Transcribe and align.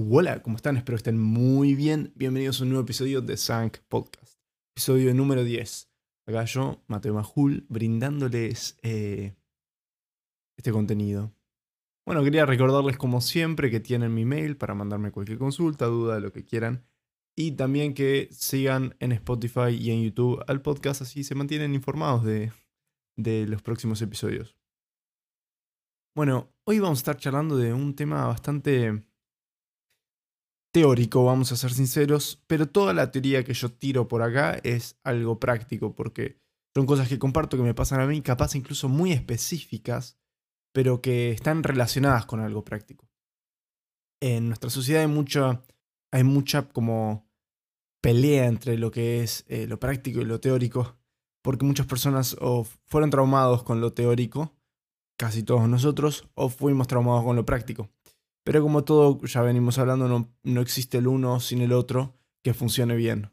Hola, 0.00 0.44
¿cómo 0.44 0.54
están? 0.54 0.76
Espero 0.76 0.94
que 0.94 1.00
estén 1.00 1.18
muy 1.18 1.74
bien. 1.74 2.12
Bienvenidos 2.14 2.60
a 2.60 2.62
un 2.62 2.68
nuevo 2.68 2.84
episodio 2.84 3.20
de 3.20 3.36
Sank 3.36 3.78
Podcast. 3.88 4.38
Episodio 4.76 5.12
número 5.12 5.42
10. 5.42 5.90
Acá 6.28 6.44
yo, 6.44 6.84
Mateo 6.86 7.14
Majul, 7.14 7.66
brindándoles 7.68 8.78
eh, 8.84 9.34
este 10.56 10.70
contenido. 10.70 11.34
Bueno, 12.06 12.22
quería 12.22 12.46
recordarles 12.46 12.96
como 12.96 13.20
siempre 13.20 13.72
que 13.72 13.80
tienen 13.80 14.14
mi 14.14 14.24
mail 14.24 14.56
para 14.56 14.72
mandarme 14.72 15.10
cualquier 15.10 15.38
consulta, 15.38 15.86
duda, 15.86 16.20
lo 16.20 16.32
que 16.32 16.44
quieran. 16.44 16.86
Y 17.34 17.52
también 17.56 17.92
que 17.92 18.28
sigan 18.30 18.94
en 19.00 19.10
Spotify 19.10 19.70
y 19.70 19.90
en 19.90 20.04
YouTube 20.04 20.44
al 20.46 20.62
podcast, 20.62 21.02
así 21.02 21.24
se 21.24 21.34
mantienen 21.34 21.74
informados 21.74 22.24
de, 22.24 22.52
de 23.16 23.48
los 23.48 23.62
próximos 23.62 24.00
episodios. 24.00 24.56
Bueno, 26.14 26.52
hoy 26.62 26.78
vamos 26.78 26.98
a 26.98 27.00
estar 27.00 27.16
charlando 27.16 27.56
de 27.56 27.72
un 27.72 27.96
tema 27.96 28.28
bastante 28.28 29.07
teórico, 30.72 31.24
vamos 31.24 31.52
a 31.52 31.56
ser 31.56 31.72
sinceros, 31.72 32.42
pero 32.46 32.68
toda 32.68 32.92
la 32.92 33.10
teoría 33.10 33.44
que 33.44 33.54
yo 33.54 33.70
tiro 33.70 34.08
por 34.08 34.22
acá 34.22 34.58
es 34.62 34.98
algo 35.02 35.38
práctico, 35.38 35.94
porque 35.94 36.38
son 36.74 36.86
cosas 36.86 37.08
que 37.08 37.18
comparto 37.18 37.56
que 37.56 37.62
me 37.62 37.74
pasan 37.74 38.00
a 38.00 38.06
mí, 38.06 38.20
capaz 38.22 38.54
incluso 38.54 38.88
muy 38.88 39.12
específicas, 39.12 40.18
pero 40.72 41.00
que 41.00 41.32
están 41.32 41.62
relacionadas 41.62 42.26
con 42.26 42.40
algo 42.40 42.64
práctico. 42.64 43.08
En 44.20 44.48
nuestra 44.48 44.70
sociedad 44.70 45.02
hay 45.02 45.08
mucha, 45.08 45.62
hay 46.12 46.24
mucha 46.24 46.68
como 46.68 47.28
pelea 48.00 48.46
entre 48.46 48.78
lo 48.78 48.90
que 48.90 49.22
es 49.22 49.44
eh, 49.48 49.66
lo 49.66 49.80
práctico 49.80 50.20
y 50.20 50.24
lo 50.24 50.40
teórico, 50.40 50.96
porque 51.42 51.64
muchas 51.64 51.86
personas 51.86 52.36
o 52.40 52.64
fueron 52.86 53.10
traumados 53.10 53.62
con 53.62 53.80
lo 53.80 53.92
teórico, 53.92 54.54
casi 55.18 55.42
todos 55.42 55.68
nosotros, 55.68 56.28
o 56.34 56.48
fuimos 56.48 56.86
traumados 56.86 57.24
con 57.24 57.36
lo 57.36 57.44
práctico. 57.44 57.90
Pero 58.48 58.62
como 58.62 58.82
todo, 58.82 59.20
ya 59.26 59.42
venimos 59.42 59.78
hablando, 59.78 60.08
no, 60.08 60.34
no 60.42 60.62
existe 60.62 60.96
el 60.96 61.06
uno 61.06 61.38
sin 61.38 61.60
el 61.60 61.70
otro 61.70 62.16
que 62.42 62.54
funcione 62.54 62.96
bien. 62.96 63.30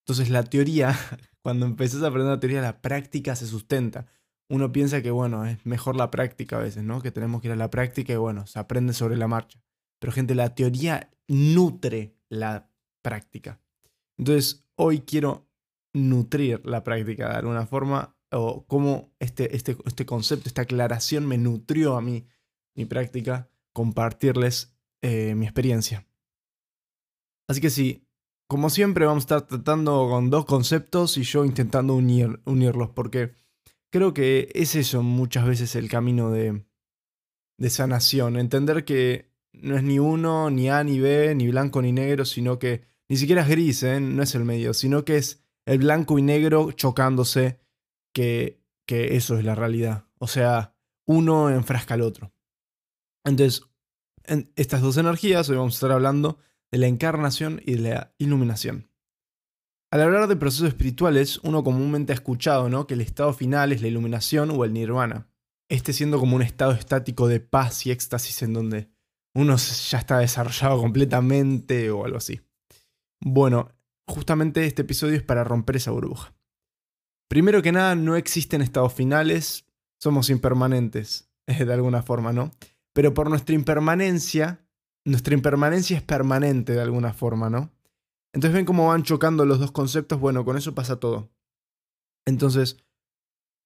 Entonces 0.00 0.28
la 0.28 0.42
teoría, 0.42 0.98
cuando 1.40 1.66
empezás 1.66 2.02
a 2.02 2.08
aprender 2.08 2.32
la 2.32 2.40
teoría, 2.40 2.60
la 2.60 2.82
práctica 2.82 3.36
se 3.36 3.46
sustenta. 3.46 4.06
Uno 4.48 4.72
piensa 4.72 5.02
que, 5.02 5.12
bueno, 5.12 5.46
es 5.46 5.64
mejor 5.64 5.94
la 5.94 6.10
práctica 6.10 6.56
a 6.56 6.62
veces, 6.62 6.82
¿no? 6.82 7.00
Que 7.00 7.12
tenemos 7.12 7.40
que 7.40 7.46
ir 7.46 7.52
a 7.52 7.56
la 7.56 7.70
práctica 7.70 8.12
y, 8.12 8.16
bueno, 8.16 8.44
se 8.48 8.58
aprende 8.58 8.92
sobre 8.92 9.16
la 9.16 9.28
marcha. 9.28 9.62
Pero, 10.00 10.12
gente, 10.12 10.34
la 10.34 10.52
teoría 10.52 11.12
nutre 11.28 12.16
la 12.28 12.72
práctica. 13.02 13.60
Entonces, 14.18 14.64
hoy 14.74 15.02
quiero 15.02 15.46
nutrir 15.92 16.60
la 16.66 16.82
práctica 16.82 17.28
de 17.28 17.36
alguna 17.36 17.66
forma, 17.66 18.16
o 18.32 18.66
cómo 18.66 19.12
este, 19.20 19.54
este, 19.54 19.76
este 19.86 20.06
concepto, 20.06 20.48
esta 20.48 20.62
aclaración 20.62 21.24
me 21.28 21.38
nutrió 21.38 21.96
a 21.96 22.00
mí, 22.00 22.26
mi 22.74 22.84
práctica, 22.84 23.49
compartirles 23.72 24.76
eh, 25.02 25.34
mi 25.34 25.46
experiencia. 25.46 26.06
Así 27.48 27.60
que 27.60 27.70
sí, 27.70 28.06
como 28.48 28.70
siempre 28.70 29.06
vamos 29.06 29.22
a 29.22 29.26
estar 29.26 29.42
tratando 29.46 30.08
con 30.08 30.30
dos 30.30 30.44
conceptos 30.44 31.16
y 31.16 31.22
yo 31.22 31.44
intentando 31.44 31.94
unir, 31.94 32.40
unirlos, 32.44 32.90
porque 32.90 33.32
creo 33.90 34.12
que 34.12 34.50
es 34.54 34.74
eso 34.74 35.02
muchas 35.02 35.46
veces 35.46 35.74
el 35.76 35.88
camino 35.88 36.30
de, 36.30 36.64
de 37.58 37.70
sanación, 37.70 38.36
entender 38.36 38.84
que 38.84 39.30
no 39.52 39.76
es 39.76 39.82
ni 39.82 39.98
uno, 39.98 40.50
ni 40.50 40.68
A, 40.68 40.82
ni 40.84 41.00
B, 41.00 41.34
ni 41.34 41.48
blanco, 41.48 41.82
ni 41.82 41.92
negro, 41.92 42.24
sino 42.24 42.58
que 42.58 42.84
ni 43.08 43.16
siquiera 43.16 43.42
es 43.42 43.48
gris, 43.48 43.82
¿eh? 43.82 44.00
no 44.00 44.22
es 44.22 44.34
el 44.34 44.44
medio, 44.44 44.74
sino 44.74 45.04
que 45.04 45.16
es 45.16 45.42
el 45.66 45.78
blanco 45.78 46.18
y 46.18 46.22
negro 46.22 46.72
chocándose, 46.72 47.60
que, 48.12 48.62
que 48.86 49.16
eso 49.16 49.38
es 49.38 49.44
la 49.44 49.54
realidad. 49.54 50.06
O 50.18 50.28
sea, 50.28 50.76
uno 51.06 51.50
enfrasca 51.50 51.94
al 51.94 52.02
otro. 52.02 52.32
Entonces, 53.24 53.62
en 54.24 54.52
estas 54.56 54.82
dos 54.82 54.96
energías, 54.96 55.48
hoy 55.48 55.56
vamos 55.56 55.74
a 55.74 55.76
estar 55.76 55.92
hablando 55.92 56.38
de 56.70 56.78
la 56.78 56.86
encarnación 56.86 57.60
y 57.64 57.74
de 57.74 57.90
la 57.90 58.14
iluminación. 58.18 58.90
Al 59.92 60.02
hablar 60.02 60.28
de 60.28 60.36
procesos 60.36 60.68
espirituales, 60.68 61.38
uno 61.42 61.64
comúnmente 61.64 62.12
ha 62.12 62.14
escuchado 62.14 62.68
¿no? 62.68 62.86
que 62.86 62.94
el 62.94 63.00
estado 63.00 63.32
final 63.32 63.72
es 63.72 63.82
la 63.82 63.88
iluminación 63.88 64.50
o 64.50 64.64
el 64.64 64.72
nirvana. 64.72 65.28
Este 65.68 65.92
siendo 65.92 66.20
como 66.20 66.36
un 66.36 66.42
estado 66.42 66.72
estático 66.72 67.26
de 67.26 67.40
paz 67.40 67.86
y 67.86 67.90
éxtasis 67.90 68.42
en 68.42 68.52
donde 68.52 68.90
uno 69.34 69.56
ya 69.56 69.98
está 69.98 70.18
desarrollado 70.18 70.80
completamente 70.80 71.90
o 71.90 72.04
algo 72.04 72.18
así. 72.18 72.40
Bueno, 73.20 73.72
justamente 74.06 74.64
este 74.64 74.82
episodio 74.82 75.16
es 75.16 75.22
para 75.22 75.44
romper 75.44 75.76
esa 75.76 75.90
burbuja. 75.90 76.34
Primero 77.28 77.62
que 77.62 77.72
nada, 77.72 77.94
no 77.94 78.16
existen 78.16 78.62
estados 78.62 78.92
finales, 78.92 79.64
somos 80.00 80.30
impermanentes, 80.30 81.30
de 81.46 81.72
alguna 81.72 82.02
forma, 82.02 82.32
¿no? 82.32 82.50
Pero 82.92 83.14
por 83.14 83.28
nuestra 83.28 83.54
impermanencia, 83.54 84.66
nuestra 85.04 85.34
impermanencia 85.34 85.96
es 85.96 86.02
permanente 86.02 86.72
de 86.72 86.80
alguna 86.80 87.12
forma, 87.12 87.50
¿no? 87.50 87.72
Entonces 88.32 88.54
ven 88.54 88.64
cómo 88.64 88.88
van 88.88 89.02
chocando 89.02 89.44
los 89.44 89.58
dos 89.58 89.72
conceptos, 89.72 90.20
bueno, 90.20 90.44
con 90.44 90.56
eso 90.56 90.74
pasa 90.74 91.00
todo. 91.00 91.30
Entonces, 92.26 92.76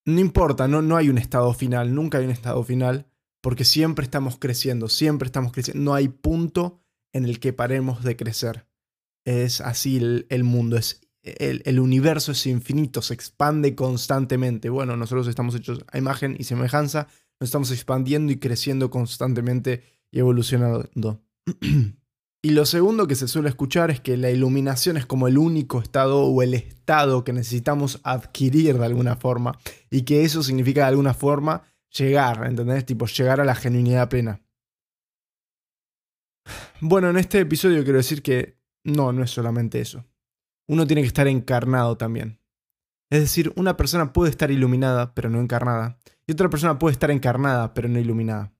no 0.06 0.20
importa, 0.20 0.68
no, 0.68 0.82
no 0.82 0.96
hay 0.96 1.08
un 1.08 1.18
estado 1.18 1.52
final, 1.52 1.94
nunca 1.94 2.18
hay 2.18 2.24
un 2.24 2.30
estado 2.30 2.62
final, 2.62 3.06
porque 3.42 3.64
siempre 3.64 4.04
estamos 4.04 4.38
creciendo, 4.38 4.88
siempre 4.88 5.26
estamos 5.26 5.52
creciendo, 5.52 5.82
no 5.82 5.94
hay 5.94 6.08
punto 6.08 6.80
en 7.12 7.24
el 7.24 7.40
que 7.40 7.52
paremos 7.52 8.02
de 8.02 8.16
crecer. 8.16 8.66
Es 9.26 9.60
así 9.60 9.96
el, 10.28 10.44
mundo, 10.44 10.76
es, 10.76 11.00
el, 11.22 11.62
el, 11.64 11.80
universo 11.80 12.32
es 12.32 12.46
infinito, 12.46 13.02
se 13.02 13.14
expande 13.14 13.74
constantemente. 13.74 14.68
Bueno, 14.68 14.96
nosotros 14.96 15.26
estamos 15.28 15.54
hechos 15.54 15.84
a 15.90 15.98
imagen 15.98 16.36
y 16.38 16.44
semejanza, 16.44 17.08
nos 17.40 17.48
estamos 17.48 17.70
expandiendo 17.70 18.32
y 18.32 18.38
creciendo 18.38 18.90
constantemente 18.90 19.82
y 20.10 20.20
evolucionando. 20.20 21.22
y 22.42 22.50
lo 22.50 22.66
segundo 22.66 23.06
que 23.06 23.16
se 23.16 23.28
suele 23.28 23.48
escuchar 23.48 23.90
es 23.90 24.00
que 24.00 24.16
la 24.16 24.30
iluminación 24.30 24.96
es 24.96 25.06
como 25.06 25.28
el 25.28 25.38
único 25.38 25.80
estado 25.80 26.24
o 26.24 26.42
el 26.42 26.54
estado 26.54 27.24
que 27.24 27.32
necesitamos 27.32 28.00
adquirir 28.04 28.78
de 28.78 28.86
alguna 28.86 29.16
forma 29.16 29.58
y 29.90 30.02
que 30.02 30.24
eso 30.24 30.42
significa 30.42 30.82
de 30.82 30.88
alguna 30.88 31.14
forma 31.14 31.62
llegar, 31.90 32.46
¿entendés? 32.46 32.86
Tipo, 32.86 33.06
llegar 33.06 33.40
a 33.40 33.44
la 33.44 33.54
genuinidad 33.54 34.08
plena. 34.08 34.40
Bueno, 36.80 37.08
en 37.08 37.16
este 37.16 37.40
episodio 37.40 37.82
quiero 37.82 37.98
decir 37.98 38.20
que 38.20 38.58
no, 38.84 39.12
no 39.12 39.22
es 39.22 39.30
solamente 39.30 39.80
eso. 39.80 40.04
Uno 40.68 40.86
tiene 40.86 41.00
que 41.00 41.08
estar 41.08 41.26
encarnado 41.26 41.96
también. 41.96 42.40
Es 43.10 43.20
decir, 43.20 43.52
una 43.56 43.76
persona 43.76 44.12
puede 44.12 44.30
estar 44.30 44.50
iluminada, 44.50 45.14
pero 45.14 45.30
no 45.30 45.40
encarnada 45.40 45.98
y 46.26 46.32
otra 46.32 46.48
persona 46.48 46.78
puede 46.78 46.92
estar 46.92 47.10
encarnada 47.10 47.74
pero 47.74 47.88
no 47.88 47.98
iluminada. 47.98 48.52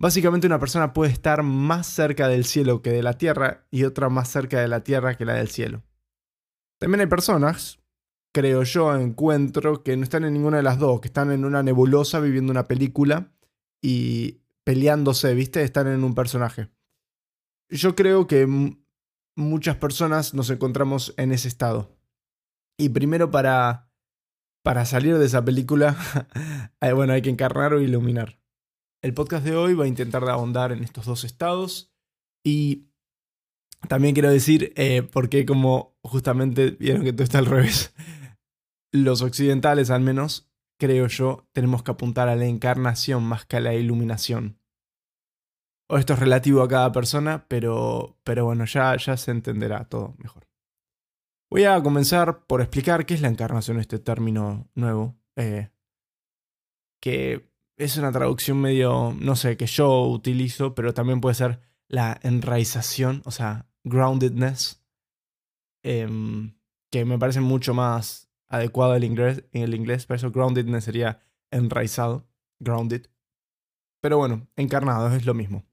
Básicamente 0.00 0.48
una 0.48 0.58
persona 0.58 0.92
puede 0.92 1.12
estar 1.12 1.42
más 1.42 1.86
cerca 1.86 2.26
del 2.26 2.44
cielo 2.44 2.82
que 2.82 2.90
de 2.90 3.04
la 3.04 3.18
tierra 3.18 3.66
y 3.70 3.84
otra 3.84 4.08
más 4.08 4.28
cerca 4.28 4.60
de 4.60 4.66
la 4.66 4.82
tierra 4.82 5.16
que 5.16 5.24
la 5.24 5.34
del 5.34 5.48
cielo. 5.48 5.84
También 6.80 7.02
hay 7.02 7.06
personas, 7.06 7.78
creo 8.34 8.64
yo, 8.64 8.96
encuentro, 8.96 9.84
que 9.84 9.96
no 9.96 10.02
están 10.02 10.24
en 10.24 10.32
ninguna 10.32 10.56
de 10.56 10.64
las 10.64 10.80
dos, 10.80 11.00
que 11.00 11.06
están 11.06 11.30
en 11.30 11.44
una 11.44 11.62
nebulosa 11.62 12.18
viviendo 12.18 12.50
una 12.50 12.66
película 12.66 13.32
y 13.80 14.40
peleándose, 14.64 15.34
¿viste? 15.34 15.62
Están 15.62 15.86
en 15.86 16.02
un 16.02 16.16
personaje. 16.16 16.68
Yo 17.68 17.94
creo 17.94 18.26
que 18.26 18.48
muchas 19.36 19.76
personas 19.76 20.34
nos 20.34 20.50
encontramos 20.50 21.14
en 21.16 21.30
ese 21.30 21.46
estado. 21.46 21.96
Y 22.76 22.88
primero 22.88 23.30
para 23.30 23.91
para 24.62 24.84
salir 24.84 25.18
de 25.18 25.26
esa 25.26 25.44
película, 25.44 25.96
bueno, 26.94 27.12
hay 27.12 27.22
que 27.22 27.30
encarnar 27.30 27.74
o 27.74 27.80
iluminar. 27.80 28.38
El 29.02 29.14
podcast 29.14 29.44
de 29.44 29.56
hoy 29.56 29.74
va 29.74 29.84
a 29.84 29.88
intentar 29.88 30.28
ahondar 30.28 30.70
en 30.72 30.84
estos 30.84 31.06
dos 31.06 31.24
estados 31.24 31.92
y 32.44 32.86
también 33.88 34.14
quiero 34.14 34.30
decir, 34.30 34.72
eh, 34.76 35.02
porque 35.02 35.44
como 35.44 35.96
justamente 36.02 36.70
vieron 36.70 37.02
que 37.02 37.12
todo 37.12 37.24
está 37.24 37.38
al 37.38 37.46
revés, 37.46 37.94
los 38.92 39.22
occidentales 39.22 39.90
al 39.90 40.02
menos, 40.02 40.52
creo 40.78 41.08
yo, 41.08 41.48
tenemos 41.52 41.82
que 41.82 41.90
apuntar 41.90 42.28
a 42.28 42.36
la 42.36 42.46
encarnación 42.46 43.24
más 43.24 43.44
que 43.44 43.56
a 43.56 43.60
la 43.60 43.74
iluminación. 43.74 44.58
O 45.88 45.98
esto 45.98 46.14
es 46.14 46.20
relativo 46.20 46.62
a 46.62 46.68
cada 46.68 46.92
persona, 46.92 47.46
pero, 47.48 48.16
pero 48.22 48.44
bueno, 48.44 48.64
ya, 48.64 48.96
ya 48.96 49.16
se 49.16 49.30
entenderá 49.32 49.84
todo 49.84 50.14
mejor. 50.18 50.51
Voy 51.52 51.64
a 51.64 51.82
comenzar 51.82 52.46
por 52.46 52.62
explicar 52.62 53.04
qué 53.04 53.12
es 53.12 53.20
la 53.20 53.28
encarnación, 53.28 53.78
este 53.78 53.98
término 53.98 54.70
nuevo, 54.74 55.18
eh, 55.36 55.68
que 56.98 57.46
es 57.76 57.98
una 57.98 58.10
traducción 58.10 58.58
medio, 58.58 59.14
no 59.20 59.36
sé, 59.36 59.58
que 59.58 59.66
yo 59.66 60.06
utilizo, 60.06 60.74
pero 60.74 60.94
también 60.94 61.20
puede 61.20 61.34
ser 61.34 61.60
la 61.88 62.18
enraización, 62.22 63.20
o 63.26 63.30
sea, 63.30 63.68
groundedness, 63.84 64.82
em, 65.82 66.54
que 66.90 67.04
me 67.04 67.18
parece 67.18 67.42
mucho 67.42 67.74
más 67.74 68.30
adecuado 68.48 68.96
en 68.96 69.02
inglés, 69.02 69.44
en 69.52 69.60
el 69.60 69.74
inglés, 69.74 70.06
por 70.06 70.16
eso 70.16 70.30
groundedness 70.30 70.84
sería 70.84 71.20
enraizado, 71.50 72.26
grounded. 72.60 73.08
Pero 74.00 74.16
bueno, 74.16 74.48
encarnado 74.56 75.14
es 75.14 75.26
lo 75.26 75.34
mismo. 75.34 75.66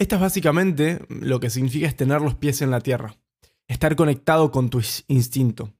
Esta 0.00 0.16
es 0.16 0.20
básicamente 0.20 1.06
lo 1.10 1.38
que 1.38 1.48
significa 1.48 1.86
es 1.86 1.94
tener 1.94 2.22
los 2.22 2.34
pies 2.34 2.60
en 2.60 2.72
la 2.72 2.80
tierra 2.80 3.16
estar 3.68 3.96
conectado 3.96 4.50
con 4.50 4.70
tu 4.70 4.82
instinto, 5.08 5.72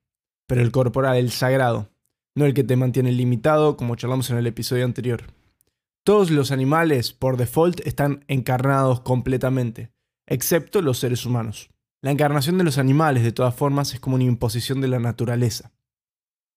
pero 0.46 0.60
el 0.62 0.72
corporal, 0.72 1.16
el 1.16 1.30
sagrado, 1.30 1.90
no 2.34 2.44
el 2.44 2.54
que 2.54 2.64
te 2.64 2.76
mantiene 2.76 3.12
limitado 3.12 3.76
como 3.76 3.96
charlamos 3.96 4.30
en 4.30 4.38
el 4.38 4.46
episodio 4.46 4.84
anterior. 4.84 5.24
Todos 6.04 6.30
los 6.30 6.52
animales, 6.52 7.12
por 7.12 7.36
default, 7.36 7.80
están 7.86 8.24
encarnados 8.28 9.00
completamente, 9.00 9.90
excepto 10.26 10.82
los 10.82 10.98
seres 10.98 11.26
humanos. 11.26 11.70
La 12.02 12.12
encarnación 12.12 12.58
de 12.58 12.64
los 12.64 12.78
animales, 12.78 13.24
de 13.24 13.32
todas 13.32 13.54
formas, 13.54 13.92
es 13.92 14.00
como 14.00 14.14
una 14.16 14.24
imposición 14.24 14.80
de 14.80 14.88
la 14.88 15.00
naturaleza. 15.00 15.72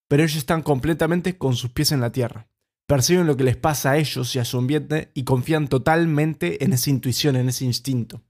Pero 0.08 0.24
ellos 0.24 0.38
están 0.38 0.62
completamente 0.62 1.38
con 1.38 1.56
sus 1.56 1.72
pies 1.72 1.92
en 1.92 2.02
la 2.02 2.12
tierra. 2.12 2.48
Perciben 2.88 3.28
lo 3.28 3.38
que 3.38 3.44
les 3.44 3.56
pasa 3.56 3.92
a 3.92 3.98
ellos 3.98 4.36
y 4.36 4.40
a 4.40 4.46
su 4.46 4.58
ambiente 4.58 5.12
y 5.14 5.24
confían 5.24 5.68
totalmente 5.68 6.64
en 6.64 6.74
esa 6.74 6.90
intuición, 6.90 7.36
en 7.36 7.50
ese 7.50 7.66
instinto. 7.66 8.22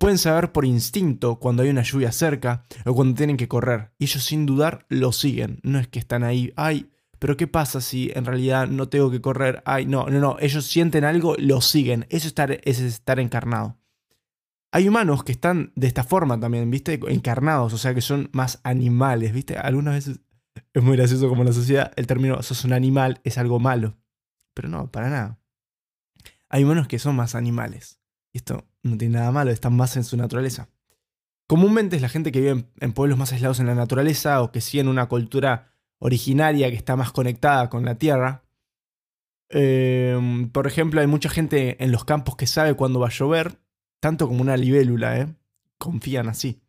Pueden 0.00 0.16
saber 0.16 0.50
por 0.50 0.64
instinto 0.64 1.38
cuando 1.38 1.62
hay 1.62 1.68
una 1.68 1.82
lluvia 1.82 2.10
cerca 2.10 2.64
o 2.86 2.94
cuando 2.94 3.14
tienen 3.14 3.36
que 3.36 3.48
correr. 3.48 3.92
Y 3.98 4.04
ellos 4.04 4.24
sin 4.24 4.46
dudar 4.46 4.86
lo 4.88 5.12
siguen. 5.12 5.60
No 5.62 5.78
es 5.78 5.88
que 5.88 5.98
están 5.98 6.24
ahí, 6.24 6.54
ay, 6.56 6.90
pero 7.18 7.36
¿qué 7.36 7.46
pasa 7.46 7.82
si 7.82 8.10
en 8.14 8.24
realidad 8.24 8.66
no 8.66 8.88
tengo 8.88 9.10
que 9.10 9.20
correr? 9.20 9.62
Ay, 9.66 9.84
no, 9.84 10.06
no, 10.06 10.18
no, 10.18 10.38
ellos 10.40 10.64
sienten 10.64 11.04
algo, 11.04 11.34
lo 11.36 11.60
siguen. 11.60 12.06
Eso 12.08 12.20
es 12.20 12.24
estar, 12.28 12.50
es 12.64 12.80
estar 12.80 13.20
encarnado. 13.20 13.76
Hay 14.72 14.88
humanos 14.88 15.22
que 15.22 15.32
están 15.32 15.70
de 15.76 15.88
esta 15.88 16.02
forma 16.02 16.40
también, 16.40 16.70
¿viste? 16.70 16.98
Encarnados, 17.08 17.74
o 17.74 17.78
sea 17.78 17.94
que 17.94 18.00
son 18.00 18.30
más 18.32 18.58
animales, 18.64 19.34
¿viste? 19.34 19.58
Algunas 19.58 19.96
veces 19.96 20.20
es 20.72 20.82
muy 20.82 20.96
gracioso 20.96 21.28
como 21.28 21.42
en 21.42 21.48
la 21.48 21.52
sociedad 21.52 21.92
el 21.96 22.06
término 22.06 22.42
sos 22.42 22.64
un 22.64 22.72
animal 22.72 23.20
es 23.22 23.36
algo 23.36 23.60
malo. 23.60 23.98
Pero 24.54 24.70
no, 24.70 24.90
para 24.90 25.10
nada. 25.10 25.38
Hay 26.48 26.64
humanos 26.64 26.88
que 26.88 26.98
son 26.98 27.16
más 27.16 27.34
animales. 27.34 27.99
Y 28.32 28.38
esto 28.38 28.64
no 28.82 28.96
tiene 28.96 29.18
nada 29.18 29.32
malo, 29.32 29.50
están 29.50 29.76
más 29.76 29.96
en 29.96 30.04
su 30.04 30.16
naturaleza. 30.16 30.68
Comúnmente 31.46 31.96
es 31.96 32.02
la 32.02 32.08
gente 32.08 32.30
que 32.30 32.40
vive 32.40 32.64
en 32.78 32.92
pueblos 32.92 33.18
más 33.18 33.32
aislados 33.32 33.58
en 33.58 33.66
la 33.66 33.74
naturaleza 33.74 34.40
o 34.42 34.52
que 34.52 34.60
siguen 34.60 34.88
una 34.88 35.06
cultura 35.08 35.74
originaria 35.98 36.70
que 36.70 36.76
está 36.76 36.96
más 36.96 37.12
conectada 37.12 37.68
con 37.68 37.84
la 37.84 37.96
tierra. 37.96 38.44
Em, 39.48 40.48
por 40.50 40.66
ejemplo, 40.66 41.00
hay 41.00 41.08
mucha 41.08 41.28
gente 41.28 41.82
en 41.82 41.90
los 41.90 42.04
campos 42.04 42.36
que 42.36 42.46
sabe 42.46 42.74
cuándo 42.74 43.00
va 43.00 43.08
a 43.08 43.10
llover, 43.10 43.58
tanto 43.98 44.28
como 44.28 44.42
una 44.42 44.56
libélula, 44.56 45.18
¿eh? 45.18 45.34
Confían 45.76 46.28
así. 46.28 46.60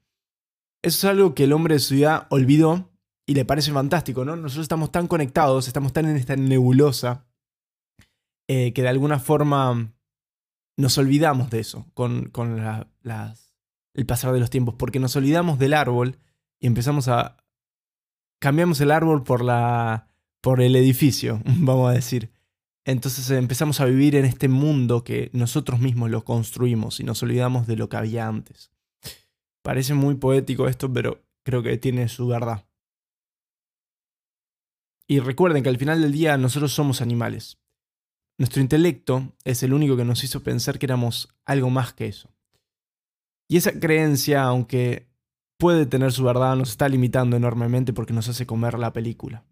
Eso 0.82 1.08
es 1.08 1.12
algo 1.12 1.36
que 1.36 1.44
el 1.44 1.54
hombre 1.54 1.76
de 1.76 1.80
ciudad 1.80 2.26
olvidó 2.30 2.90
y 3.28 3.36
le 3.36 3.46
parece 3.46 3.72
fantástico, 3.72 4.26
¿no? 4.26 4.36
Nosotros 4.36 4.64
estamos 4.64 4.92
tan 4.92 5.08
conectados, 5.08 5.68
estamos 5.68 5.94
tan 5.94 6.08
en 6.08 6.18
esta 6.18 6.36
nebulosa, 6.36 7.26
eh, 8.48 8.74
que 8.74 8.82
de 8.82 8.90
alguna 8.90 9.20
forma 9.20 9.94
nos 10.82 10.98
olvidamos 10.98 11.50
de 11.50 11.60
eso 11.60 11.88
con, 11.94 12.26
con 12.30 12.62
las, 13.04 13.54
el 13.94 14.06
pasar 14.06 14.34
de 14.34 14.40
los 14.40 14.50
tiempos, 14.50 14.76
porque 14.78 15.00
nos 15.00 15.16
olvidamos 15.16 15.60
del 15.60 15.74
árbol 15.74 16.18
y 16.60 16.68
empezamos 16.68 17.08
a, 17.08 17.38
cambiamos 18.40 18.82
el 18.82 18.92
árbol 18.92 19.24
por, 19.24 19.44
la, 19.44 20.10
por 20.42 20.62
el 20.62 20.76
edificio, 20.76 21.42
vamos 21.46 21.90
a 21.90 21.94
decir. 21.94 22.32
Entonces 22.84 23.30
empezamos 23.30 23.80
a 23.80 23.86
vivir 23.86 24.16
en 24.16 24.26
este 24.26 24.48
mundo 24.48 25.04
que 25.04 25.30
nosotros 25.34 25.80
mismos 25.80 26.10
lo 26.10 26.26
construimos 26.26 27.00
y 27.00 27.04
nos 27.04 27.22
olvidamos 27.22 27.68
de 27.68 27.76
lo 27.76 27.90
que 27.90 27.98
había 27.98 28.28
antes. 28.28 28.72
Parece 29.62 29.94
muy 29.94 30.16
poético 30.16 30.68
esto, 30.68 30.92
pero 30.92 31.24
creo 31.44 31.62
que 31.62 31.78
tiene 31.78 32.10
su 32.10 32.28
verdad. 32.28 32.66
Y 35.08 35.20
recuerden 35.20 35.62
que 35.62 35.70
al 35.70 35.78
final 35.78 36.02
del 36.02 36.12
día 36.12 36.38
nosotros 36.38 36.74
somos 36.74 37.02
animales. 37.02 37.61
Nuestro 38.42 38.64
intelecto 38.64 39.36
es 39.44 39.62
el 39.62 39.72
único 39.72 39.96
que 39.96 40.04
nos 40.04 40.24
hizo 40.24 40.42
pensar 40.42 40.80
que 40.80 40.88
éramos 40.88 41.30
algo 41.46 41.70
más 41.70 41.94
que 41.94 42.08
eso. 42.08 42.34
Y 43.48 43.58
esa 43.58 43.80
creencia, 43.80 44.42
aunque 44.42 45.08
puede 45.60 45.86
tener 45.86 46.12
su 46.12 46.24
verdad, 46.24 46.56
nos 46.56 46.72
está 46.72 46.90
limitando 46.90 47.38
enormemente 47.38 47.94
porque 47.94 48.14
nos 48.14 48.30
hace 48.30 48.48
comer 48.48 48.80
la 48.80 48.94
película. 48.94 49.46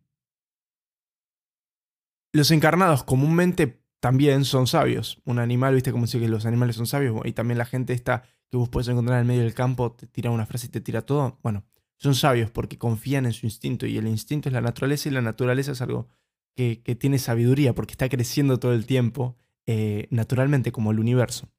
Los 2.34 2.50
encarnados 2.50 3.04
comúnmente 3.04 3.80
también 4.00 4.44
son 4.44 4.66
sabios. 4.66 5.22
Un 5.24 5.38
animal, 5.38 5.76
viste 5.76 5.92
como 5.92 6.06
dice 6.06 6.20
que 6.20 6.28
los 6.28 6.48
animales 6.48 6.76
son 6.76 6.88
sabios, 6.88 7.16
y 7.26 7.34
también 7.34 7.60
la 7.60 7.66
gente 7.66 7.94
esta 7.94 8.24
que 8.50 8.58
vos 8.58 8.70
puedes 8.70 8.88
encontrar 8.88 9.22
en 9.22 9.28
medio 9.28 9.44
del 9.44 9.54
campo, 9.54 9.92
te 9.92 10.08
tira 10.08 10.32
una 10.32 10.48
frase 10.48 10.66
y 10.66 10.70
te 10.70 10.82
tira 10.82 11.04
todo. 11.04 11.38
Bueno, 11.44 11.64
son 11.98 12.16
sabios 12.16 12.50
porque 12.50 12.80
confían 12.80 13.28
en 13.28 13.34
su 13.34 13.46
instinto, 13.46 13.86
y 13.86 14.00
el 14.00 14.08
instinto 14.08 14.50
es 14.50 14.54
la 14.54 14.62
naturaleza, 14.62 15.10
y 15.10 15.12
la 15.12 15.22
naturaleza 15.22 15.74
es 15.74 15.82
algo 15.84 16.08
que, 16.56 16.82
tiene 17.00 17.20
sabiduría 17.20 17.74
porque 17.74 17.94
está 17.94 18.10
creciendo 18.10 18.60
todo 18.60 18.74
el 18.74 18.86
tiempo, 18.86 19.38
eh, 19.66 20.08
naturalmente 20.10 20.72
como 20.72 20.92
el 20.92 21.00
universo. 21.00 21.50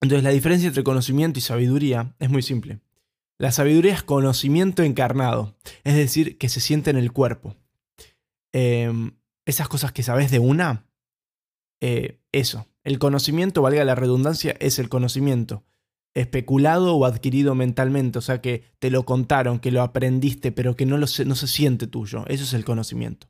Entonces 0.00 0.24
la 0.24 0.30
diferencia 0.30 0.68
entre 0.68 0.82
conocimiento 0.82 1.38
y 1.38 1.42
sabiduría 1.42 2.14
es 2.18 2.30
muy 2.30 2.42
simple. 2.42 2.80
La 3.38 3.52
sabiduría 3.52 3.94
es 3.94 4.02
conocimiento 4.02 4.82
encarnado, 4.82 5.56
es 5.84 5.94
decir, 5.94 6.38
que 6.38 6.48
se 6.48 6.60
siente 6.60 6.90
en 6.90 6.96
el 6.96 7.12
cuerpo. 7.12 7.56
Em, 8.52 9.16
esas 9.46 9.68
cosas 9.68 9.92
que 9.92 10.02
sabes 10.02 10.30
de 10.30 10.38
una, 10.38 10.86
eh, 11.80 12.20
eso. 12.32 12.66
El 12.84 12.98
conocimiento, 12.98 13.62
valga 13.62 13.84
la 13.84 13.94
redundancia, 13.94 14.56
es 14.60 14.78
el 14.78 14.88
conocimiento 14.88 15.64
especulado 16.14 16.94
o 16.94 17.04
adquirido 17.04 17.54
mentalmente, 17.54 18.18
o 18.18 18.22
sea 18.22 18.40
que 18.40 18.64
te 18.78 18.90
lo 18.90 19.04
contaron, 19.04 19.58
que 19.58 19.70
lo 19.70 19.82
aprendiste, 19.82 20.52
pero 20.52 20.76
que 20.76 20.86
no, 20.86 20.98
no 20.98 21.06
se 21.06 21.46
siente 21.46 21.86
tuyo. 21.86 22.24
Eso 22.28 22.44
es 22.44 22.52
el 22.52 22.64
conocimiento. 22.64 23.26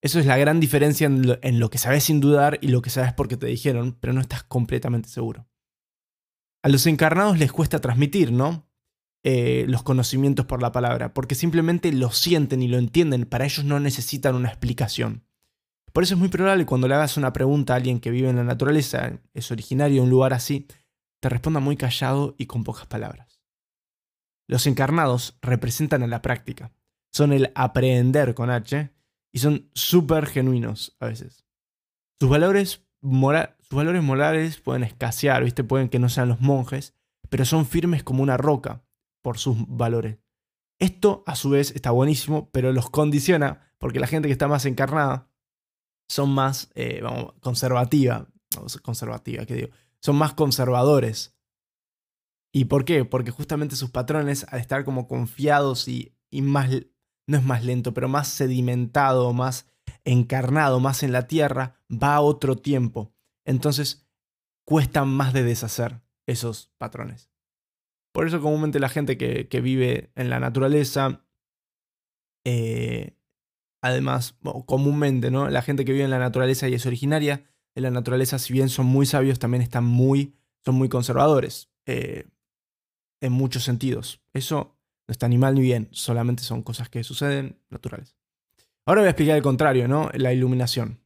Eso 0.00 0.20
es 0.20 0.26
la 0.26 0.36
gran 0.36 0.60
diferencia 0.60 1.06
en 1.06 1.60
lo, 1.60 1.70
que 1.70 1.78
sabes 1.78 2.04
sin 2.04 2.20
dudar 2.20 2.58
y 2.62 2.68
lo 2.68 2.82
que 2.82 2.90
sabes 2.90 3.12
porque 3.12 3.36
te 3.36 3.46
dijeron, 3.46 3.96
pero 4.00 4.12
no 4.12 4.20
estás 4.20 4.44
completamente 4.44 5.08
seguro. 5.08 5.48
A 6.62 6.68
los 6.68 6.86
encarnados 6.86 7.38
les 7.38 7.50
cuesta 7.50 7.80
transmitir, 7.80 8.30
¿no? 8.30 8.68
Eh, 9.24 9.64
los 9.68 9.82
conocimientos 9.82 10.46
por 10.46 10.62
la 10.62 10.70
palabra, 10.70 11.12
porque 11.12 11.34
simplemente 11.34 11.92
lo 11.92 12.12
sienten 12.12 12.62
y 12.62 12.68
lo 12.68 12.78
entienden, 12.78 13.24
para 13.24 13.44
ellos 13.44 13.64
no 13.64 13.80
necesitan 13.80 14.36
una 14.36 14.48
explicación. 14.48 15.24
Por 15.92 16.04
eso 16.04 16.14
es 16.14 16.20
muy 16.20 16.28
probable 16.28 16.66
cuando 16.66 16.86
le 16.86 16.94
hagas 16.94 17.16
una 17.16 17.32
pregunta 17.32 17.72
a 17.72 17.76
alguien 17.76 17.98
que 17.98 18.12
vive 18.12 18.28
en 18.28 18.36
la 18.36 18.44
naturaleza, 18.44 19.20
es 19.34 19.50
originario 19.50 19.96
de 19.96 20.02
un 20.02 20.10
lugar 20.10 20.32
así, 20.32 20.68
te 21.20 21.28
responda 21.28 21.58
muy 21.58 21.76
callado 21.76 22.36
y 22.38 22.46
con 22.46 22.62
pocas 22.62 22.86
palabras. 22.86 23.40
Los 24.46 24.68
encarnados 24.68 25.36
representan 25.42 26.04
a 26.04 26.06
la 26.06 26.22
práctica, 26.22 26.72
son 27.12 27.32
el 27.32 27.50
aprender 27.56 28.34
con 28.34 28.50
H 28.50 28.92
y 29.38 29.40
son 29.40 29.70
súper 29.72 30.26
genuinos 30.26 30.96
a 30.98 31.06
veces. 31.06 31.46
Sus 32.18 32.28
valores, 32.28 32.84
sus 33.00 33.76
valores 33.76 34.02
morales 34.02 34.60
pueden 34.60 34.82
escasear, 34.82 35.44
¿viste? 35.44 35.62
pueden 35.62 35.88
que 35.88 36.00
no 36.00 36.08
sean 36.08 36.28
los 36.28 36.40
monjes, 36.40 36.92
pero 37.28 37.44
son 37.44 37.64
firmes 37.64 38.02
como 38.02 38.24
una 38.24 38.36
roca 38.36 38.82
por 39.22 39.38
sus 39.38 39.56
valores. 39.68 40.18
Esto 40.80 41.22
a 41.24 41.36
su 41.36 41.50
vez 41.50 41.70
está 41.70 41.92
buenísimo, 41.92 42.50
pero 42.50 42.72
los 42.72 42.90
condiciona 42.90 43.72
porque 43.78 44.00
la 44.00 44.08
gente 44.08 44.26
que 44.26 44.32
está 44.32 44.48
más 44.48 44.66
encarnada 44.66 45.30
son 46.08 46.30
más 46.30 46.72
eh, 46.74 46.98
vamos, 47.00 47.34
conservativa, 47.40 48.26
conservativa, 48.82 49.46
¿qué 49.46 49.54
digo? 49.54 49.68
Son 50.00 50.16
más 50.16 50.34
conservadores. 50.34 51.36
¿Y 52.52 52.64
por 52.64 52.84
qué? 52.84 53.04
Porque 53.04 53.30
justamente 53.30 53.76
sus 53.76 53.90
patrones, 53.90 54.46
al 54.48 54.58
estar 54.58 54.84
como 54.84 55.06
confiados 55.06 55.86
y, 55.86 56.16
y 56.28 56.42
más, 56.42 56.70
no 57.28 57.36
es 57.36 57.44
más 57.44 57.64
lento, 57.64 57.94
pero 57.94 58.08
más 58.08 58.26
sedimentado, 58.28 59.32
más 59.32 59.66
encarnado, 60.04 60.80
más 60.80 61.02
en 61.02 61.12
la 61.12 61.28
tierra, 61.28 61.76
va 61.90 62.16
a 62.16 62.20
otro 62.20 62.56
tiempo. 62.56 63.12
Entonces, 63.44 64.08
cuesta 64.64 65.04
más 65.04 65.32
de 65.32 65.44
deshacer 65.44 66.00
esos 66.26 66.72
patrones. 66.78 67.30
Por 68.12 68.26
eso 68.26 68.40
comúnmente 68.40 68.80
la 68.80 68.88
gente 68.88 69.16
que, 69.16 69.60
vive 69.60 70.10
en 70.16 70.30
la 70.30 70.40
naturaleza, 70.40 71.24
eh, 72.44 73.16
además, 73.82 74.36
comúnmente, 74.66 75.30
¿no? 75.30 75.48
La 75.50 75.62
gente 75.62 75.84
que 75.84 75.92
vive 75.92 76.04
en 76.04 76.10
la 76.10 76.18
naturaleza 76.18 76.68
y 76.68 76.74
es 76.74 76.86
originaria 76.86 77.44
de 77.74 77.82
la 77.82 77.90
naturaleza, 77.90 78.38
si 78.38 78.52
bien 78.52 78.70
son 78.70 78.86
muy 78.86 79.06
sabios, 79.06 79.38
también 79.38 79.62
están 79.62 79.84
muy, 79.84 80.34
son 80.64 80.74
muy 80.74 80.88
conservadores. 80.88 81.70
Eh, 81.86 82.26
en 83.20 83.32
muchos 83.32 83.64
sentidos. 83.64 84.20
Eso 84.32 84.77
no 85.08 85.12
está 85.12 85.26
ni 85.26 85.38
mal 85.38 85.54
ni 85.56 85.62
bien, 85.62 85.88
solamente 85.90 86.44
son 86.44 86.62
cosas 86.62 86.88
que 86.88 87.02
suceden 87.02 87.58
naturales. 87.70 88.14
Ahora 88.86 89.00
voy 89.00 89.08
a 89.08 89.10
explicar 89.10 89.36
el 89.36 89.42
contrario, 89.42 89.88
¿no? 89.88 90.10
La 90.14 90.32
iluminación. 90.32 91.00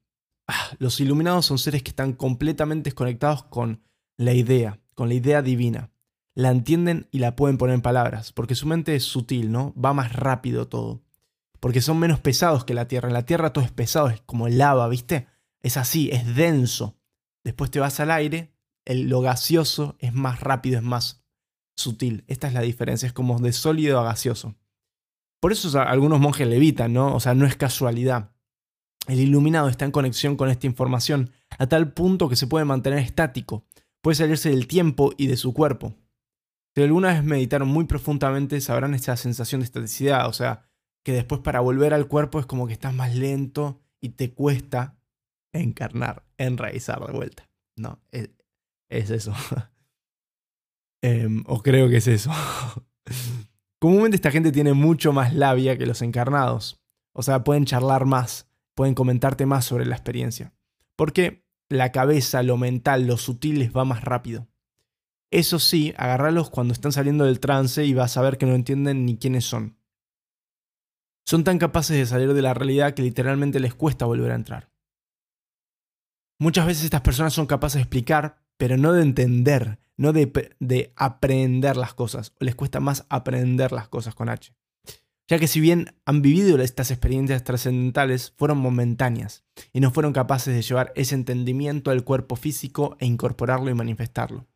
Ah, 0.46 0.72
los 0.78 1.00
iluminados 1.00 1.46
son 1.46 1.58
seres 1.58 1.82
que 1.82 1.90
están 1.90 2.12
completamente 2.12 2.90
desconectados 2.90 3.44
con 3.44 3.82
la 4.18 4.34
idea, 4.34 4.80
con 4.94 5.08
la 5.08 5.14
idea 5.14 5.40
divina 5.40 5.92
la 6.34 6.50
entienden 6.50 7.08
y 7.10 7.18
la 7.18 7.36
pueden 7.36 7.58
poner 7.58 7.74
en 7.74 7.82
palabras, 7.82 8.32
porque 8.32 8.54
su 8.54 8.66
mente 8.66 8.94
es 8.94 9.04
sutil, 9.04 9.52
¿no? 9.52 9.74
Va 9.74 9.92
más 9.92 10.12
rápido 10.12 10.68
todo. 10.68 11.02
Porque 11.60 11.80
son 11.80 11.98
menos 11.98 12.20
pesados 12.20 12.64
que 12.64 12.74
la 12.74 12.88
Tierra. 12.88 13.08
En 13.08 13.14
la 13.14 13.26
Tierra 13.26 13.52
todo 13.52 13.64
es 13.64 13.70
pesado, 13.70 14.08
es 14.08 14.20
como 14.22 14.48
lava, 14.48 14.88
¿viste? 14.88 15.28
Es 15.60 15.76
así, 15.76 16.10
es 16.10 16.34
denso. 16.34 16.96
Después 17.44 17.70
te 17.70 17.80
vas 17.80 18.00
al 18.00 18.10
aire, 18.10 18.54
el, 18.84 19.08
lo 19.08 19.20
gaseoso 19.20 19.96
es 19.98 20.12
más 20.12 20.40
rápido, 20.40 20.78
es 20.78 20.84
más 20.84 21.21
sutil. 21.76 22.24
Esta 22.26 22.48
es 22.48 22.54
la 22.54 22.60
diferencia, 22.62 23.06
es 23.06 23.12
como 23.12 23.38
de 23.38 23.52
sólido 23.52 24.00
a 24.00 24.04
gaseoso. 24.04 24.54
Por 25.40 25.52
eso 25.52 25.80
algunos 25.80 26.20
monjes 26.20 26.46
levitan, 26.46 26.92
¿no? 26.92 27.14
O 27.14 27.20
sea, 27.20 27.34
no 27.34 27.46
es 27.46 27.56
casualidad. 27.56 28.30
El 29.08 29.18
iluminado 29.18 29.68
está 29.68 29.84
en 29.84 29.90
conexión 29.90 30.36
con 30.36 30.48
esta 30.48 30.66
información 30.66 31.30
a 31.58 31.66
tal 31.66 31.92
punto 31.92 32.28
que 32.28 32.36
se 32.36 32.46
puede 32.46 32.64
mantener 32.64 33.00
estático. 33.00 33.64
Puede 34.00 34.14
salirse 34.16 34.50
del 34.50 34.66
tiempo 34.66 35.12
y 35.16 35.26
de 35.26 35.36
su 35.36 35.52
cuerpo. 35.52 35.94
Si 36.74 36.82
alguna 36.82 37.12
vez 37.12 37.24
meditaron 37.24 37.68
muy 37.68 37.84
profundamente, 37.84 38.60
sabrán 38.60 38.94
esta 38.94 39.16
sensación 39.16 39.60
de 39.60 39.66
estaticidad, 39.66 40.28
o 40.28 40.32
sea, 40.32 40.70
que 41.04 41.12
después 41.12 41.40
para 41.40 41.60
volver 41.60 41.92
al 41.92 42.06
cuerpo 42.06 42.38
es 42.38 42.46
como 42.46 42.66
que 42.66 42.72
estás 42.72 42.94
más 42.94 43.14
lento 43.14 43.80
y 44.00 44.10
te 44.10 44.32
cuesta 44.32 44.96
encarnar, 45.52 46.24
enraizar 46.38 47.04
de 47.04 47.12
vuelta. 47.12 47.48
No, 47.76 48.00
es, 48.10 48.30
eso. 48.88 49.34
Em, 51.02 51.42
o 51.46 51.62
creo 51.62 51.88
que 51.88 51.96
es 51.96 52.06
eso. 52.06 52.30
Comúnmente 53.80 54.14
esta 54.14 54.30
gente 54.30 54.52
tiene 54.52 54.72
mucho 54.72 55.12
más 55.12 55.34
labia 55.34 55.76
que 55.76 55.86
los 55.86 56.02
encarnados. 56.02 56.80
O 57.12 57.22
sea, 57.22 57.44
pueden 57.44 57.64
charlar 57.64 58.06
más, 58.06 58.48
pueden 58.74 58.94
comentarte 58.94 59.44
más 59.44 59.64
sobre 59.64 59.84
la 59.84 59.96
experiencia. 59.96 60.54
Porque 60.96 61.44
la 61.68 61.90
cabeza, 61.90 62.42
lo 62.42 62.56
mental, 62.56 63.06
lo 63.06 63.16
sutil 63.16 63.58
les 63.58 63.76
va 63.76 63.84
más 63.84 64.04
rápido. 64.04 64.48
Eso 65.32 65.58
sí, 65.58 65.94
agarralos 65.96 66.50
cuando 66.50 66.72
están 66.72 66.92
saliendo 66.92 67.24
del 67.24 67.40
trance 67.40 67.84
y 67.84 67.94
vas 67.94 68.16
a 68.16 68.22
ver 68.22 68.38
que 68.38 68.46
no 68.46 68.54
entienden 68.54 69.04
ni 69.04 69.16
quiénes 69.16 69.44
son. 69.44 69.78
Son 71.24 71.42
tan 71.42 71.58
capaces 71.58 71.96
de 71.96 72.06
salir 72.06 72.34
de 72.34 72.42
la 72.42 72.54
realidad 72.54 72.94
que 72.94 73.02
literalmente 73.02 73.58
les 73.58 73.74
cuesta 73.74 74.04
volver 74.04 74.30
a 74.32 74.36
entrar. 74.36 74.70
Muchas 76.38 76.66
veces 76.66 76.84
estas 76.84 77.00
personas 77.00 77.32
son 77.32 77.46
capaces 77.46 77.76
de 77.76 77.82
explicar, 77.82 78.44
pero 78.56 78.76
no 78.76 78.92
de 78.92 79.02
entender, 79.02 79.78
no 79.96 80.12
de, 80.12 80.92
aprender 80.96 81.76
las 81.76 81.94
cosas. 81.94 82.32
O 82.40 82.44
les 82.44 82.54
cuesta 82.54 82.80
más 82.80 83.06
aprender 83.08 83.72
las 83.72 83.88
cosas 83.88 84.14
con 84.14 84.28
H. 84.28 84.54
Ya 85.28 85.38
que 85.38 85.46
si 85.46 85.60
bien 85.60 85.94
han 86.04 86.20
vivido 86.20 86.60
estas 86.60 86.90
experiencias 86.90 87.44
trascendentales, 87.44 88.32
fueron 88.36 88.58
momentáneas 88.58 89.44
y 89.72 89.80
no 89.80 89.90
fueron 89.90 90.12
capaces 90.12 90.54
de 90.54 90.62
llevar 90.62 90.92
ese 90.96 91.14
entendimiento 91.14 91.90
al 91.90 92.04
cuerpo 92.04 92.36
físico 92.36 92.96
e 92.98 93.06
incorporarlo 93.06 93.70
y 93.70 93.74
manifestarlo. 93.74 94.46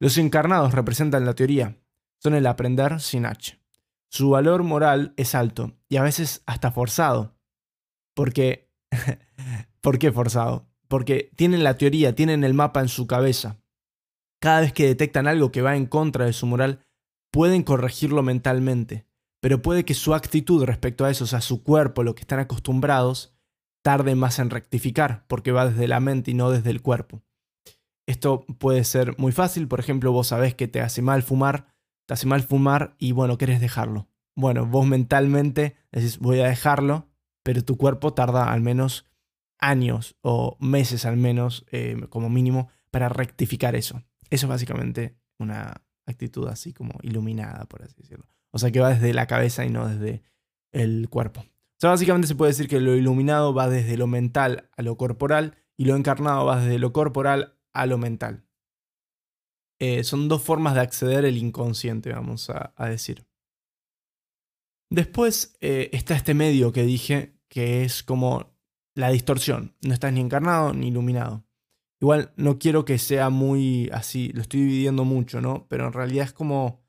Los 0.00 0.18
encarnados 0.18 0.72
representan 0.74 1.24
la 1.24 1.34
teoría, 1.34 1.78
son 2.18 2.34
el 2.34 2.46
aprender 2.46 3.00
sin 3.00 3.26
H. 3.26 3.60
Su 4.10 4.30
valor 4.30 4.62
moral 4.62 5.12
es 5.16 5.34
alto 5.34 5.76
y 5.88 5.96
a 5.96 6.02
veces 6.02 6.42
hasta 6.46 6.70
forzado. 6.70 7.36
Porque... 8.14 8.70
¿Por 9.80 9.98
qué 9.98 10.10
forzado? 10.10 10.66
porque 10.88 11.30
tienen 11.34 11.64
la 11.64 11.76
teoría, 11.76 12.14
tienen 12.14 12.44
el 12.44 12.54
mapa 12.54 12.80
en 12.80 12.88
su 12.88 13.08
cabeza. 13.08 13.58
Cada 14.44 14.60
vez 14.60 14.74
que 14.74 14.84
detectan 14.84 15.26
algo 15.26 15.50
que 15.50 15.62
va 15.62 15.74
en 15.74 15.86
contra 15.86 16.26
de 16.26 16.34
su 16.34 16.44
moral, 16.44 16.84
pueden 17.32 17.62
corregirlo 17.62 18.22
mentalmente, 18.22 19.06
pero 19.40 19.62
puede 19.62 19.86
que 19.86 19.94
su 19.94 20.12
actitud 20.12 20.64
respecto 20.64 21.06
a 21.06 21.10
eso, 21.10 21.24
o 21.24 21.26
sea, 21.26 21.40
su 21.40 21.62
cuerpo, 21.62 22.02
lo 22.02 22.14
que 22.14 22.20
están 22.20 22.40
acostumbrados, 22.40 23.34
tarde 23.82 24.14
más 24.14 24.38
en 24.38 24.50
rectificar, 24.50 25.24
porque 25.28 25.50
va 25.50 25.70
desde 25.70 25.88
la 25.88 25.98
mente 25.98 26.32
y 26.32 26.34
no 26.34 26.50
desde 26.50 26.68
el 26.68 26.82
cuerpo. 26.82 27.22
Esto 28.06 28.44
puede 28.58 28.84
ser 28.84 29.18
muy 29.18 29.32
fácil, 29.32 29.66
por 29.66 29.80
ejemplo, 29.80 30.12
vos 30.12 30.26
sabés 30.26 30.54
que 30.54 30.68
te 30.68 30.82
hace 30.82 31.00
mal 31.00 31.22
fumar, 31.22 31.74
te 32.04 32.12
hace 32.12 32.26
mal 32.26 32.42
fumar 32.42 32.96
y 32.98 33.12
bueno, 33.12 33.38
querés 33.38 33.62
dejarlo. 33.62 34.08
Bueno, 34.36 34.66
vos 34.66 34.86
mentalmente 34.86 35.74
decís 35.90 36.18
voy 36.18 36.40
a 36.40 36.48
dejarlo, 36.48 37.08
pero 37.42 37.64
tu 37.64 37.78
cuerpo 37.78 38.12
tarda 38.12 38.52
al 38.52 38.60
menos 38.60 39.06
años 39.58 40.16
o 40.20 40.58
meses 40.60 41.06
al 41.06 41.16
menos, 41.16 41.64
eh, 41.72 41.96
como 42.10 42.28
mínimo, 42.28 42.68
para 42.90 43.08
rectificar 43.08 43.74
eso. 43.74 44.02
Eso 44.34 44.46
es 44.46 44.50
básicamente 44.50 45.16
una 45.38 45.80
actitud 46.06 46.48
así 46.48 46.72
como 46.72 46.98
iluminada, 47.02 47.66
por 47.66 47.84
así 47.84 47.94
decirlo. 47.96 48.26
O 48.50 48.58
sea, 48.58 48.72
que 48.72 48.80
va 48.80 48.90
desde 48.90 49.14
la 49.14 49.28
cabeza 49.28 49.64
y 49.64 49.70
no 49.70 49.86
desde 49.88 50.24
el 50.72 51.08
cuerpo. 51.08 51.42
O 51.42 51.80
sea, 51.80 51.90
básicamente 51.90 52.26
se 52.26 52.34
puede 52.34 52.50
decir 52.50 52.66
que 52.66 52.80
lo 52.80 52.96
iluminado 52.96 53.54
va 53.54 53.68
desde 53.68 53.96
lo 53.96 54.08
mental 54.08 54.70
a 54.76 54.82
lo 54.82 54.96
corporal 54.96 55.56
y 55.76 55.84
lo 55.84 55.94
encarnado 55.94 56.46
va 56.46 56.60
desde 56.60 56.80
lo 56.80 56.92
corporal 56.92 57.56
a 57.72 57.86
lo 57.86 57.96
mental. 57.96 58.44
Eh, 59.78 60.02
son 60.02 60.26
dos 60.26 60.42
formas 60.42 60.74
de 60.74 60.80
acceder 60.80 61.24
al 61.24 61.36
inconsciente, 61.36 62.12
vamos 62.12 62.50
a, 62.50 62.72
decir. 62.88 63.24
Después 64.90 65.56
eh, 65.60 65.90
está 65.92 66.16
este 66.16 66.34
medio 66.34 66.72
que 66.72 66.82
dije, 66.82 67.38
que 67.48 67.84
es 67.84 68.02
como 68.02 68.52
la 68.96 69.10
distorsión. 69.10 69.76
No 69.80 69.94
estás 69.94 70.12
ni 70.12 70.20
encarnado 70.20 70.72
ni 70.72 70.88
iluminado. 70.88 71.44
Igual 72.04 72.34
no 72.36 72.58
quiero 72.58 72.84
que 72.84 72.98
sea 72.98 73.30
muy 73.30 73.88
así, 73.90 74.28
lo 74.34 74.42
estoy 74.42 74.60
dividiendo 74.60 75.06
mucho, 75.06 75.40
¿no? 75.40 75.66
Pero 75.68 75.86
en 75.86 75.94
realidad 75.94 76.26
es 76.26 76.34
como 76.34 76.84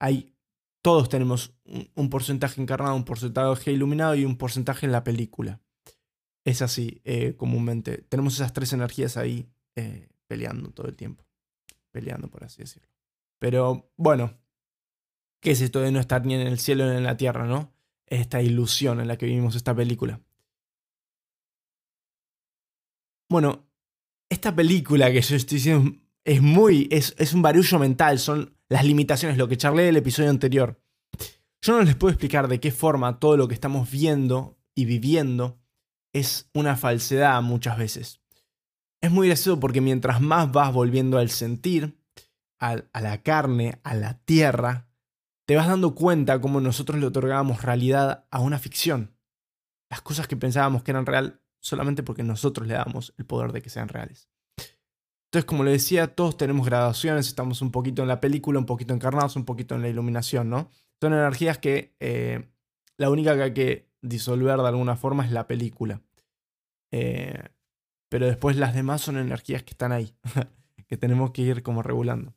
hay 0.00 0.34
todos 0.80 1.10
tenemos 1.10 1.52
un, 1.94 2.08
porcentaje 2.08 2.58
encarnado, 2.62 2.96
un 2.96 3.04
porcentaje 3.04 3.72
iluminado 3.72 4.14
y 4.14 4.24
un 4.24 4.38
porcentaje 4.38 4.86
en 4.86 4.92
la 4.92 5.04
película. 5.04 5.60
Es 6.46 6.62
así, 6.62 7.02
eh, 7.04 7.34
comúnmente. 7.36 7.98
Tenemos 8.08 8.36
esas 8.36 8.54
tres 8.54 8.72
energías 8.72 9.18
ahí 9.18 9.50
eh, 9.76 10.08
peleando 10.26 10.70
todo 10.70 10.88
el 10.88 10.96
tiempo. 10.96 11.26
Peleando, 11.90 12.30
por 12.30 12.44
así 12.44 12.62
decirlo. 12.62 12.88
Pero 13.38 13.90
bueno, 13.98 14.32
¿qué 15.40 15.50
es 15.50 15.60
esto 15.60 15.80
de 15.80 15.92
no 15.92 16.00
estar 16.00 16.24
ni 16.24 16.32
en 16.32 16.46
el 16.46 16.58
cielo 16.58 16.88
ni 16.88 16.96
en 16.96 17.04
la 17.04 17.18
tierra, 17.18 17.44
no? 17.44 17.74
Esta 18.06 18.40
ilusión 18.40 18.98
en 18.98 19.08
la 19.08 19.18
que 19.18 19.26
vivimos 19.26 19.56
esta 19.56 19.74
película. 19.74 20.22
Bueno, 23.28 23.67
esta 24.28 24.54
película 24.54 25.10
que 25.10 25.20
yo 25.20 25.36
estoy 25.36 25.56
diciendo 25.56 25.96
es 26.24 26.42
muy. 26.42 26.88
Es, 26.90 27.14
es 27.18 27.32
un 27.32 27.42
barullo 27.42 27.78
mental, 27.78 28.18
son 28.18 28.54
las 28.68 28.84
limitaciones, 28.84 29.38
lo 29.38 29.48
que 29.48 29.56
charlé 29.56 29.84
del 29.84 29.96
episodio 29.96 30.30
anterior. 30.30 30.80
Yo 31.62 31.76
no 31.76 31.82
les 31.82 31.96
puedo 31.96 32.12
explicar 32.12 32.48
de 32.48 32.60
qué 32.60 32.70
forma 32.70 33.18
todo 33.18 33.36
lo 33.36 33.48
que 33.48 33.54
estamos 33.54 33.90
viendo 33.90 34.58
y 34.74 34.84
viviendo 34.84 35.58
es 36.12 36.48
una 36.54 36.76
falsedad 36.76 37.42
muchas 37.42 37.78
veces. 37.78 38.20
Es 39.00 39.10
muy 39.10 39.28
gracioso 39.28 39.58
porque 39.58 39.80
mientras 39.80 40.20
más 40.20 40.50
vas 40.52 40.72
volviendo 40.72 41.18
al 41.18 41.30
sentir, 41.30 41.98
a, 42.60 42.82
a 42.92 43.00
la 43.00 43.22
carne, 43.22 43.80
a 43.82 43.94
la 43.94 44.18
tierra, 44.24 44.88
te 45.46 45.56
vas 45.56 45.66
dando 45.66 45.94
cuenta 45.94 46.40
cómo 46.40 46.60
nosotros 46.60 47.00
le 47.00 47.06
otorgábamos 47.06 47.62
realidad 47.62 48.26
a 48.30 48.40
una 48.40 48.58
ficción. 48.58 49.16
Las 49.90 50.02
cosas 50.02 50.28
que 50.28 50.36
pensábamos 50.36 50.82
que 50.82 50.90
eran 50.90 51.06
real 51.06 51.40
solamente 51.60 52.02
porque 52.02 52.22
nosotros 52.22 52.66
le 52.66 52.74
damos 52.74 53.14
el 53.18 53.26
poder 53.26 53.52
de 53.52 53.62
que 53.62 53.70
sean 53.70 53.88
reales. 53.88 54.28
Entonces, 55.28 55.44
como 55.44 55.62
le 55.62 55.72
decía, 55.72 56.14
todos 56.14 56.38
tenemos 56.38 56.64
gradaciones, 56.64 57.26
estamos 57.26 57.60
un 57.60 57.70
poquito 57.70 58.00
en 58.00 58.08
la 58.08 58.20
película, 58.20 58.58
un 58.58 58.66
poquito 58.66 58.94
encarnados, 58.94 59.36
un 59.36 59.44
poquito 59.44 59.74
en 59.74 59.82
la 59.82 59.88
iluminación, 59.88 60.48
¿no? 60.48 60.70
Son 61.02 61.12
energías 61.12 61.58
que 61.58 61.94
eh, 62.00 62.48
la 62.96 63.10
única 63.10 63.36
que 63.36 63.42
hay 63.42 63.52
que 63.52 63.90
disolver 64.00 64.58
de 64.58 64.68
alguna 64.68 64.96
forma 64.96 65.26
es 65.26 65.30
la 65.30 65.46
película. 65.46 66.00
Eh, 66.90 67.42
pero 68.08 68.26
después 68.26 68.56
las 68.56 68.74
demás 68.74 69.02
son 69.02 69.18
energías 69.18 69.62
que 69.62 69.72
están 69.72 69.92
ahí, 69.92 70.14
que 70.88 70.96
tenemos 70.96 71.32
que 71.32 71.42
ir 71.42 71.62
como 71.62 71.82
regulando. 71.82 72.34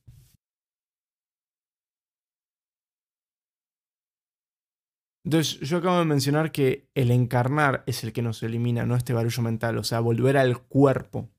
Entonces, 5.24 5.60
yo 5.60 5.78
acabo 5.78 6.00
de 6.00 6.06
mencionar 6.06 6.52
que 6.52 6.90
el 6.96 7.12
encarnar 7.12 7.84
es 7.86 8.04
el 8.04 8.12
que 8.12 8.22
nos 8.22 8.42
elimina, 8.42 8.86
no 8.86 8.96
este 8.96 9.14
barullo 9.14 9.44
mental, 9.44 9.78
o 9.78 9.84
sea, 9.84 10.00
volver 10.00 10.38
al 10.38 10.60
cuerpo. 10.60 11.30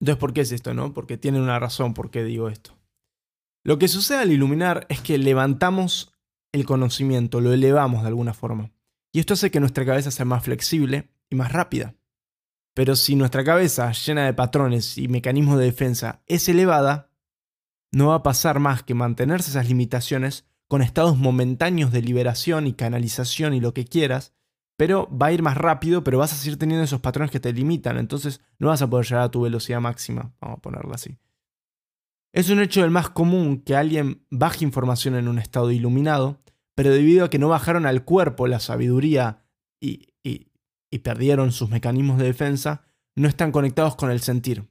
Entonces, 0.00 0.18
¿por 0.18 0.32
qué 0.32 0.40
es 0.40 0.52
esto, 0.52 0.72
no? 0.72 0.94
Porque 0.94 1.18
tiene 1.18 1.40
una 1.40 1.58
razón 1.58 1.92
por 1.92 2.10
qué 2.10 2.24
digo 2.24 2.48
esto. 2.48 2.76
Lo 3.64 3.78
que 3.78 3.88
sucede 3.88 4.18
al 4.18 4.32
iluminar 4.32 4.86
es 4.88 5.00
que 5.02 5.18
levantamos 5.18 6.14
el 6.52 6.64
conocimiento, 6.64 7.40
lo 7.40 7.52
elevamos 7.52 8.02
de 8.02 8.08
alguna 8.08 8.32
forma. 8.32 8.72
Y 9.12 9.20
esto 9.20 9.34
hace 9.34 9.50
que 9.50 9.60
nuestra 9.60 9.84
cabeza 9.84 10.10
sea 10.10 10.24
más 10.24 10.44
flexible 10.44 11.10
y 11.28 11.36
más 11.36 11.52
rápida. 11.52 11.94
Pero 12.74 12.96
si 12.96 13.16
nuestra 13.16 13.44
cabeza, 13.44 13.92
llena 13.92 14.24
de 14.24 14.32
patrones 14.32 14.96
y 14.96 15.08
mecanismos 15.08 15.58
de 15.58 15.66
defensa, 15.66 16.22
es 16.26 16.48
elevada, 16.48 17.10
no 17.92 18.08
va 18.08 18.16
a 18.16 18.22
pasar 18.22 18.60
más 18.60 18.82
que 18.82 18.94
mantenerse 18.94 19.50
esas 19.50 19.68
limitaciones 19.68 20.46
con 20.70 20.82
estados 20.82 21.18
momentáneos 21.18 21.90
de 21.90 22.00
liberación 22.00 22.68
y 22.68 22.74
canalización 22.74 23.54
y 23.54 23.60
lo 23.60 23.74
que 23.74 23.86
quieras, 23.86 24.34
pero 24.76 25.08
va 25.10 25.26
a 25.26 25.32
ir 25.32 25.42
más 25.42 25.56
rápido, 25.56 26.04
pero 26.04 26.18
vas 26.18 26.32
a 26.32 26.36
seguir 26.36 26.60
teniendo 26.60 26.84
esos 26.84 27.00
patrones 27.00 27.32
que 27.32 27.40
te 27.40 27.52
limitan, 27.52 27.98
entonces 27.98 28.40
no 28.60 28.68
vas 28.68 28.80
a 28.80 28.88
poder 28.88 29.04
llegar 29.04 29.24
a 29.24 29.30
tu 29.32 29.40
velocidad 29.40 29.80
máxima, 29.80 30.32
vamos 30.40 30.58
a 30.58 30.62
ponerlo 30.62 30.94
así. 30.94 31.18
Es 32.32 32.50
un 32.50 32.60
hecho 32.60 32.82
del 32.82 32.92
más 32.92 33.10
común 33.10 33.62
que 33.62 33.74
alguien 33.74 34.24
baje 34.30 34.64
información 34.64 35.16
en 35.16 35.26
un 35.26 35.40
estado 35.40 35.72
iluminado, 35.72 36.40
pero 36.76 36.90
debido 36.90 37.24
a 37.24 37.30
que 37.30 37.40
no 37.40 37.48
bajaron 37.48 37.84
al 37.84 38.04
cuerpo 38.04 38.46
la 38.46 38.60
sabiduría 38.60 39.42
y, 39.80 40.06
perdieron 41.02 41.50
sus 41.50 41.68
mecanismos 41.68 42.18
de 42.18 42.26
defensa, 42.26 42.84
no 43.16 43.26
están 43.26 43.50
conectados 43.50 43.96
con 43.96 44.12
el 44.12 44.20
sentir. 44.20 44.70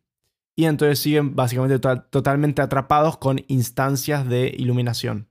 Y 0.55 0.63
entonces 0.63 0.99
siguen 0.99 1.35
básicamente 1.35 1.77
totalmente 1.77 2.61
atrapados 2.61 3.17
con 3.17 3.43
instancias 3.49 4.29
de 4.29 4.55
iluminación 4.57 5.27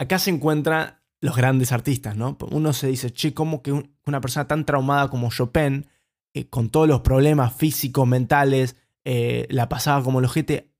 acá 0.00 0.18
se 0.18 0.30
encuentran 0.30 0.98
los 1.20 1.36
grandes 1.36 1.72
artistas, 1.72 2.16
¿no? 2.16 2.38
Uno 2.50 2.72
se 2.72 2.86
dice, 2.86 3.12
che, 3.12 3.34
¿cómo 3.34 3.62
que 3.62 3.90
una 4.06 4.20
persona 4.22 4.48
tan 4.48 4.64
traumada 4.64 5.10
como 5.10 5.30
Chopin, 5.30 5.86
eh, 6.32 6.48
con 6.48 6.70
todos 6.70 6.88
los 6.88 7.02
problemas 7.02 7.54
físicos, 7.54 8.08
mentales, 8.08 8.76
eh, 9.04 9.46
la 9.50 9.68
pasaba 9.68 10.02
como 10.02 10.18
el 10.18 10.24
ojete, 10.24 10.72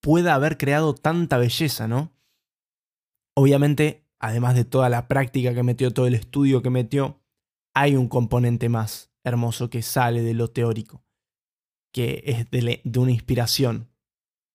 pueda 0.00 0.34
haber 0.34 0.58
creado 0.58 0.94
tanta 0.94 1.38
belleza, 1.38 1.86
¿no? 1.86 2.12
Obviamente, 3.34 4.04
además 4.18 4.56
de 4.56 4.64
toda 4.64 4.88
la 4.88 5.06
práctica 5.06 5.54
que 5.54 5.62
metió, 5.62 5.92
todo 5.92 6.08
el 6.08 6.14
estudio 6.14 6.60
que 6.60 6.70
metió, 6.70 7.20
hay 7.72 7.94
un 7.94 8.08
componente 8.08 8.68
más 8.68 9.12
hermoso 9.22 9.70
que 9.70 9.82
sale 9.82 10.22
de 10.22 10.34
lo 10.34 10.48
teórico, 10.48 11.04
que 11.92 12.24
es 12.26 12.50
de, 12.50 12.80
de 12.82 12.98
una 12.98 13.12
inspiración. 13.12 13.90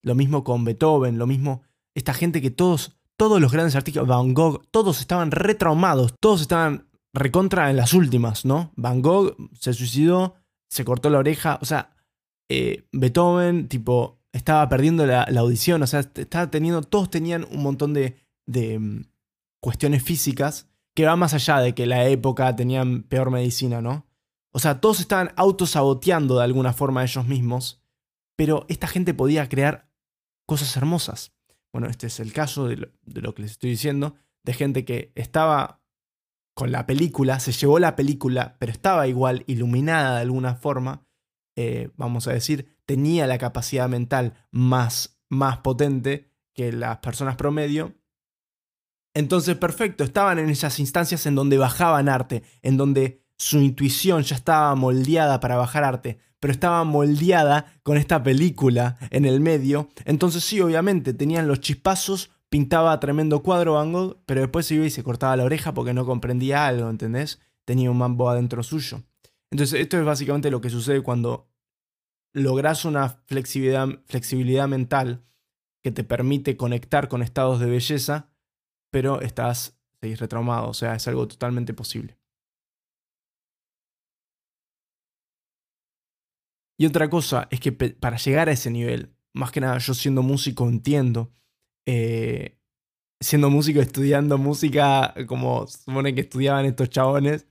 Lo 0.04 0.16
mismo 0.16 0.44
con 0.44 0.66
Beethoven, 0.66 1.18
lo 1.18 1.28
mismo, 1.28 1.62
esta 1.96 2.14
gente 2.14 2.42
que 2.42 2.52
todos 2.52 3.01
todos 3.22 3.40
los 3.40 3.52
grandes 3.52 3.76
artistas, 3.76 4.08
Van 4.08 4.34
Gogh, 4.34 4.66
todos 4.72 5.00
estaban 5.00 5.30
retraumados, 5.30 6.16
todos 6.20 6.42
estaban 6.42 6.88
recontra 7.14 7.70
en 7.70 7.78
las 7.78 7.94
últimas, 7.94 8.46
¿no? 8.46 8.72
Van 8.76 9.04
Gogh 9.04 9.36
se 9.54 9.74
suicidó 9.74 10.42
se 10.72 10.84
cortó 10.84 11.12
la 11.12 11.20
oreja. 11.20 11.60
O 11.62 11.66
sea, 11.66 11.94
eh, 12.50 12.88
Beethoven, 12.92 13.68
tipo, 13.68 14.18
estaba 14.34 14.68
perdiendo 14.70 15.06
la, 15.06 15.26
audición. 15.38 15.84
O 15.84 15.88
sea, 15.88 16.00
estaba 16.00 16.50
teniendo, 16.50 16.82
todos 16.82 17.12
tenían 17.12 17.46
un 17.52 17.62
montón 17.62 17.94
de, 17.94 18.18
de 18.48 18.80
mm, 18.80 19.04
cuestiones 19.62 20.02
físicas 20.02 20.68
que 20.96 21.06
van 21.06 21.20
más 21.20 21.36
allá 21.36 21.60
de 21.60 21.76
que 21.76 21.86
la 21.86 22.08
época 22.08 22.56
tenían 22.56 23.04
peor 23.04 23.30
medicina, 23.30 23.82
¿no? 23.82 24.08
O 24.52 24.58
sea, 24.58 24.82
todos 24.82 25.00
estaban 25.00 25.32
autosaboteando 25.36 26.40
de 26.40 26.44
alguna 26.44 26.74
forma 26.74 27.04
ellos 27.04 27.28
mismos, 27.28 27.84
pero 28.36 28.66
esta 28.68 28.88
gente 28.88 29.14
podía 29.14 29.48
crear 29.48 29.92
cosas 30.48 30.76
hermosas. 30.76 31.34
Bueno, 31.74 31.88
este 31.88 32.08
es 32.08 32.20
el 32.20 32.34
caso 32.34 32.68
de 32.68 32.78
lo, 32.78 33.34
que 33.34 33.42
les 33.42 33.52
estoy 33.52 33.70
diciendo, 33.70 34.16
de 34.44 34.54
gente 34.54 34.86
que 34.86 35.12
estaba 35.16 35.82
con 36.54 36.72
la 36.72 36.86
película, 36.86 37.40
se 37.40 37.54
llevó 37.54 37.80
la 37.80 37.96
película, 37.96 38.58
pero 38.60 38.72
estaba 38.72 39.08
igual 39.08 39.44
iluminada 39.48 40.16
de 40.16 40.22
alguna 40.22 40.56
forma, 40.56 41.08
eh, 41.56 41.90
vamos 41.96 42.28
a 42.28 42.34
decir, 42.34 42.78
tenía 42.86 43.26
la 43.26 43.38
capacidad 43.38 43.88
mental 43.88 44.34
más, 44.52 45.22
más 45.30 45.60
potente 45.60 46.30
que 46.54 46.74
las 46.74 46.98
personas 46.98 47.38
promedio. 47.38 47.96
Entonces, 49.14 49.56
perfecto, 49.58 50.04
estaban 50.04 50.40
en 50.40 50.50
esas 50.50 50.80
instancias 50.80 51.26
en 51.26 51.36
donde 51.36 51.58
bajaban 51.58 52.10
arte, 52.10 52.44
en 52.62 52.78
donde 52.78 53.24
su 53.38 53.60
intuición 53.60 54.24
ya 54.24 54.36
estaba 54.36 54.76
moldeada 54.76 55.40
para 55.40 55.56
bajar 55.56 55.84
arte, 55.84 56.20
pero 56.42 56.52
estaba 56.52 56.84
moldeada 56.84 57.80
con 57.84 57.98
esta 57.98 58.22
película 58.24 58.98
en 59.12 59.26
el 59.26 59.40
medio. 59.40 59.88
Entonces 60.06 60.44
sí, 60.44 60.60
obviamente, 60.60 61.14
tenían 61.14 61.48
los 61.48 61.62
chispazos, 61.62 62.32
pintaba 62.50 63.00
tremendo 63.00 63.44
cuadro 63.44 63.74
Van 63.76 64.16
pero 64.26 64.42
después 64.42 64.66
se 64.66 64.76
iba 64.76 64.86
y 64.86 64.90
se 64.90 65.04
cortaba 65.04 65.38
la 65.38 65.46
oreja 65.46 65.74
porque 65.74 65.94
no 65.94 66.06
comprendía 66.06 66.66
algo, 66.66 66.90
¿entendés? 66.90 67.40
Tenía 67.64 67.92
un 67.92 68.00
mambo 68.00 68.28
adentro 68.28 68.64
suyo. 68.64 69.04
Entonces 69.52 69.80
esto 69.80 70.00
es 70.00 70.04
básicamente 70.04 70.50
lo 70.50 70.62
que 70.62 70.72
sucede 70.72 71.02
cuando 71.02 71.48
logras 72.34 72.86
una 72.86 73.10
flexibilidad, 73.28 73.88
flexibilidad 74.08 74.68
mental 74.68 75.24
que 75.84 75.92
te 75.92 76.04
permite 76.04 76.58
conectar 76.58 77.08
con 77.08 77.22
estados 77.22 77.60
de 77.60 77.70
belleza, 77.70 78.30
pero 78.90 79.22
estás, 79.22 79.78
seguís 80.00 80.20
retraumado, 80.20 80.70
o 80.70 80.74
sea, 80.74 80.96
es 80.96 81.08
algo 81.08 81.28
totalmente 81.28 81.74
posible. 81.76 82.18
Y 86.82 86.88
otra 86.88 87.12
cosa 87.12 87.48
es 87.52 87.60
que 87.60 87.72
para 87.72 88.18
llegar 88.18 88.50
a 88.50 88.54
ese 88.54 88.72
nivel, 88.72 89.14
más 89.34 89.52
que 89.52 89.62
nada 89.62 89.78
yo 89.78 89.94
siendo 89.94 90.24
músico 90.24 90.68
entiendo, 90.68 91.32
eh, 91.86 92.58
siendo 93.20 93.52
músico, 93.52 93.82
estudiando 93.82 94.40
música 94.40 95.14
como 95.28 95.68
supone 95.68 96.16
que 96.16 96.22
estudiaban 96.22 96.66
estos 96.66 96.90
chabones, 96.90 97.46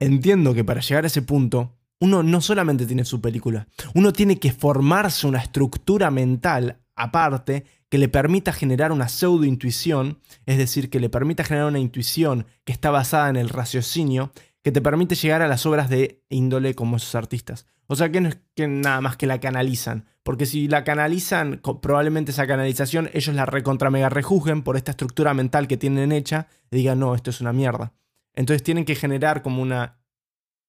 entiendo 0.00 0.54
que 0.54 0.64
para 0.64 0.80
llegar 0.80 1.04
a 1.04 1.08
ese 1.08 1.20
punto, 1.20 1.76
uno 2.00 2.22
no 2.22 2.40
solamente 2.40 2.86
tiene 2.86 3.04
su 3.04 3.20
película, 3.20 3.68
uno 3.92 4.14
tiene 4.14 4.38
que 4.38 4.50
formarse 4.50 5.26
una 5.26 5.40
estructura 5.40 6.10
mental 6.10 6.80
aparte 6.96 7.66
que 7.90 7.98
le 7.98 8.08
permita 8.08 8.50
generar 8.50 8.92
una 8.92 9.08
pseudo 9.08 9.44
intuición, 9.44 10.20
es 10.46 10.56
decir, 10.56 10.88
que 10.88 11.00
le 11.00 11.10
permita 11.10 11.44
generar 11.44 11.68
una 11.68 11.80
intuición 11.80 12.46
que 12.64 12.72
está 12.72 12.90
basada 12.90 13.28
en 13.28 13.36
el 13.36 13.50
raciocinio, 13.50 14.32
que 14.62 14.72
te 14.72 14.80
permite 14.80 15.14
llegar 15.14 15.42
a 15.42 15.48
las 15.48 15.64
obras 15.66 15.88
de 15.88 16.22
índole 16.28 16.74
como 16.74 16.96
esos 16.96 17.14
artistas. 17.14 17.66
O 17.86 17.96
sea 17.96 18.12
que 18.12 18.20
no 18.20 18.28
es 18.28 18.38
que 18.54 18.68
nada 18.68 19.00
más 19.00 19.16
que 19.16 19.26
la 19.26 19.40
canalizan. 19.40 20.06
Porque 20.22 20.46
si 20.46 20.68
la 20.68 20.84
canalizan, 20.84 21.60
probablemente 21.82 22.30
esa 22.30 22.46
canalización 22.46 23.10
ellos 23.14 23.34
la 23.34 23.46
recontra 23.46 23.90
mega 23.90 24.08
rejuzguen 24.08 24.62
por 24.62 24.76
esta 24.76 24.92
estructura 24.92 25.34
mental 25.34 25.66
que 25.66 25.76
tienen 25.76 26.12
hecha 26.12 26.46
y 26.70 26.76
digan, 26.76 27.00
no, 27.00 27.14
esto 27.14 27.30
es 27.30 27.40
una 27.40 27.52
mierda. 27.52 27.92
Entonces 28.34 28.62
tienen 28.62 28.84
que 28.84 28.94
generar 28.94 29.42
como 29.42 29.62
una 29.62 29.98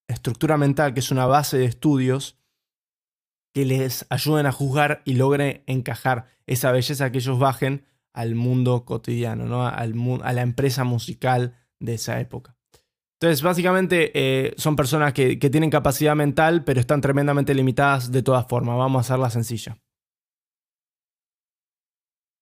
estructura 0.08 0.58
mental 0.58 0.94
que 0.94 1.02
es 1.02 1.12
una 1.12 1.26
base 1.26 1.58
de 1.58 1.66
estudios 1.66 2.38
que 3.54 3.66
les 3.66 4.06
ayuden 4.10 4.46
a 4.46 4.52
juzgar 4.52 5.02
y 5.06 5.14
logre 5.14 5.64
encajar 5.68 6.26
esa 6.48 6.72
belleza 6.72 7.12
que 7.12 7.20
ellos 7.20 7.38
bajen 7.38 7.86
al 8.14 8.36
mundo 8.36 8.86
cotidiano, 8.86 9.46
¿no? 9.46 9.68
Al, 9.68 9.94
a 10.24 10.34
la 10.34 10.42
empresa 10.42 10.86
musical 10.86 11.56
de 11.80 11.96
esa 11.96 12.20
época. 12.20 12.56
Entonces, 13.22 13.44
básicamente 13.44 14.12
eh, 14.16 14.56
son 14.58 14.76
personas 14.76 15.14
que, 15.14 15.38
tienen 15.38 15.70
capacidad 15.70 16.16
mental, 16.16 16.64
pero 16.64 16.80
están 16.80 17.02
tremendamente 17.02 17.54
limitadas 17.54 18.12
de 18.12 18.24
todas 18.24 18.48
formas. 18.48 18.80
Vamos 18.80 18.98
a 18.98 19.02
hacerla 19.02 19.30
sencilla. 19.30 19.78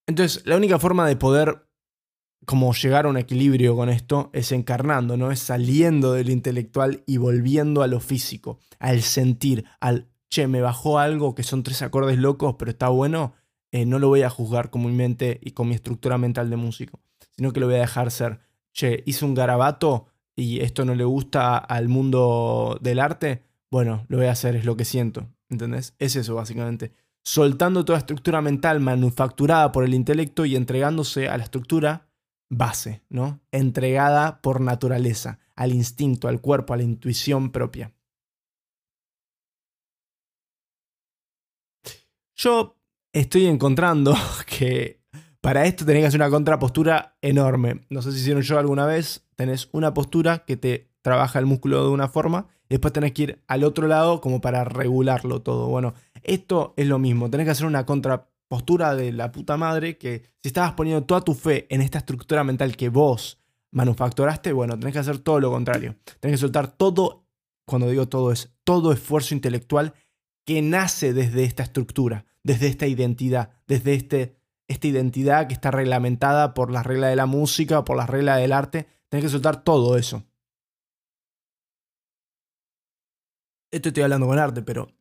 Entonces, 0.07 0.41
la 0.45 0.55
única 0.55 0.79
forma 0.79 1.05
de 1.05 1.17
poder 1.17 1.67
como 2.45 2.73
llegar 2.73 3.05
a 3.05 3.09
un 3.09 3.17
equilibrio 3.17 3.75
con 3.75 3.89
esto 3.89 4.29
es 4.31 4.53
encarnando, 4.53 5.17
¿no? 5.17 5.31
Es 5.31 5.41
saliendo 5.41 6.13
del 6.13 6.29
intelectual 6.29 7.03
y 7.05 7.17
volviendo 7.17 7.81
a 7.81 7.87
lo 7.87 7.99
físico, 7.99 8.59
al 8.79 9.01
sentir, 9.01 9.65
al, 9.81 10.07
che, 10.29 10.47
me 10.47 10.61
bajó 10.61 10.97
algo 10.97 11.35
que 11.35 11.43
son 11.43 11.61
tres 11.61 11.81
acordes 11.81 12.17
locos, 12.17 12.55
pero 12.57 12.71
está 12.71 12.87
bueno, 12.87 13.33
eh, 13.73 13.85
no 13.85 13.99
lo 13.99 14.07
voy 14.07 14.21
a 14.21 14.29
juzgar 14.29 14.69
con 14.69 14.85
mi 14.85 14.93
mente 14.93 15.41
y 15.43 15.51
con 15.51 15.67
mi 15.67 15.75
estructura 15.75 16.17
mental 16.17 16.49
de 16.49 16.55
músico, 16.55 17.01
sino 17.35 17.51
que 17.51 17.59
lo 17.59 17.65
voy 17.65 17.75
a 17.75 17.79
dejar 17.79 18.11
ser, 18.11 18.39
che, 18.71 19.03
hice 19.05 19.25
un 19.25 19.35
garabato, 19.35 20.07
y 20.39 20.61
esto 20.61 20.85
no 20.85 20.95
le 20.95 21.03
gusta 21.03 21.57
al 21.57 21.89
mundo 21.89 22.77
del 22.81 22.99
arte, 22.99 23.43
bueno, 23.69 24.05
lo 24.07 24.17
voy 24.17 24.27
a 24.27 24.31
hacer, 24.31 24.55
es 24.55 24.65
lo 24.65 24.77
que 24.77 24.85
siento, 24.85 25.27
¿entendés? 25.49 25.93
Es 25.99 26.15
eso 26.15 26.35
básicamente. 26.35 26.93
Soltando 27.23 27.85
toda 27.85 27.99
estructura 27.99 28.41
mental 28.41 28.79
manufacturada 28.79 29.71
por 29.71 29.83
el 29.83 29.93
intelecto 29.93 30.45
y 30.45 30.55
entregándose 30.55 31.27
a 31.27 31.37
la 31.37 31.43
estructura 31.43 32.07
base, 32.49 33.03
¿no? 33.09 33.41
Entregada 33.51 34.41
por 34.41 34.61
naturaleza, 34.61 35.39
al 35.55 35.73
instinto, 35.73 36.27
al 36.27 36.41
cuerpo, 36.41 36.73
a 36.73 36.77
la 36.77 36.83
intuición 36.83 37.51
propia. 37.51 37.91
Yo 42.35 42.77
estoy 43.11 43.47
encontrando 43.47 44.15
que 44.47 45.01
para 45.41 45.65
esto 45.65 45.85
tenés 45.85 46.03
que 46.03 46.07
hacer 46.07 46.21
una 46.21 46.29
contrapostura 46.29 47.17
enorme. 47.21 47.81
No 47.89 48.01
sé 48.01 48.11
si 48.13 48.19
hicieron 48.19 48.41
yo 48.41 48.57
alguna 48.57 48.85
vez. 48.85 49.28
Tenés 49.39 49.69
una 49.71 49.93
postura 49.93 50.39
que 50.39 50.57
te 50.57 50.91
trabaja 51.01 51.39
el 51.39 51.45
músculo 51.45 51.81
de 51.81 51.91
una 51.91 52.09
forma 52.09 52.47
y 52.65 52.73
después 52.73 52.91
tenés 52.91 53.13
que 53.13 53.21
ir 53.23 53.43
al 53.47 53.63
otro 53.63 53.87
lado 53.87 54.19
como 54.19 54.41
para 54.41 54.65
regularlo 54.65 55.41
todo. 55.41 55.69
Bueno, 55.69 55.93
esto 56.23 56.73
es 56.75 56.87
lo 56.87 56.99
mismo. 56.99 57.29
Tenés 57.29 57.45
que 57.45 57.51
hacer 57.51 57.65
una 57.65 57.85
contrapostura 57.85 58.95
de 58.95 59.13
la 59.13 59.31
puta 59.31 59.55
madre 59.55 59.97
que 59.97 60.23
si 60.43 60.49
estabas 60.49 60.73
poniendo 60.73 61.05
toda 61.05 61.21
tu 61.21 61.35
fe 61.35 61.67
en 61.73 61.79
esta 61.79 61.99
estructura 61.99 62.43
mental 62.43 62.75
que 62.75 62.89
vos 62.89 63.39
manufacturaste, 63.71 64.51
bueno, 64.51 64.77
tenés 64.77 64.91
que 64.91 64.99
hacer 64.99 65.19
todo 65.19 65.39
lo 65.39 65.51
contrario. 65.51 65.95
Tenés 66.19 66.33
que 66.33 66.41
soltar 66.41 66.75
todo, 66.75 67.25
cuando 67.65 67.89
digo 67.89 68.09
todo 68.09 68.33
es 68.33 68.51
todo 68.65 68.91
esfuerzo 68.91 69.33
intelectual 69.33 69.93
que 70.45 70.61
nace 70.61 71.13
desde 71.13 71.45
esta 71.45 71.63
estructura, 71.63 72.25
desde 72.43 72.67
esta 72.67 72.87
identidad, 72.87 73.51
desde 73.67 73.93
este 73.93 74.35
esta 74.67 74.87
identidad 74.87 75.47
que 75.47 75.53
está 75.53 75.71
reglamentada 75.71 76.53
por 76.53 76.71
las 76.71 76.85
reglas 76.85 77.09
de 77.09 77.15
la 77.15 77.25
música, 77.25 77.85
por 77.85 77.95
las 77.95 78.09
reglas 78.09 78.37
del 78.37 78.51
arte. 78.51 78.98
Tenés 79.09 79.25
que 79.25 79.29
soltar 79.29 79.63
todo 79.63 79.97
eso. 79.97 80.23
Esto 83.71 83.89
estoy 83.89 84.03
hablando 84.03 84.27
con 84.27 84.39
arte, 84.39 84.61
pero 84.61 84.91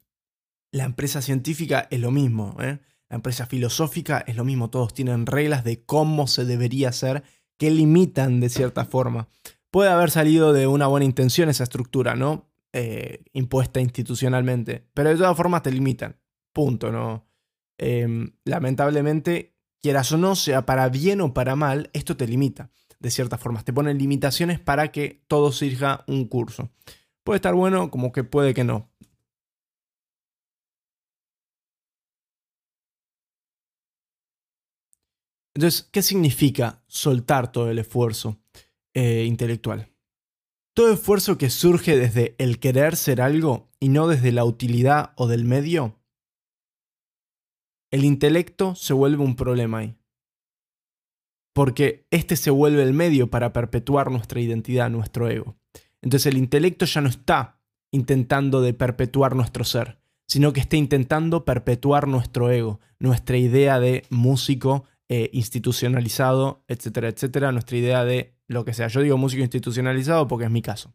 la 0.72 0.84
empresa 0.84 1.22
científica 1.22 1.88
es 1.90 2.00
lo 2.00 2.10
mismo. 2.10 2.56
¿eh? 2.60 2.80
La 3.08 3.16
empresa 3.16 3.46
filosófica 3.46 4.24
es 4.26 4.36
lo 4.36 4.44
mismo. 4.44 4.70
Todos 4.70 4.92
tienen 4.94 5.26
reglas 5.26 5.64
de 5.64 5.84
cómo 5.84 6.26
se 6.26 6.44
debería 6.44 6.90
hacer 6.90 7.22
que 7.56 7.70
limitan 7.70 8.40
de 8.40 8.48
cierta 8.48 8.84
forma. 8.84 9.28
Puede 9.70 9.90
haber 9.90 10.10
salido 10.10 10.52
de 10.52 10.66
una 10.66 10.86
buena 10.86 11.04
intención 11.04 11.48
esa 11.48 11.64
estructura, 11.64 12.14
¿no? 12.14 12.50
Eh, 12.72 13.24
impuesta 13.32 13.80
institucionalmente. 13.80 14.86
Pero 14.94 15.10
de 15.10 15.16
todas 15.16 15.36
formas 15.36 15.62
te 15.62 15.72
limitan. 15.72 16.16
Punto, 16.52 16.92
¿no? 16.92 17.26
Em, 17.78 18.32
lamentablemente 18.44 19.54
quieras 19.80 20.10
o 20.12 20.16
no, 20.16 20.34
sea 20.34 20.66
para 20.66 20.88
bien 20.88 21.20
o 21.20 21.32
para 21.32 21.56
mal, 21.56 21.90
esto 21.92 22.16
te 22.16 22.26
limita. 22.26 22.70
De 23.00 23.10
cierta 23.10 23.38
forma, 23.38 23.62
te 23.62 23.72
ponen 23.72 23.98
limitaciones 23.98 24.58
para 24.60 24.90
que 24.90 25.22
todo 25.28 25.52
sirva 25.52 26.04
un 26.08 26.26
curso. 26.26 26.70
Puede 27.24 27.36
estar 27.36 27.54
bueno 27.54 27.90
como 27.90 28.12
que 28.12 28.24
puede 28.24 28.54
que 28.54 28.64
no. 28.64 28.90
Entonces, 35.54 35.88
¿qué 35.92 36.02
significa 36.02 36.82
soltar 36.86 37.50
todo 37.50 37.70
el 37.70 37.78
esfuerzo 37.78 38.40
eh, 38.94 39.24
intelectual? 39.26 39.92
Todo 40.74 40.92
esfuerzo 40.92 41.36
que 41.38 41.50
surge 41.50 41.96
desde 41.96 42.36
el 42.38 42.60
querer 42.60 42.96
ser 42.96 43.20
algo 43.20 43.68
y 43.80 43.88
no 43.88 44.06
desde 44.06 44.30
la 44.30 44.44
utilidad 44.44 45.12
o 45.16 45.26
del 45.26 45.44
medio 45.44 45.98
el 47.90 48.04
intelecto 48.04 48.74
se 48.74 48.92
vuelve 48.92 49.22
un 49.22 49.34
problema 49.34 49.78
ahí. 49.78 49.97
Porque 51.58 52.06
este 52.12 52.36
se 52.36 52.52
vuelve 52.52 52.84
el 52.84 52.92
medio 52.92 53.30
para 53.30 53.52
perpetuar 53.52 54.12
nuestra 54.12 54.40
identidad, 54.40 54.90
nuestro 54.90 55.28
ego. 55.28 55.56
Entonces 56.00 56.26
el 56.26 56.38
intelecto 56.38 56.84
ya 56.84 57.00
no 57.00 57.08
está 57.08 57.58
intentando 57.90 58.60
de 58.60 58.74
perpetuar 58.74 59.34
nuestro 59.34 59.64
ser, 59.64 59.98
sino 60.28 60.52
que 60.52 60.60
está 60.60 60.76
intentando 60.76 61.44
perpetuar 61.44 62.06
nuestro 62.06 62.52
ego, 62.52 62.78
nuestra 63.00 63.38
idea 63.38 63.80
de 63.80 64.06
músico 64.08 64.84
eh, 65.08 65.30
institucionalizado, 65.32 66.62
etcétera, 66.68 67.08
etcétera, 67.08 67.50
nuestra 67.50 67.76
idea 67.76 68.04
de 68.04 68.36
lo 68.46 68.64
que 68.64 68.72
sea. 68.72 68.86
Yo 68.86 69.00
digo 69.00 69.18
músico 69.18 69.42
institucionalizado 69.42 70.28
porque 70.28 70.44
es 70.44 70.52
mi 70.52 70.62
caso. 70.62 70.94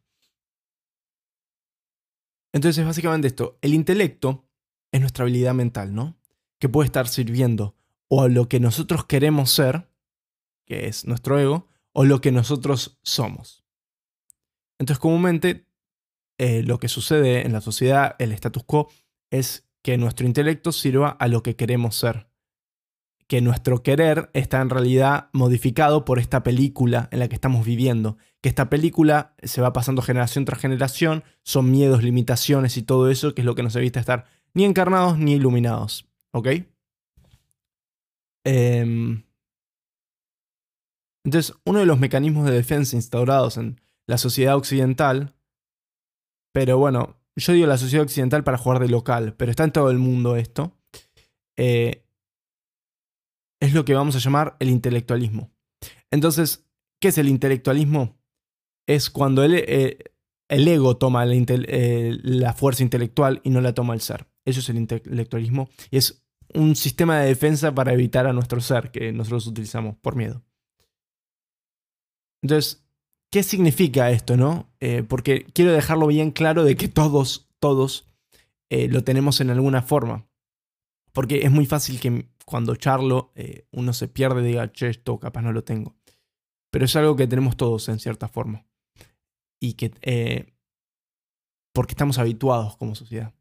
Entonces 2.54 2.78
es 2.78 2.86
básicamente 2.86 3.28
esto. 3.28 3.58
El 3.62 3.74
intelecto 3.74 4.46
es 4.94 5.02
nuestra 5.02 5.24
habilidad 5.24 5.56
mental, 5.56 5.94
¿no? 5.94 6.16
Que 6.58 6.70
puede 6.70 6.86
estar 6.86 7.10
sirviendo 7.10 7.76
o 8.08 8.22
a 8.22 8.30
lo 8.30 8.48
que 8.48 8.62
nosotros 8.62 9.04
queremos 9.04 9.50
ser, 9.50 9.90
que 10.74 10.88
es 10.88 11.06
nuestro 11.06 11.40
ego, 11.40 11.68
o 11.92 12.06
lo 12.06 12.22
que 12.22 12.32
nosotros 12.32 13.00
somos. 13.04 13.64
Entonces 14.80 15.00
comúnmente 15.00 15.68
eh, 16.40 16.64
lo 16.64 16.80
que 16.80 16.88
sucede 16.88 17.46
en 17.46 17.54
la 17.54 17.62
sociedad, 17.62 18.16
el 18.20 18.32
status 18.32 18.64
quo, 18.64 18.90
es 19.30 19.70
que 19.84 19.98
nuestro 19.98 20.26
intelecto 20.26 20.72
sirva 20.72 21.10
a 21.10 21.28
lo 21.28 21.44
que 21.44 21.56
queremos 21.56 21.96
ser. 21.96 22.28
Que 23.28 23.42
nuestro 23.42 23.84
querer 23.84 24.30
está 24.34 24.62
en 24.62 24.70
realidad 24.70 25.30
modificado 25.32 26.06
por 26.06 26.20
esta 26.20 26.44
película 26.44 27.08
en 27.12 27.20
la 27.20 27.28
que 27.28 27.36
estamos 27.36 27.66
viviendo. 27.66 28.18
Que 28.42 28.50
esta 28.50 28.70
película 28.70 29.36
se 29.44 29.62
va 29.62 29.74
pasando 29.74 30.02
generación 30.02 30.46
tras 30.46 30.60
generación, 30.60 31.24
son 31.44 31.72
miedos, 31.72 32.04
limitaciones 32.04 32.78
y 32.78 32.84
todo 32.84 33.10
eso, 33.10 33.36
que 33.36 33.42
es 33.42 33.46
lo 33.46 33.56
que 33.56 33.64
nos 33.64 33.76
evita 33.76 34.00
estar 34.00 34.26
ni 34.54 34.66
encarnados 34.66 35.18
ni 35.18 35.34
iluminados. 35.34 36.08
¿Ok? 36.32 36.48
Em, 38.44 39.24
entonces, 41.24 41.56
uno 41.66 41.80
de 41.80 41.86
los 41.86 42.00
mecanismos 42.00 42.46
de 42.46 42.52
defensa 42.52 42.96
instaurados 42.96 43.58
en 43.58 43.80
la 44.08 44.18
sociedad 44.18 44.56
occidental, 44.56 45.36
pero 46.54 46.78
bueno, 46.78 47.18
yo 47.36 47.54
digo 47.54 47.68
la 47.68 47.78
sociedad 47.78 48.04
occidental 48.04 48.44
para 48.44 48.58
jugar 48.58 48.80
de 48.80 48.90
local, 48.90 49.36
pero 49.38 49.52
está 49.52 49.64
en 49.64 49.72
todo 49.72 49.90
el 49.90 49.98
mundo 49.98 50.36
esto, 50.36 50.78
eh, 51.58 52.06
es 53.62 53.74
lo 53.74 53.86
que 53.86 53.94
vamos 53.94 54.16
a 54.16 54.20
llamar 54.20 54.58
el 54.60 54.70
intelectualismo. 54.70 55.52
Entonces, 56.12 56.68
¿qué 57.00 57.08
es 57.08 57.18
el 57.18 57.30
intelectualismo? 57.30 58.18
Es 58.88 59.10
cuando 59.10 59.44
el, 59.44 59.56
eh, 59.56 59.98
ego 60.50 60.98
toma 60.98 61.26
la, 61.26 61.34
eh, 61.36 62.18
la 62.22 62.54
fuerza 62.54 62.84
intelectual 62.84 63.40
y 63.44 63.50
no 63.50 63.62
la 63.62 63.74
toma 63.74 63.94
el 63.94 64.02
ser. 64.02 64.28
Eso 64.46 64.60
es 64.60 64.68
el 64.68 64.78
intelectualismo 64.78 65.70
y 65.90 65.98
es 65.98 66.26
un 66.54 66.76
sistema 66.76 67.20
de 67.20 67.28
defensa 67.28 67.74
para 67.74 67.94
evitar 67.94 68.28
a 68.28 68.34
nuestro 68.34 68.60
ser 68.60 68.92
que 68.92 69.14
nosotros 69.14 69.48
utilizamos 69.48 69.96
por 69.96 70.16
miedo. 70.18 70.44
Entonces, 72.44 72.86
¿qué 73.32 73.42
significa 73.42 74.12
esto, 74.12 74.38
no? 74.38 74.70
Eh, 74.80 75.02
porque 75.02 75.46
quiero 75.54 75.72
dejarlo 75.72 76.08
bien 76.08 76.32
claro 76.32 76.64
de 76.66 76.76
que 76.76 76.90
todos, 76.90 77.50
todos 77.60 78.06
eh, 78.70 78.90
lo 78.90 79.04
tenemos 79.04 79.42
en 79.42 79.50
alguna 79.50 79.82
forma. 79.82 80.28
Porque 81.14 81.46
es 81.46 81.52
muy 81.52 81.66
fácil 81.66 82.00
que 82.00 82.28
cuando 82.46 82.76
charlo 82.76 83.32
eh, 83.36 83.66
uno 83.72 83.94
se 83.94 84.10
pierde 84.10 84.42
y 84.42 84.48
diga, 84.48 84.72
che, 84.72 84.90
esto 84.90 85.18
capaz 85.20 85.42
no 85.42 85.54
lo 85.54 85.64
tengo. 85.64 85.96
Pero 86.70 86.86
es 86.86 86.96
algo 86.96 87.16
que 87.16 87.28
tenemos 87.28 87.56
todos 87.56 87.88
en 87.88 88.00
cierta 88.00 88.28
forma. 88.28 88.66
Y 89.60 89.74
que... 89.74 90.54
porque 91.74 91.94
estamos 91.94 92.18
habituados 92.18 92.76
como 92.76 92.96
sociedad. 92.96 93.34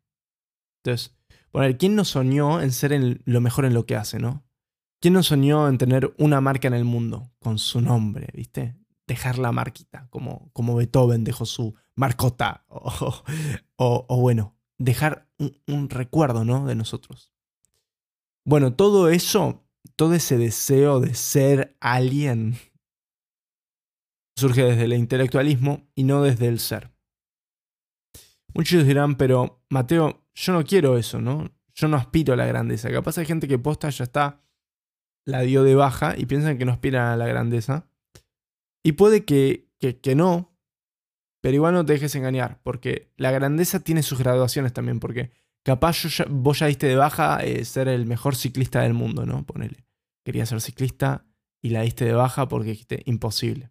Entonces, 0.84 1.16
bueno, 1.52 1.76
¿quién 1.76 1.96
no 1.96 2.04
soñó 2.04 2.60
en 2.60 2.70
ser 2.70 3.20
lo 3.24 3.40
mejor 3.40 3.64
en 3.64 3.74
lo 3.74 3.84
que 3.84 3.96
hace, 3.96 4.18
no? 4.18 4.44
¿Quién 5.00 5.14
no 5.14 5.24
soñó 5.24 5.68
en 5.68 5.78
tener 5.78 6.14
una 6.18 6.40
marca 6.40 6.68
en 6.68 6.74
el 6.74 6.84
mundo 6.84 7.32
con 7.40 7.58
su 7.58 7.80
nombre, 7.80 8.28
viste? 8.34 8.76
Dejar 9.12 9.36
la 9.36 9.52
marquita, 9.52 10.08
como, 10.08 10.50
como 10.54 10.74
Beethoven 10.74 11.22
dejó 11.22 11.44
su 11.44 11.74
marcota. 11.94 12.64
O, 13.76 14.20
bueno, 14.20 14.56
dejar 14.78 15.28
un, 15.66 15.90
recuerdo, 15.90 16.46
¿no? 16.46 16.64
De 16.66 16.74
nosotros. 16.74 17.34
Bueno, 18.46 18.74
todo 18.74 19.10
eso, 19.10 19.68
todo 19.96 20.14
ese 20.14 20.38
deseo 20.38 20.98
de 21.00 21.12
ser 21.12 21.76
alguien, 21.78 22.56
surge 24.34 24.62
desde 24.62 24.84
el 24.84 24.94
intelectualismo 24.94 25.90
y 25.94 26.04
no 26.04 26.22
desde 26.22 26.48
el 26.48 26.58
ser. 26.58 26.90
Muchos 28.54 28.86
dirán, 28.86 29.16
pero 29.16 29.62
Mateo, 29.68 30.24
yo 30.34 30.52
no 30.54 30.64
quiero 30.64 30.96
eso, 30.96 31.20
¿no? 31.20 31.50
Yo 31.74 31.86
no 31.88 31.98
aspiro 31.98 32.32
a 32.32 32.36
la 32.36 32.46
grandeza. 32.46 32.90
Capaz 32.90 33.18
hay 33.18 33.26
gente 33.26 33.46
que 33.46 33.58
posta 33.58 33.90
ya 33.90 34.04
está, 34.04 34.42
la 35.26 35.42
dio 35.42 35.64
de 35.64 35.74
baja 35.74 36.14
y 36.16 36.24
piensan 36.24 36.56
que 36.56 36.64
no 36.64 36.72
aspiran 36.72 37.08
a 37.08 37.16
la 37.16 37.26
grandeza. 37.26 37.91
Y 38.82 38.92
puede 38.92 39.24
que, 39.24 39.68
que, 39.78 40.14
no, 40.14 40.56
pero 41.40 41.54
igual 41.54 41.74
no 41.74 41.84
te 41.84 41.92
dejes 41.92 42.14
engañar, 42.14 42.60
porque 42.62 43.12
la 43.16 43.30
grandeza 43.30 43.80
tiene 43.80 44.02
sus 44.02 44.18
graduaciones 44.18 44.72
también, 44.72 45.00
porque 45.00 45.30
capaz 45.62 46.04
vos 46.28 46.58
ya 46.58 46.66
diste 46.66 46.86
de 46.86 46.96
baja 46.96 47.44
eh, 47.44 47.64
ser 47.64 47.88
el 47.88 48.06
mejor 48.06 48.34
ciclista 48.34 48.82
del 48.82 48.94
mundo, 48.94 49.26
¿no? 49.26 49.44
Ponele. 49.46 49.84
Quería 50.24 50.46
ser 50.46 50.60
ciclista 50.60 51.24
y 51.60 51.70
la 51.70 51.82
diste 51.82 52.04
de 52.04 52.12
baja 52.12 52.48
porque 52.48 52.70
dijiste 52.70 53.02
imposible. 53.06 53.70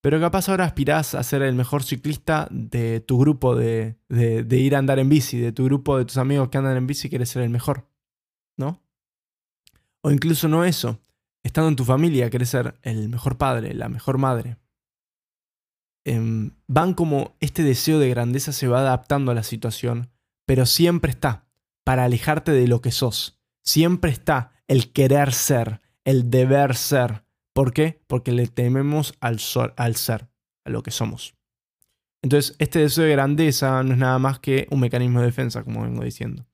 Pero 0.00 0.20
capaz 0.20 0.48
ahora 0.48 0.64
aspirás 0.64 1.14
a 1.14 1.22
ser 1.24 1.42
el 1.42 1.54
mejor 1.54 1.82
ciclista 1.82 2.46
de 2.50 3.00
tu 3.00 3.18
grupo 3.18 3.56
de, 3.56 3.96
de, 4.08 4.56
ir 4.56 4.76
a 4.76 4.78
andar 4.78 5.00
en 5.00 5.08
bici, 5.08 5.38
de 5.38 5.50
tu 5.50 5.64
grupo 5.64 5.98
de 5.98 6.04
tus 6.04 6.18
amigos 6.18 6.48
que 6.50 6.58
andan 6.58 6.76
en 6.76 6.86
bici, 6.86 7.08
quieres 7.08 7.30
ser 7.30 7.42
el 7.42 7.50
mejor. 7.50 7.88
¿No? 8.56 8.80
O 10.00 10.12
incluso 10.12 10.46
no 10.46 10.64
eso. 10.64 11.00
Estando 11.42 11.68
en 11.68 11.76
tu 11.76 11.84
familia, 11.84 12.30
querés 12.30 12.50
ser 12.50 12.78
el 12.82 13.08
mejor 13.08 13.38
padre, 13.38 13.74
la 13.74 13.88
mejor 13.88 14.18
madre. 14.18 14.56
Em, 16.04 16.52
van 16.66 16.94
como 16.94 17.36
este 17.40 17.62
deseo 17.62 17.98
de 17.98 18.08
grandeza 18.08 18.52
se 18.52 18.68
va 18.68 18.80
adaptando 18.80 19.30
a 19.30 19.34
la 19.34 19.42
situación, 19.42 20.10
pero 20.46 20.66
siempre 20.66 21.10
está 21.10 21.46
para 21.84 22.04
alejarte 22.04 22.52
de 22.52 22.66
lo 22.66 22.80
que 22.80 22.92
sos. 22.92 23.40
Siempre 23.62 24.10
está 24.10 24.52
el 24.66 24.92
querer 24.92 25.32
ser, 25.32 25.80
el 26.04 26.30
deber 26.30 26.74
ser, 26.76 27.24
¿Por 27.58 27.72
qué? 27.72 28.00
Porque 28.06 28.30
le 28.30 28.46
tememos 28.46 29.14
al, 29.18 29.40
al 29.76 29.96
ser, 29.96 30.28
a 30.64 30.70
lo 30.70 30.84
que 30.84 30.92
somos. 30.92 31.34
Entonces, 32.22 32.54
este 32.60 32.78
deseo 32.78 33.02
de 33.02 33.10
grandeza 33.10 33.82
no 33.82 33.94
es 33.94 33.98
nada 33.98 34.20
más 34.20 34.38
que 34.38 34.68
un 34.70 34.78
mecanismo 34.78 35.18
de 35.18 35.26
defensa, 35.26 35.64
como 35.64 35.82
vengo 35.82 36.04
diciendo. 36.04 36.46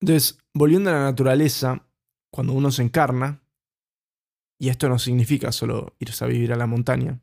Entonces, 0.00 0.38
volviendo 0.54 0.90
a 0.90 0.94
la 0.94 1.02
naturaleza, 1.02 1.86
cuando 2.30 2.52
uno 2.52 2.70
se 2.70 2.82
encarna, 2.82 3.42
y 4.58 4.68
esto 4.68 4.88
no 4.88 4.98
significa 4.98 5.52
solo 5.52 5.96
irse 5.98 6.24
a 6.24 6.28
vivir 6.28 6.52
a 6.52 6.56
la 6.56 6.66
montaña, 6.66 7.20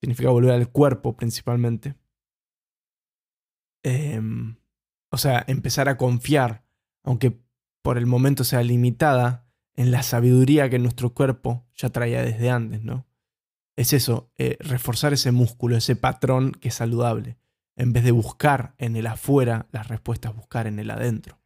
significa 0.00 0.30
volver 0.30 0.52
al 0.52 0.70
cuerpo 0.70 1.16
principalmente. 1.16 1.94
Em, 3.82 4.56
o 5.10 5.18
sea, 5.18 5.44
empezar 5.46 5.88
a 5.88 5.96
confiar, 5.96 6.64
aunque 7.04 7.40
por 7.82 7.98
el 7.98 8.06
momento 8.06 8.44
sea 8.44 8.62
limitada 8.62 9.46
en 9.76 9.90
la 9.90 10.02
sabiduría 10.02 10.68
que 10.68 10.78
nuestro 10.78 11.14
cuerpo 11.14 11.66
ya 11.74 11.90
traía 11.90 12.22
desde 12.22 12.50
antes, 12.50 12.82
¿no? 12.82 13.06
Es 13.76 13.92
eso, 13.92 14.32
eh, 14.36 14.56
reforzar 14.60 15.12
ese 15.12 15.30
músculo, 15.30 15.76
ese 15.76 15.94
patrón 15.94 16.52
que 16.52 16.68
es 16.68 16.74
saludable, 16.74 17.38
en 17.76 17.92
vez 17.92 18.02
de 18.02 18.10
buscar 18.10 18.74
en 18.78 18.96
el 18.96 19.06
afuera 19.06 19.68
las 19.70 19.86
respuestas, 19.86 20.34
buscar 20.34 20.66
en 20.66 20.80
el 20.80 20.90
adentro. 20.90 21.37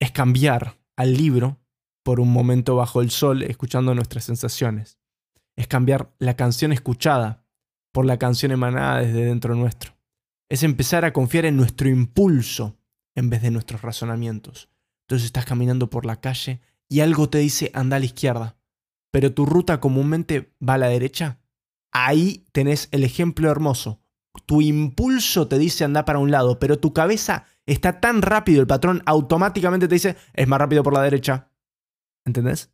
Es 0.00 0.10
cambiar 0.10 0.78
al 0.96 1.14
libro 1.16 1.58
por 2.02 2.20
un 2.20 2.32
momento 2.32 2.74
bajo 2.74 3.02
el 3.02 3.10
sol 3.10 3.42
escuchando 3.42 3.94
nuestras 3.94 4.24
sensaciones. 4.24 4.98
Es 5.56 5.68
cambiar 5.68 6.12
la 6.18 6.34
canción 6.34 6.72
escuchada 6.72 7.44
por 7.92 8.06
la 8.06 8.18
canción 8.18 8.52
emanada 8.52 9.00
desde 9.00 9.24
dentro 9.24 9.54
nuestro. 9.54 9.92
Es 10.48 10.62
empezar 10.62 11.04
a 11.04 11.12
confiar 11.12 11.44
en 11.44 11.56
nuestro 11.56 11.88
impulso 11.88 12.78
en 13.14 13.30
vez 13.30 13.42
de 13.42 13.50
nuestros 13.50 13.82
razonamientos. 13.82 14.68
Entonces 15.04 15.26
estás 15.26 15.44
caminando 15.44 15.90
por 15.90 16.06
la 16.06 16.20
calle 16.20 16.60
y 16.88 17.00
algo 17.00 17.28
te 17.28 17.38
dice 17.38 17.70
anda 17.74 17.96
a 17.96 18.00
la 18.00 18.06
izquierda, 18.06 18.56
pero 19.12 19.32
tu 19.34 19.44
ruta 19.44 19.80
comúnmente 19.80 20.54
va 20.66 20.74
a 20.74 20.78
la 20.78 20.88
derecha. 20.88 21.40
Ahí 21.92 22.46
tenés 22.52 22.88
el 22.92 23.04
ejemplo 23.04 23.50
hermoso. 23.50 24.00
Tu 24.46 24.62
impulso 24.62 25.48
te 25.48 25.58
dice 25.58 25.84
anda 25.84 26.04
para 26.04 26.20
un 26.20 26.30
lado, 26.30 26.58
pero 26.58 26.78
tu 26.78 26.92
cabeza 26.92 27.46
está 27.72 28.00
tan 28.00 28.22
rápido, 28.22 28.60
el 28.60 28.66
patrón 28.66 29.02
automáticamente 29.06 29.88
te 29.88 29.94
dice 29.94 30.16
es 30.34 30.48
más 30.48 30.58
rápido 30.58 30.82
por 30.82 30.94
la 30.94 31.02
derecha. 31.02 31.50
¿Entendés? 32.24 32.72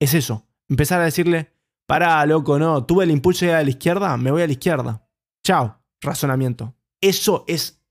Es 0.00 0.14
eso. 0.14 0.46
Empezar 0.68 1.00
a 1.00 1.04
decirle, 1.04 1.52
para, 1.86 2.24
loco, 2.26 2.58
no, 2.58 2.84
tuve 2.84 3.04
el 3.04 3.10
impulso 3.10 3.44
de 3.44 3.54
a 3.54 3.62
la 3.62 3.70
izquierda, 3.70 4.16
me 4.16 4.30
voy 4.30 4.42
a 4.42 4.46
la 4.46 4.52
izquierda. 4.52 5.06
Chao, 5.42 5.82
razonamiento. 6.00 6.74
Eso 7.00 7.44
es 7.46 7.82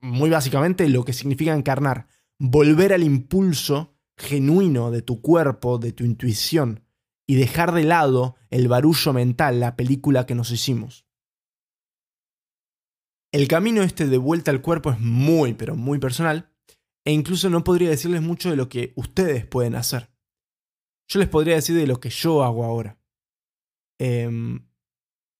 muy 0.00 0.30
básicamente 0.30 0.88
lo 0.88 1.04
que 1.04 1.12
significa 1.12 1.54
encarnar 1.54 2.06
volver 2.38 2.92
al 2.92 3.02
impulso 3.02 3.96
genuino 4.16 4.90
de 4.90 5.02
tu 5.02 5.20
cuerpo, 5.20 5.78
de 5.78 5.92
tu 5.92 6.04
intuición, 6.04 6.84
y 7.26 7.34
dejar 7.34 7.72
de 7.72 7.84
lado 7.84 8.36
el 8.50 8.68
barullo 8.68 9.12
mental, 9.12 9.60
la 9.60 9.76
película 9.76 10.24
que 10.24 10.34
nos 10.34 10.50
hicimos. 10.50 11.04
El 13.32 13.46
camino 13.46 13.82
este 13.82 14.06
de 14.06 14.18
vuelta 14.18 14.50
al 14.50 14.62
cuerpo 14.62 14.90
es 14.90 15.00
muy, 15.00 15.54
pero 15.54 15.76
muy 15.76 15.98
personal, 15.98 16.50
e 17.04 17.12
incluso 17.12 17.50
no 17.50 17.64
podría 17.64 17.90
decirles 17.90 18.22
mucho 18.22 18.50
de 18.50 18.56
lo 18.56 18.68
que 18.68 18.92
ustedes 18.96 19.46
pueden 19.46 19.74
hacer. 19.74 20.10
Yo 21.08 21.20
les 21.20 21.28
podría 21.28 21.54
decir 21.54 21.76
de 21.76 21.86
lo 21.86 22.00
que 22.00 22.10
yo 22.10 22.42
hago 22.42 22.64
ahora. 22.64 22.98
Em, 23.98 24.66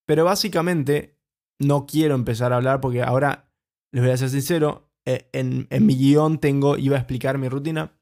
pero 0.05 0.25
básicamente 0.25 1.19
no 1.59 1.85
quiero 1.85 2.15
empezar 2.15 2.53
a 2.53 2.57
hablar 2.57 2.81
porque 2.81 3.01
ahora, 3.01 3.51
les 3.91 4.03
voy 4.03 4.11
a 4.11 4.17
ser 4.17 4.29
sincero, 4.29 4.91
eh, 5.05 5.29
en, 5.33 5.67
mi 5.85 5.95
guion 5.95 6.39
tengo, 6.39 6.77
iba 6.77 6.95
a 6.95 6.99
explicar 6.99 7.37
mi 7.37 7.49
rutina, 7.49 7.99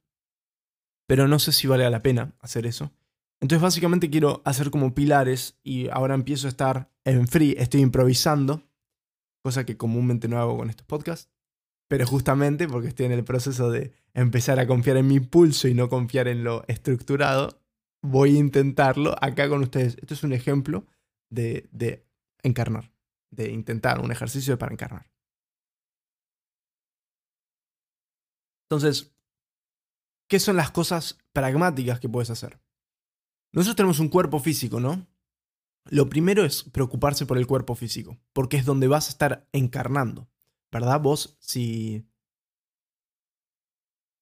pero 1.07 1.27
no 1.27 1.39
sé 1.39 1.51
si 1.51 1.67
vale 1.67 1.89
la 1.89 2.01
pena 2.01 2.35
hacer 2.39 2.65
eso. 2.65 2.91
Entonces 3.39 3.61
básicamente 3.61 4.09
quiero 4.09 4.41
hacer 4.45 4.71
como 4.71 4.93
pilares 4.93 5.59
y 5.63 5.89
ahora 5.89 6.15
empiezo 6.15 6.47
a 6.47 6.49
estar 6.49 6.91
en 7.05 7.27
free, 7.27 7.55
estoy 7.57 7.81
improvisando, 7.81 8.66
cosa 9.47 9.65
que 9.65 9.77
comúnmente 9.77 10.27
no 10.27 10.37
hago 10.39 10.57
con 10.57 10.69
estos 10.69 10.85
podcasts, 10.85 11.31
pero 11.87 12.05
justamente 12.05 12.67
porque 12.67 12.89
estoy 12.89 13.05
en 13.05 13.13
el 13.13 13.23
proceso 13.23 13.71
de 13.71 13.93
empezar 14.13 14.59
a 14.59 14.67
confiar 14.67 14.97
en 14.97 15.07
mi 15.07 15.15
impulso 15.15 15.69
y 15.69 15.73
no 15.73 15.87
confiar 15.87 16.27
en 16.27 16.43
lo 16.43 16.65
estructurado, 16.67 17.61
voy 18.01 18.35
a 18.35 18.39
intentarlo 18.39 19.15
acá 19.23 19.47
con 19.47 19.61
ustedes. 19.61 19.95
Esto 20.01 20.15
es 20.15 20.23
un 20.23 20.33
ejemplo 20.33 20.85
de, 21.29 21.69
de 21.71 22.05
encarnar, 22.43 22.91
de 23.31 23.49
intentar 23.49 24.01
un 24.01 24.11
ejercicio 24.11 24.57
para 24.57 24.73
encarnar. 24.73 25.09
Entonces, 28.69 29.15
¿qué 30.27 30.41
son 30.41 30.57
las 30.57 30.71
cosas 30.71 31.19
pragmáticas 31.31 32.01
que 32.01 32.09
puedes 32.09 32.29
hacer? 32.29 32.59
Nosotros 33.53 33.77
tenemos 33.77 34.01
un 34.01 34.09
cuerpo 34.09 34.41
físico, 34.41 34.81
¿no? 34.81 35.07
Lo 35.89 36.09
primero 36.09 36.45
es 36.45 36.63
preocuparse 36.63 37.25
por 37.25 37.37
el 37.37 37.47
cuerpo 37.47 37.75
físico, 37.75 38.17
porque 38.33 38.57
es 38.57 38.65
donde 38.65 38.87
vas 38.87 39.07
a 39.07 39.11
estar 39.11 39.47
encarnando, 39.51 40.27
¿verdad? 40.71 41.01
Vos, 41.01 41.37
si... 41.39 42.05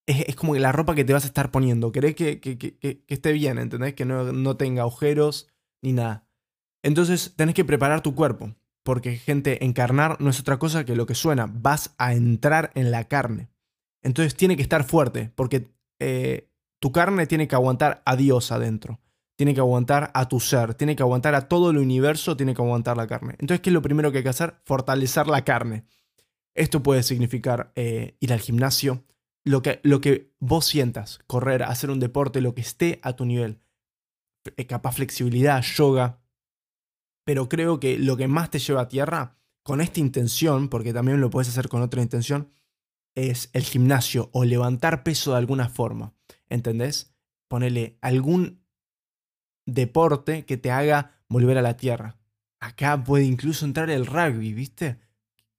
Es, 0.07 0.35
como 0.35 0.55
la 0.55 0.71
ropa 0.71 0.93
que 0.93 1.03
te 1.03 1.13
vas 1.13 1.23
a 1.23 1.27
estar 1.27 1.49
poniendo, 1.49 1.91
querés 1.91 2.15
que, 2.15 2.39
que, 2.39 3.03
esté 3.07 3.31
bien, 3.31 3.57
¿entendés? 3.57 3.95
Que 3.95 4.05
no, 4.05 4.31
no 4.31 4.55
tenga 4.55 4.83
agujeros 4.83 5.47
ni 5.81 5.93
nada. 5.93 6.27
Entonces 6.83 7.33
tenés 7.35 7.55
que 7.55 7.65
preparar 7.65 8.01
tu 8.01 8.13
cuerpo, 8.13 8.53
porque 8.83 9.17
gente, 9.17 9.65
encarnar 9.65 10.21
no 10.21 10.29
es 10.29 10.39
otra 10.39 10.59
cosa 10.59 10.85
que 10.85 10.95
lo 10.95 11.07
que 11.07 11.15
suena, 11.15 11.47
vas 11.51 11.95
a 11.97 12.13
entrar 12.13 12.71
en 12.75 12.91
la 12.91 13.05
carne. 13.05 13.49
Entonces 14.03 14.35
tiene 14.35 14.55
que 14.55 14.61
estar 14.61 14.83
fuerte, 14.83 15.31
porque 15.33 15.71
eh, 15.99 16.51
tu 16.79 16.91
carne 16.91 17.25
tiene 17.25 17.47
que 17.47 17.55
aguantar 17.55 18.03
a 18.05 18.15
Dios 18.15 18.51
adentro 18.51 18.99
tiene 19.35 19.53
que 19.53 19.59
aguantar 19.59 20.11
a 20.13 20.27
tu 20.27 20.39
ser, 20.39 20.75
tiene 20.75 20.95
que 20.95 21.03
aguantar 21.03 21.35
a 21.35 21.47
todo 21.47 21.69
el 21.69 21.77
universo, 21.77 22.37
tiene 22.37 22.53
que 22.53 22.61
aguantar 22.61 22.97
la 22.97 23.07
carne. 23.07 23.35
Entonces, 23.39 23.61
¿qué 23.61 23.69
es 23.69 23.73
lo 23.73 23.81
primero 23.81 24.11
que 24.11 24.19
hay 24.19 24.23
que 24.23 24.29
hacer? 24.29 24.55
Fortalecer 24.63 25.27
la 25.27 25.43
carne. 25.43 25.85
Esto 26.53 26.81
puede 26.81 27.03
significar 27.03 27.71
eh, 27.75 28.15
ir 28.21 28.31
al 28.31 28.39
gimnasio, 28.39 29.03
lo 29.43 29.61
que, 29.61 29.81
lo 29.83 29.99
que 29.99 30.33
vos 30.39 30.65
sientas, 30.65 31.19
correr, 31.27 31.63
hacer 31.63 31.89
un 31.89 31.99
deporte, 31.99 32.41
lo 32.41 32.55
que 32.55 32.61
esté 32.61 32.99
a 33.03 33.13
tu 33.13 33.25
nivel. 33.25 33.59
Eh, 34.55 34.65
capaz 34.65 34.93
flexibilidad, 34.93 35.61
yoga. 35.61 36.21
Pero 37.25 37.49
creo 37.49 37.79
que 37.79 37.97
lo 37.97 38.15
que 38.15 38.27
más 38.27 38.49
te 38.51 38.59
lleva 38.59 38.81
a 38.81 38.87
tierra, 38.87 39.37
con 39.63 39.81
esta 39.81 39.99
intención, 39.99 40.69
porque 40.69 40.93
también 40.93 41.19
lo 41.19 41.29
puedes 41.29 41.49
hacer 41.49 41.67
con 41.67 41.81
otra 41.81 42.01
intención, 42.01 42.51
es 43.15 43.49
el 43.53 43.63
gimnasio 43.63 44.29
o 44.31 44.45
levantar 44.45 45.03
peso 45.03 45.31
de 45.31 45.37
alguna 45.37 45.69
forma. 45.69 46.13
¿Entendés? 46.47 47.15
Ponele 47.47 47.97
algún 48.01 48.64
deporte 49.65 50.45
que 50.45 50.57
te 50.57 50.71
haga 50.71 51.11
volver 51.27 51.57
a 51.57 51.61
la 51.61 51.77
tierra. 51.77 52.17
Acá 52.59 53.03
puede 53.03 53.25
incluso 53.25 53.65
entrar 53.65 53.89
el 53.89 54.05
rugby, 54.05 54.53
¿viste? 54.53 54.99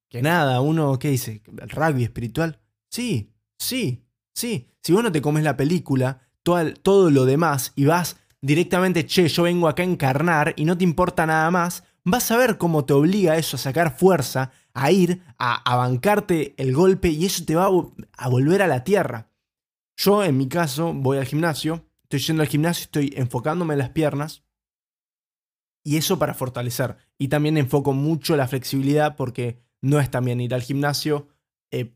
Que 0.09 0.21
nada, 0.21 0.61
uno, 0.61 0.97
¿qué 0.99 1.09
dice? 1.09 1.41
¿El 1.61 1.69
rugby 1.69 2.03
espiritual? 2.03 2.59
Sí, 2.89 3.33
sí, 3.57 4.05
sí. 4.33 4.69
Si 4.81 4.93
vos 4.93 5.03
no 5.03 5.11
te 5.11 5.21
comes 5.21 5.43
la 5.43 5.57
película, 5.57 6.21
todo, 6.43 6.73
todo 6.73 7.11
lo 7.11 7.25
demás, 7.25 7.73
y 7.75 7.85
vas 7.85 8.17
directamente, 8.41 9.05
che, 9.05 9.27
yo 9.27 9.43
vengo 9.43 9.67
acá 9.67 9.83
a 9.83 9.87
encarnar 9.87 10.53
y 10.55 10.65
no 10.65 10.77
te 10.77 10.83
importa 10.83 11.25
nada 11.25 11.51
más, 11.51 11.83
vas 12.03 12.31
a 12.31 12.37
ver 12.37 12.57
cómo 12.57 12.85
te 12.85 12.93
obliga 12.93 13.37
eso 13.37 13.57
a 13.57 13.59
sacar 13.59 13.97
fuerza, 13.97 14.51
a 14.73 14.91
ir, 14.91 15.23
a, 15.37 15.55
a 15.69 15.75
bancarte 15.75 16.55
el 16.57 16.73
golpe 16.73 17.09
y 17.09 17.25
eso 17.25 17.43
te 17.43 17.55
va 17.55 17.65
a 17.65 18.29
volver 18.29 18.61
a 18.61 18.67
la 18.67 18.83
tierra. 18.83 19.29
Yo, 19.97 20.23
en 20.23 20.37
mi 20.37 20.47
caso, 20.47 20.93
voy 20.93 21.17
al 21.17 21.25
gimnasio 21.25 21.86
estoy 22.07 22.19
yendo 22.19 22.41
al 22.41 22.49
gimnasio, 22.49 22.83
estoy 22.83 23.13
enfocándome 23.17 23.73
en 23.73 23.79
las 23.79 23.89
piernas. 23.89 24.43
Y 25.83 25.97
eso 25.97 26.17
para 26.19 26.33
fortalecer. 26.33 26.97
Y 27.17 27.27
también 27.27 27.57
enfoco 27.57 27.93
mucho 27.93 28.35
la 28.35 28.47
flexibilidad 28.47 29.15
porque 29.15 29.61
no 29.81 29.99
es 29.99 30.09
también 30.09 30.41
ir 30.41 30.53
al 30.53 30.61
gimnasio 30.61 31.27
eh, 31.71 31.95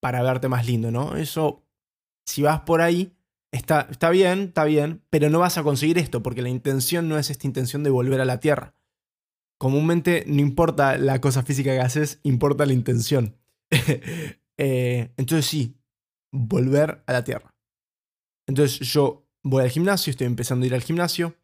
para 0.00 0.22
verte 0.22 0.48
más 0.48 0.66
lindo, 0.66 0.90
¿no? 0.90 1.16
Eso, 1.16 1.66
si 2.26 2.42
vas 2.42 2.60
por 2.60 2.80
ahí, 2.80 3.16
está, 3.52 3.86
está 3.90 4.10
bien, 4.10 4.40
está 4.48 4.64
bien, 4.64 5.02
pero 5.10 5.30
no 5.30 5.38
vas 5.38 5.58
a 5.58 5.62
conseguir 5.62 5.98
esto 5.98 6.22
porque 6.22 6.42
la 6.42 6.48
intención 6.48 7.08
no 7.08 7.18
es 7.18 7.30
esta 7.30 7.46
intención 7.46 7.82
de 7.82 7.90
volver 7.90 8.20
a 8.20 8.26
la 8.26 8.40
tierra. 8.40 8.74
Comúnmente 9.58 10.24
no 10.26 10.40
importa 10.40 10.96
la 10.96 11.20
cosa 11.20 11.42
física 11.42 11.72
que 11.72 11.80
haces, 11.80 12.20
importa 12.22 12.66
la 12.66 12.72
intención. 12.72 13.36
Eh, 14.62 15.14
entonces 15.16 15.46
sí, 15.46 15.80
volver 16.30 17.02
a 17.06 17.14
la 17.14 17.24
tierra. 17.24 17.54
Entonces 18.46 18.86
yo 18.86 19.29
voy 19.42 19.62
al 19.62 19.70
gimnasio, 19.70 20.10
estoy 20.10 20.26
empezando 20.26 20.64
a 20.64 20.66
ir 20.66 20.74
al 20.74 20.82
gimnasio. 20.82 21.36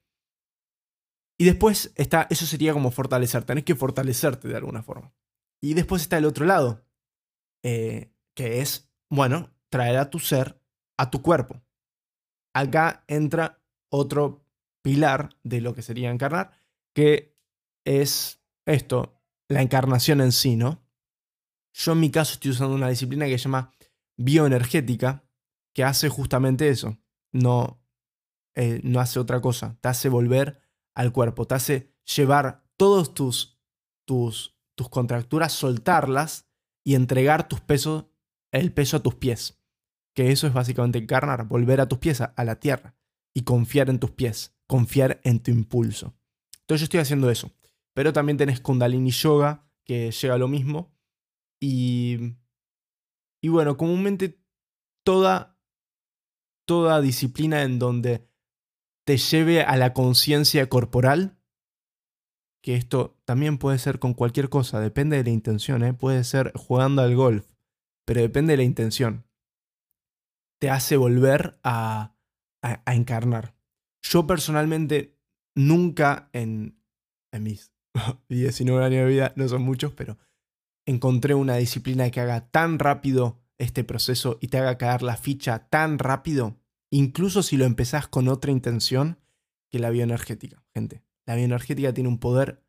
Y 1.38 1.44
después 1.44 1.92
está, 1.96 2.26
eso 2.30 2.46
sería 2.46 2.72
como 2.72 2.90
fortalecer, 2.90 3.44
tenés 3.44 3.64
que 3.64 3.74
fortalecerte 3.74 4.48
de 4.48 4.56
alguna 4.56 4.82
forma. 4.82 5.12
Y 5.60 5.74
después 5.74 6.02
está 6.02 6.18
el 6.18 6.24
otro 6.24 6.46
lado, 6.46 6.86
eh, 7.62 8.12
que 8.34 8.60
es, 8.60 8.90
bueno, 9.10 9.50
traer 9.68 9.98
a 9.98 10.10
tu 10.10 10.18
ser 10.18 10.60
a 10.98 11.10
tu 11.10 11.22
cuerpo. 11.22 11.62
Acá 12.54 13.04
entra 13.06 13.62
otro 13.90 14.44
pilar 14.82 15.36
de 15.42 15.60
lo 15.60 15.74
que 15.74 15.82
sería 15.82 16.10
encarnar, 16.10 16.52
que 16.94 17.36
es 17.84 18.40
esto, 18.66 19.20
la 19.48 19.62
encarnación 19.62 20.20
en 20.20 20.32
sí, 20.32 20.56
¿no? 20.56 20.82
Yo 21.74 21.92
en 21.92 22.00
mi 22.00 22.10
caso 22.10 22.34
estoy 22.34 22.52
usando 22.52 22.74
una 22.74 22.88
disciplina 22.88 23.26
que 23.26 23.38
se 23.38 23.44
llama 23.44 23.72
bioenergética, 24.16 25.24
que 25.74 25.84
hace 25.84 26.08
justamente 26.08 26.68
eso. 26.70 26.98
No, 27.32 27.82
eh, 28.56 28.80
no 28.82 29.00
hace 29.00 29.20
otra 29.20 29.40
cosa, 29.42 29.76
te 29.82 29.88
hace 29.88 30.08
volver 30.08 30.62
al 30.94 31.12
cuerpo, 31.12 31.46
te 31.46 31.54
hace 31.54 31.94
llevar 32.16 32.64
todos 32.78 33.12
tus, 33.12 33.60
tus, 34.06 34.58
tus 34.74 34.88
contracturas, 34.88 35.52
soltarlas 35.52 36.48
y 36.82 36.94
entregar 36.94 37.48
tus 37.48 37.60
pesos, 37.60 38.06
el 38.52 38.72
peso 38.72 38.96
a 38.96 39.02
tus 39.02 39.14
pies. 39.16 39.62
Que 40.14 40.32
eso 40.32 40.46
es 40.46 40.54
básicamente 40.54 40.98
encarnar, 40.98 41.46
volver 41.46 41.82
a 41.82 41.86
tus 41.86 41.98
pies, 41.98 42.22
a, 42.22 42.44
la 42.44 42.58
tierra, 42.58 42.96
y 43.34 43.42
confiar 43.42 43.90
en 43.90 43.98
tus 43.98 44.12
pies, 44.12 44.56
confiar 44.66 45.20
en 45.24 45.40
tu 45.40 45.50
impulso. 45.50 46.16
Entonces 46.60 46.80
yo 46.80 46.84
estoy 46.84 47.00
haciendo 47.00 47.30
eso. 47.30 47.52
Pero 47.92 48.14
también 48.14 48.38
tenés 48.38 48.60
Kundalini 48.60 49.10
Yoga, 49.10 49.68
que 49.84 50.10
llega 50.10 50.34
a 50.34 50.38
lo 50.38 50.48
mismo. 50.48 50.94
Y, 51.60 52.36
y 53.42 53.48
bueno, 53.48 53.76
comúnmente 53.76 54.40
toda, 55.04 55.58
toda 56.64 57.02
disciplina 57.02 57.62
en 57.62 57.78
donde 57.78 58.26
te 59.06 59.18
lleve 59.18 59.62
a 59.62 59.76
la 59.76 59.92
conciencia 59.92 60.68
corporal, 60.68 61.38
que 62.60 62.74
esto 62.74 63.16
también 63.24 63.56
puede 63.56 63.78
ser 63.78 64.00
con 64.00 64.14
cualquier 64.14 64.48
cosa, 64.48 64.80
depende 64.80 65.16
de 65.16 65.22
la 65.22 65.30
intención, 65.30 65.84
¿eh? 65.84 65.94
puede 65.94 66.24
ser 66.24 66.52
jugando 66.56 67.02
al 67.02 67.14
golf, 67.14 67.46
pero 68.04 68.20
depende 68.20 68.54
de 68.54 68.56
la 68.56 68.62
intención. 68.64 69.24
Te 70.60 70.70
hace 70.70 70.96
volver 70.96 71.60
a, 71.62 72.16
a, 72.62 72.94
encarnar. 72.94 73.54
Yo 74.02 74.26
personalmente 74.26 75.16
nunca 75.54 76.28
en, 76.32 76.82
en 77.30 77.42
mis 77.44 77.72
19 78.28 78.84
años 78.84 79.04
de 79.04 79.08
vida, 79.08 79.32
no 79.36 79.46
son 79.46 79.62
muchos, 79.62 79.92
pero 79.92 80.18
encontré 80.84 81.34
una 81.34 81.56
disciplina 81.56 82.10
que 82.10 82.20
haga 82.20 82.50
tan 82.50 82.80
rápido 82.80 83.40
este 83.58 83.84
proceso 83.84 84.38
y 84.40 84.48
te 84.48 84.58
haga 84.58 84.78
caer 84.78 85.02
la 85.02 85.16
ficha 85.16 85.68
tan 85.68 86.00
rápido 86.00 86.56
incluso 86.90 87.42
si 87.42 87.56
lo 87.56 87.64
empezás 87.64 88.08
con 88.08 88.28
otra 88.28 88.50
intención 88.50 89.18
que 89.70 89.78
la 89.78 89.90
bioenergética, 89.90 90.62
gente. 90.72 91.02
La 91.26 91.34
bioenergética 91.34 91.92
tiene 91.92 92.08
un 92.08 92.18
poder, 92.18 92.62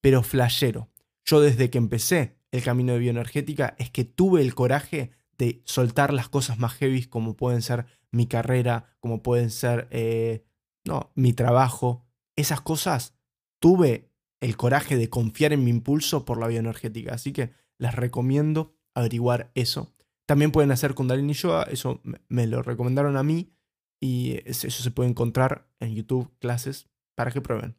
pero 0.00 0.22
flashero. 0.22 0.90
Yo 1.24 1.40
desde 1.40 1.70
que 1.70 1.78
empecé 1.78 2.38
el 2.52 2.62
camino 2.62 2.92
de 2.92 3.00
bioenergética 3.00 3.74
es 3.78 3.90
que 3.90 4.04
tuve 4.04 4.40
el 4.40 4.54
coraje 4.54 5.10
de 5.38 5.62
soltar 5.64 6.12
las 6.12 6.28
cosas 6.28 6.58
más 6.58 6.74
heavy 6.74 7.04
como 7.06 7.36
pueden 7.36 7.62
ser 7.62 7.86
mi 8.12 8.26
carrera, 8.26 8.96
como 9.00 9.22
pueden 9.22 9.50
ser 9.50 9.88
eh, 9.90 10.44
no, 10.84 11.10
mi 11.14 11.32
trabajo. 11.32 12.06
Esas 12.36 12.60
cosas 12.60 13.16
tuve 13.58 14.10
el 14.40 14.56
coraje 14.56 14.96
de 14.96 15.10
confiar 15.10 15.52
en 15.52 15.64
mi 15.64 15.70
impulso 15.70 16.24
por 16.24 16.38
la 16.38 16.46
bioenergética. 16.46 17.14
Así 17.14 17.32
que 17.32 17.52
les 17.78 17.94
recomiendo 17.94 18.76
averiguar 18.94 19.50
eso. 19.54 19.92
También 20.26 20.52
pueden 20.52 20.70
hacer 20.70 20.94
Kundalini 20.94 21.34
Yoga, 21.34 21.64
eso 21.64 22.00
me 22.28 22.46
lo 22.46 22.62
recomendaron 22.62 23.16
a 23.16 23.22
mí 23.22 23.53
y 24.00 24.40
eso 24.48 24.70
se 24.70 24.90
puede 24.90 25.10
encontrar 25.10 25.68
en 25.80 25.94
YouTube, 25.94 26.36
clases, 26.38 26.88
para 27.16 27.30
que 27.30 27.40
prueben. 27.40 27.78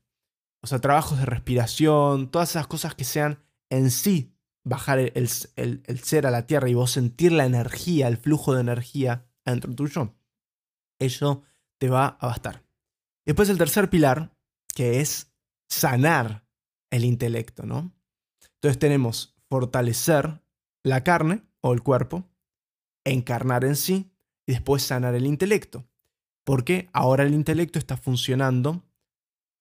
O 0.64 0.68
sea, 0.68 0.80
trabajos 0.80 1.20
de 1.20 1.26
respiración, 1.26 2.32
todas 2.32 2.50
esas 2.50 2.68
cosas 2.68 2.96
que 2.96 3.04
sean 3.04 3.44
en 3.70 3.92
sí 3.92 4.36
bajar 4.64 5.00
el, 5.00 5.28
ser 5.28 6.26
a 6.26 6.32
la 6.32 6.48
tierra 6.48 6.70
y 6.70 6.74
vos 6.74 6.92
sentir 6.92 7.32
la 7.32 7.46
energía, 7.46 8.08
el 8.08 8.18
flujo 8.18 8.56
de 8.56 8.62
energía 8.62 9.28
dentro 9.46 9.74
tuyo, 9.76 10.16
eso 11.00 11.44
te 11.80 11.90
va 11.90 12.18
a 12.20 12.28
bastar. 12.28 12.64
Después 13.26 13.50
el 13.50 13.58
tercer 13.58 13.90
pilar, 13.90 14.36
que 14.74 15.02
es 15.02 15.32
sanar 15.70 16.48
el 16.92 17.06
intelecto, 17.06 17.64
¿no? 17.64 17.94
Entonces 18.56 18.80
tenemos 18.80 19.36
fortalecer 19.50 20.42
la 20.84 21.04
carne 21.04 21.44
o 21.62 21.74
el 21.74 21.84
cuerpo, 21.84 22.28
encarnar 23.06 23.66
en 23.66 23.76
sí 23.76 24.12
y 24.48 24.54
después 24.54 24.84
sanar 24.84 25.14
el 25.16 25.26
intelecto. 25.26 25.88
Porque 26.46 26.90
ahora 26.94 27.24
el 27.24 27.34
intelecto 27.34 27.80
está 27.80 27.98
funcionando 27.98 28.84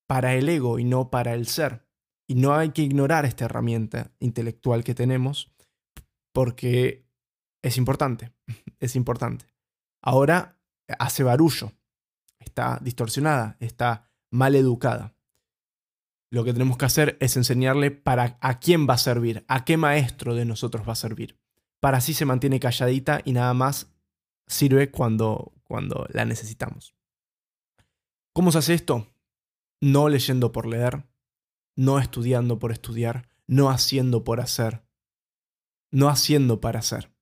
para 0.06 0.34
el 0.34 0.48
ego 0.48 0.78
y 0.78 0.84
no 0.84 1.10
para 1.10 1.34
el 1.34 1.48
ser. 1.48 1.84
Y 2.28 2.36
no 2.36 2.54
hay 2.54 2.70
que 2.70 2.82
ignorar 2.82 3.24
esta 3.24 3.46
herramienta 3.46 4.12
intelectual 4.20 4.84
que 4.84 4.94
tenemos 4.94 5.50
porque 6.32 7.06
es 7.62 7.76
importante, 7.78 8.32
es 8.80 8.94
importante. 8.94 9.46
Ahora 10.02 10.60
hace 10.98 11.22
barullo, 11.22 11.72
está 12.38 12.78
distorsionada, 12.82 13.56
está 13.60 14.10
mal 14.30 14.54
educada. 14.54 15.14
Lo 16.30 16.44
que 16.44 16.52
tenemos 16.52 16.76
que 16.76 16.84
hacer 16.84 17.16
es 17.20 17.36
enseñarle 17.36 17.90
para 17.90 18.36
a 18.40 18.58
quién 18.58 18.88
va 18.88 18.94
a 18.94 18.98
servir, 18.98 19.44
a 19.48 19.64
qué 19.64 19.76
maestro 19.76 20.34
de 20.34 20.44
nosotros 20.44 20.86
va 20.86 20.92
a 20.92 20.96
servir. 20.96 21.38
Para 21.80 21.98
así 21.98 22.12
se 22.12 22.24
mantiene 22.24 22.60
calladita 22.60 23.20
y 23.24 23.32
nada 23.32 23.54
más 23.54 23.94
sirve 24.46 24.90
cuando, 24.90 25.52
cuando 25.74 26.06
la 26.10 26.24
necesitamos. 26.24 26.94
¿Cómo 28.32 28.52
se 28.52 28.58
hace 28.58 28.74
esto? 28.74 29.12
No 29.80 30.08
leyendo 30.08 30.52
por 30.52 30.66
leer, 30.66 31.04
no 31.74 31.98
estudiando 31.98 32.60
por 32.60 32.70
estudiar, 32.70 33.28
no 33.48 33.70
haciendo 33.70 34.22
por 34.22 34.40
hacer, 34.40 34.86
no 35.90 36.08
haciendo 36.08 36.60
para 36.60 36.78
hacer. 36.78 37.12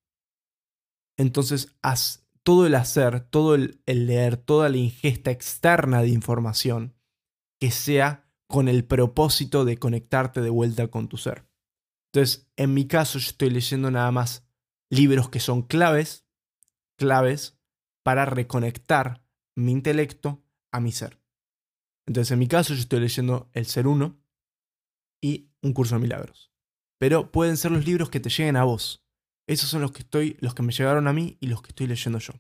Entonces, 1.17 1.75
haz 1.81 2.29
todo 2.43 2.67
el 2.67 2.75
hacer, 2.75 3.21
todo 3.21 3.55
el, 3.55 3.81
leer, 3.87 4.37
toda 4.37 4.69
la 4.69 4.77
ingesta 4.77 5.31
externa 5.31 6.03
de 6.03 6.11
información 6.11 6.95
que 7.59 7.71
sea 7.71 8.31
con 8.47 8.69
el 8.69 8.85
propósito 8.85 9.65
de 9.65 9.79
conectarte 9.79 10.43
de 10.43 10.51
vuelta 10.51 10.89
con 10.89 11.09
tu 11.09 11.17
ser. 11.17 11.49
Entonces, 12.13 12.51
en 12.57 12.75
mi 12.75 12.87
caso, 12.87 13.19
yo 13.19 13.31
estoy 13.31 13.49
leyendo 13.49 13.91
nada 13.91 14.11
más 14.11 14.47
libros 14.91 15.31
que 15.31 15.41
son 15.41 15.63
claves, 15.63 16.27
claves 16.99 17.62
para 18.03 18.25
reconectar 18.25 19.25
mi 19.57 19.73
intelecto 19.73 20.43
a 20.73 20.81
mi 20.81 20.93
ser. 20.93 21.21
Entonces, 22.07 22.33
en 22.33 22.39
mi 22.39 22.49
caso, 22.49 22.75
yo 22.75 22.81
estoy 22.81 23.01
leyendo 23.01 23.51
El 23.53 23.67
Ser 23.67 23.87
Uno 23.87 24.21
y 25.23 25.51
Un 25.63 25.73
Curso 25.73 25.95
de 25.95 26.01
Milagros. 26.01 26.53
Pero 26.99 27.31
pueden 27.31 27.57
ser 27.57 27.71
los 27.71 27.87
libros 27.87 28.11
que 28.11 28.21
te 28.21 28.31
lleguen 28.31 28.57
a 28.57 28.65
vos. 28.65 29.05
Esos 29.49 29.69
son 29.69 29.83
los 29.83 29.93
que, 29.93 30.01
estoy, 30.01 30.37
los 30.41 30.55
que 30.55 30.63
me 30.63 30.73
llegaron 30.73 31.09
a 31.09 31.13
mí 31.13 31.37
y 31.41 31.47
los 31.47 31.63
que 31.63 31.69
estoy 31.69 31.87
leyendo 31.87 32.19
yo. 32.19 32.33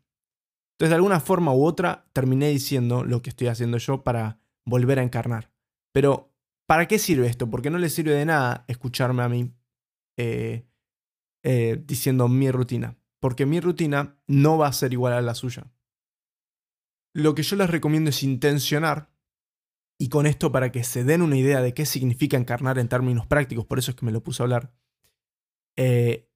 Entonces, 0.74 0.90
de 0.90 0.94
alguna 0.94 1.20
forma 1.20 1.52
u 1.52 1.64
otra, 1.64 2.08
terminé 2.12 2.48
diciendo 2.48 3.04
lo 3.04 3.22
que 3.22 3.30
estoy 3.30 3.48
haciendo 3.48 3.78
yo 3.78 4.02
para 4.02 4.40
volver 4.64 4.98
a 4.98 5.02
encarnar. 5.02 5.52
Pero, 5.92 6.32
¿para 6.66 6.88
qué 6.88 6.98
sirve 6.98 7.26
esto? 7.26 7.50
Porque 7.50 7.70
no 7.70 7.78
le 7.78 7.90
sirve 7.90 8.12
de 8.12 8.24
nada 8.24 8.64
escucharme 8.68 9.22
a 9.22 9.28
mí 9.28 9.52
eh, 10.18 10.66
eh, 11.44 11.82
diciendo 11.84 12.28
mi 12.28 12.50
rutina. 12.50 12.96
Porque 13.22 13.46
mi 13.46 13.60
rutina 13.60 14.18
no 14.26 14.58
va 14.58 14.66
a 14.66 14.72
ser 14.72 14.92
igual 14.92 15.12
a 15.12 15.22
la 15.22 15.36
suya. 15.36 15.70
Lo 17.14 17.36
que 17.36 17.44
yo 17.44 17.54
les 17.54 17.70
recomiendo 17.70 18.10
es 18.10 18.24
intencionar 18.24 19.12
y 19.96 20.08
con 20.08 20.26
esto 20.26 20.50
para 20.50 20.72
que 20.72 20.82
se 20.82 21.04
den 21.04 21.22
una 21.22 21.36
idea 21.36 21.62
de 21.62 21.72
qué 21.72 21.86
significa 21.86 22.36
encarnar 22.36 22.80
en 22.80 22.88
términos 22.88 23.28
prácticos, 23.28 23.64
por 23.64 23.78
eso 23.78 23.92
es 23.92 23.96
que 23.96 24.04
me 24.04 24.10
lo 24.10 24.24
puse 24.24 24.42
a 24.42 24.44
hablar, 24.44 24.74
eh, 25.76 26.28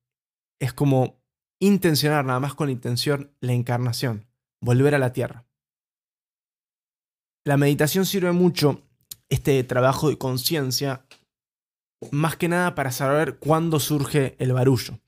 es 0.61 0.72
como 0.72 1.20
intencionar 1.59 2.25
nada 2.25 2.38
más 2.38 2.55
con 2.55 2.68
la 2.68 2.72
intención 2.72 3.33
la 3.40 3.55
encarnación, 3.55 4.29
volver 4.61 4.94
a 4.94 5.01
la 5.01 5.12
tierra. 5.12 5.44
La 7.44 7.57
meditación 7.57 8.07
sirve 8.07 8.31
mucho, 8.31 8.87
este 9.29 9.64
trabajo 9.64 10.09
de 10.09 10.18
conciencia, 10.18 11.05
más 12.12 12.37
que 12.37 12.46
nada 12.46 12.77
para 12.77 12.92
saber 12.92 13.40
cuándo 13.40 13.81
surge 13.81 14.37
el 14.38 14.53
barullo. 14.53 15.01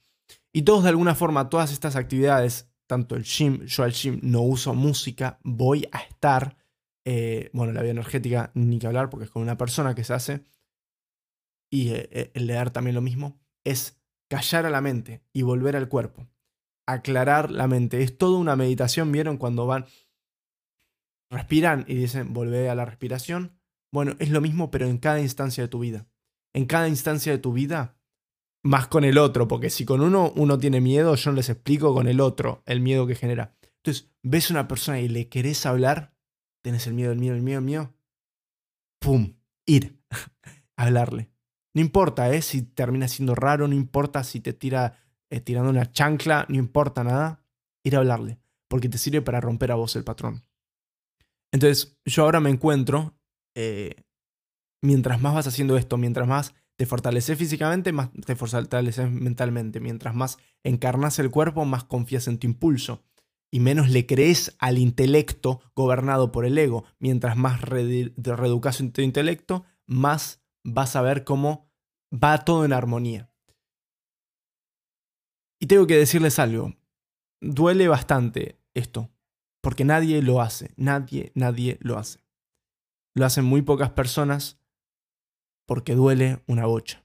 Y 0.52 0.62
todos 0.62 0.82
de 0.82 0.90
alguna 0.90 1.14
forma, 1.14 1.48
todas 1.48 1.72
estas 1.72 1.96
actividades, 1.96 2.70
tanto 2.86 3.16
el 3.16 3.24
gym, 3.24 3.64
yo 3.64 3.82
al 3.84 3.92
gym 3.92 4.18
no 4.22 4.42
uso 4.42 4.74
música, 4.74 5.38
voy 5.42 5.88
a 5.92 6.00
estar 6.00 6.56
eh, 7.10 7.48
bueno, 7.54 7.72
la 7.72 7.80
bioenergética 7.80 8.50
ni 8.52 8.78
que 8.78 8.86
hablar 8.86 9.08
porque 9.08 9.24
es 9.24 9.30
con 9.30 9.40
una 9.40 9.56
persona 9.56 9.94
que 9.94 10.04
se 10.04 10.12
hace. 10.12 10.44
Y 11.72 11.88
eh, 11.88 12.06
eh, 12.12 12.30
el 12.34 12.46
leer 12.46 12.70
también 12.70 12.94
lo 12.94 13.00
mismo. 13.00 13.40
Es 13.64 13.98
callar 14.28 14.66
a 14.66 14.70
la 14.70 14.82
mente 14.82 15.22
y 15.32 15.40
volver 15.40 15.74
al 15.74 15.88
cuerpo. 15.88 16.28
Aclarar 16.86 17.50
la 17.50 17.66
mente. 17.66 18.02
Es 18.02 18.18
toda 18.18 18.38
una 18.38 18.56
meditación. 18.56 19.10
¿Vieron 19.10 19.38
cuando 19.38 19.66
van? 19.66 19.86
Respiran 21.30 21.86
y 21.88 21.94
dicen 21.94 22.34
volver 22.34 22.68
a 22.68 22.74
la 22.74 22.84
respiración. 22.84 23.58
Bueno, 23.90 24.14
es 24.18 24.28
lo 24.28 24.42
mismo 24.42 24.70
pero 24.70 24.86
en 24.86 24.98
cada 24.98 25.20
instancia 25.20 25.64
de 25.64 25.68
tu 25.68 25.78
vida. 25.78 26.06
En 26.52 26.66
cada 26.66 26.88
instancia 26.88 27.32
de 27.32 27.38
tu 27.38 27.54
vida, 27.54 27.97
más 28.64 28.88
con 28.88 29.04
el 29.04 29.18
otro, 29.18 29.48
porque 29.48 29.70
si 29.70 29.84
con 29.84 30.00
uno 30.00 30.32
uno 30.36 30.58
tiene 30.58 30.80
miedo, 30.80 31.14
yo 31.14 31.32
les 31.32 31.48
explico 31.48 31.94
con 31.94 32.08
el 32.08 32.20
otro 32.20 32.62
el 32.66 32.80
miedo 32.80 33.06
que 33.06 33.14
genera. 33.14 33.56
Entonces, 33.76 34.10
ves 34.22 34.50
a 34.50 34.54
una 34.54 34.68
persona 34.68 35.00
y 35.00 35.08
le 35.08 35.28
querés 35.28 35.64
hablar, 35.64 36.12
Tienes 36.62 36.86
el 36.86 36.94
miedo, 36.94 37.12
el 37.12 37.18
miedo, 37.18 37.34
el 37.34 37.42
miedo, 37.42 37.58
el 37.60 37.64
miedo. 37.64 37.94
¡Pum! 39.00 39.36
Ir. 39.66 39.98
Hablarle. 40.76 41.30
No 41.74 41.80
importa, 41.80 42.32
¿eh? 42.32 42.42
Si 42.42 42.62
termina 42.62 43.08
siendo 43.08 43.34
raro, 43.34 43.68
no 43.68 43.74
importa 43.74 44.24
si 44.24 44.40
te 44.40 44.52
tira 44.52 44.98
eh, 45.30 45.40
tirando 45.40 45.70
una 45.70 45.90
chancla, 45.90 46.46
no 46.48 46.56
importa 46.56 47.04
nada. 47.04 47.44
Ir 47.84 47.96
a 47.96 48.00
hablarle. 48.00 48.38
Porque 48.68 48.88
te 48.88 48.98
sirve 48.98 49.22
para 49.22 49.40
romper 49.40 49.72
a 49.72 49.76
vos 49.76 49.94
el 49.96 50.04
patrón. 50.04 50.44
Entonces, 51.52 51.96
yo 52.04 52.24
ahora 52.24 52.40
me 52.40 52.50
encuentro. 52.50 53.14
Eh, 53.56 54.04
mientras 54.82 55.20
más 55.20 55.34
vas 55.34 55.46
haciendo 55.46 55.76
esto, 55.76 55.96
mientras 55.96 56.28
más 56.28 56.54
te 56.78 56.86
fortaleces 56.86 57.36
físicamente, 57.36 57.92
más 57.92 58.10
te 58.24 58.36
fortaleces 58.36 59.10
mentalmente. 59.10 59.80
Mientras 59.80 60.14
más 60.14 60.38
encarnas 60.62 61.18
el 61.18 61.28
cuerpo, 61.28 61.64
más 61.64 61.82
confías 61.82 62.28
en 62.28 62.38
tu 62.38 62.46
impulso 62.46 63.02
y 63.50 63.58
menos 63.58 63.90
le 63.90 64.06
crees 64.06 64.54
al 64.60 64.78
intelecto 64.78 65.60
gobernado 65.74 66.30
por 66.30 66.44
el 66.44 66.56
ego. 66.56 66.84
Mientras 67.00 67.36
más 67.36 67.62
reeducas 67.62 68.78
tu 68.92 69.00
intelecto, 69.00 69.64
más 69.86 70.40
vas 70.62 70.94
a 70.94 71.02
ver 71.02 71.24
cómo 71.24 71.68
va 72.12 72.44
todo 72.44 72.64
en 72.64 72.72
armonía. 72.72 73.28
Y 75.58 75.66
tengo 75.66 75.88
que 75.88 75.96
decirles 75.96 76.38
algo. 76.38 76.76
Duele 77.40 77.88
bastante 77.88 78.60
esto, 78.74 79.10
porque 79.60 79.84
nadie 79.84 80.22
lo 80.22 80.40
hace, 80.40 80.74
nadie, 80.76 81.32
nadie 81.34 81.76
lo 81.80 81.98
hace. 81.98 82.20
Lo 83.14 83.26
hacen 83.26 83.44
muy 83.44 83.62
pocas 83.62 83.90
personas 83.90 84.57
porque 85.68 85.94
duele 85.94 86.42
una 86.46 86.64
bocha. 86.64 87.04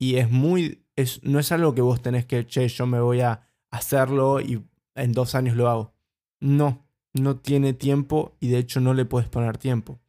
Y 0.00 0.16
es 0.16 0.30
muy, 0.30 0.86
es, 0.96 1.22
no 1.22 1.38
es 1.38 1.52
algo 1.52 1.74
que 1.74 1.82
vos 1.82 2.00
tenés 2.00 2.24
que, 2.24 2.46
che, 2.46 2.66
yo 2.66 2.86
me 2.86 3.00
voy 3.00 3.20
a 3.20 3.46
hacerlo 3.70 4.40
y 4.40 4.66
en 4.94 5.12
dos 5.12 5.34
años 5.34 5.56
lo 5.56 5.68
hago. 5.68 5.94
No, 6.40 6.88
no 7.12 7.36
tiene 7.36 7.74
tiempo 7.74 8.34
y 8.40 8.48
de 8.48 8.56
hecho 8.56 8.80
no 8.80 8.94
le 8.94 9.04
puedes 9.04 9.28
poner 9.28 9.58
tiempo. 9.58 10.00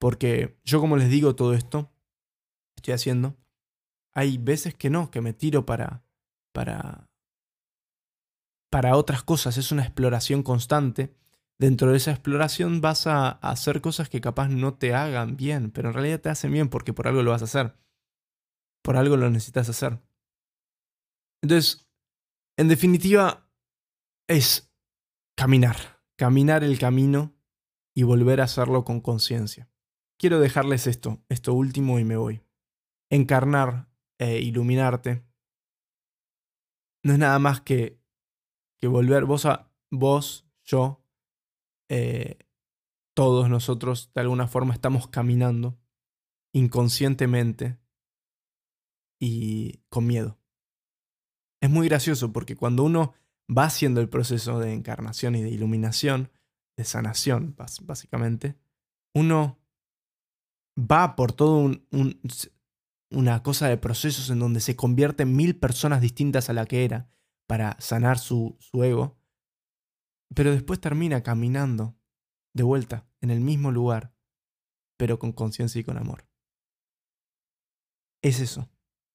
Porque 0.00 0.58
yo 0.64 0.80
como 0.80 0.96
les 0.96 1.08
digo 1.08 1.36
todo 1.36 1.54
esto, 1.54 1.92
estoy 2.74 2.94
haciendo, 2.94 3.36
hay 4.12 4.36
veces 4.36 4.74
que 4.74 4.90
no, 4.90 5.12
que 5.12 5.20
me 5.20 5.32
tiro 5.32 5.64
para, 5.64 6.04
para, 6.52 7.08
para 8.70 8.96
otras 8.96 9.22
cosas. 9.22 9.56
Es 9.56 9.70
una 9.70 9.84
exploración 9.84 10.42
constante. 10.42 11.14
Dentro 11.58 11.90
de 11.90 11.98
esa 11.98 12.10
exploración 12.10 12.80
vas 12.80 13.06
a 13.06 13.28
hacer 13.28 13.80
cosas 13.80 14.08
que 14.08 14.20
capaz 14.20 14.48
no 14.48 14.74
te 14.74 14.94
hagan 14.94 15.36
bien, 15.36 15.70
pero 15.70 15.88
en 15.88 15.94
realidad 15.94 16.20
te 16.20 16.28
hacen 16.28 16.52
bien 16.52 16.68
porque 16.68 16.92
por 16.92 17.06
algo 17.06 17.22
lo 17.22 17.30
vas 17.30 17.42
a 17.42 17.46
hacer. 17.46 17.78
Por 18.82 18.96
algo 18.96 19.16
lo 19.16 19.30
necesitas 19.30 19.68
hacer. 19.68 20.00
Entonces, 21.42 21.88
en 22.58 22.68
definitiva, 22.68 23.48
es 24.28 24.72
caminar, 25.36 26.02
caminar 26.16 26.64
el 26.64 26.78
camino 26.78 27.34
y 27.94 28.02
volver 28.02 28.40
a 28.40 28.44
hacerlo 28.44 28.84
con 28.84 29.00
conciencia. 29.00 29.70
Quiero 30.18 30.40
dejarles 30.40 30.86
esto, 30.86 31.22
esto 31.28 31.54
último 31.54 31.98
y 31.98 32.04
me 32.04 32.16
voy. 32.16 32.42
Encarnar 33.10 33.88
e 34.18 34.40
iluminarte 34.40 35.24
no 37.04 37.12
es 37.12 37.18
nada 37.18 37.38
más 37.38 37.60
que, 37.60 38.00
que 38.80 38.88
volver 38.88 39.26
vos 39.26 39.44
a 39.44 39.70
vos, 39.90 40.48
yo, 40.64 41.03
eh, 41.88 42.38
todos 43.14 43.48
nosotros 43.48 44.10
de 44.14 44.20
alguna 44.20 44.48
forma 44.48 44.74
estamos 44.74 45.08
caminando 45.08 45.78
inconscientemente 46.52 47.78
y 49.20 49.78
con 49.88 50.06
miedo. 50.06 50.38
Es 51.60 51.70
muy 51.70 51.88
gracioso 51.88 52.32
porque 52.32 52.56
cuando 52.56 52.84
uno 52.84 53.14
va 53.48 53.64
haciendo 53.64 54.00
el 54.00 54.08
proceso 54.08 54.58
de 54.58 54.72
encarnación 54.72 55.34
y 55.34 55.42
de 55.42 55.50
iluminación, 55.50 56.30
de 56.76 56.84
sanación, 56.84 57.54
básicamente, 57.56 58.56
uno 59.14 59.58
va 60.78 61.16
por 61.16 61.32
todo 61.32 61.58
un, 61.58 61.86
una 63.10 63.42
cosa 63.42 63.68
de 63.68 63.76
procesos 63.76 64.30
en 64.30 64.40
donde 64.40 64.60
se 64.60 64.76
convierte 64.76 65.24
mil 65.24 65.56
personas 65.56 66.00
distintas 66.00 66.50
a 66.50 66.52
la 66.52 66.66
que 66.66 66.84
era 66.84 67.08
para 67.46 67.76
sanar 67.80 68.18
su, 68.18 68.56
su 68.58 68.82
ego, 68.82 69.16
pero 70.34 70.52
después 70.52 70.80
termina 70.80 71.22
caminando 71.22 71.96
de 72.54 72.62
vuelta 72.62 73.06
en 73.20 73.30
el 73.30 73.40
mismo 73.40 73.70
lugar, 73.70 74.14
pero 74.96 75.18
con 75.18 75.32
conciencia 75.32 75.80
y 75.80 75.84
con 75.84 75.98
amor. 75.98 76.26
Es 78.22 78.40
eso, 78.40 78.70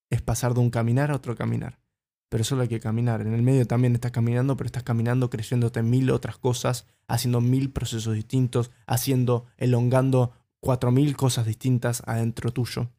es 0.09 0.21
pasar 0.21 0.53
de 0.53 0.59
un 0.59 0.69
caminar 0.69 1.11
a 1.11 1.15
otro 1.15 1.35
caminar 1.35 1.79
pero 2.29 2.43
solo 2.43 2.61
hay 2.61 2.67
que 2.67 2.79
caminar. 2.79 3.21
En 3.21 3.33
el 3.33 3.41
medio 3.41 3.65
también 3.65 3.95
estás 3.95 4.11
caminando, 4.11 4.55
pero 4.55 4.67
estás 4.67 4.83
caminando 4.83 5.29
creyéndote 5.29 5.81
mil 5.81 6.11
otras 6.11 6.37
cosas, 6.37 6.85
haciendo 7.07 7.41
mil 7.41 7.71
procesos 7.71 8.13
distintos, 8.13 8.71
haciendo, 8.85 9.47
elongando 9.57 10.33
cuatro 10.61 10.91
mil 10.91 11.17
cosas 11.17 11.47
distintas 11.47 12.03
adentro 12.05 12.53
tuyo. 12.53 12.91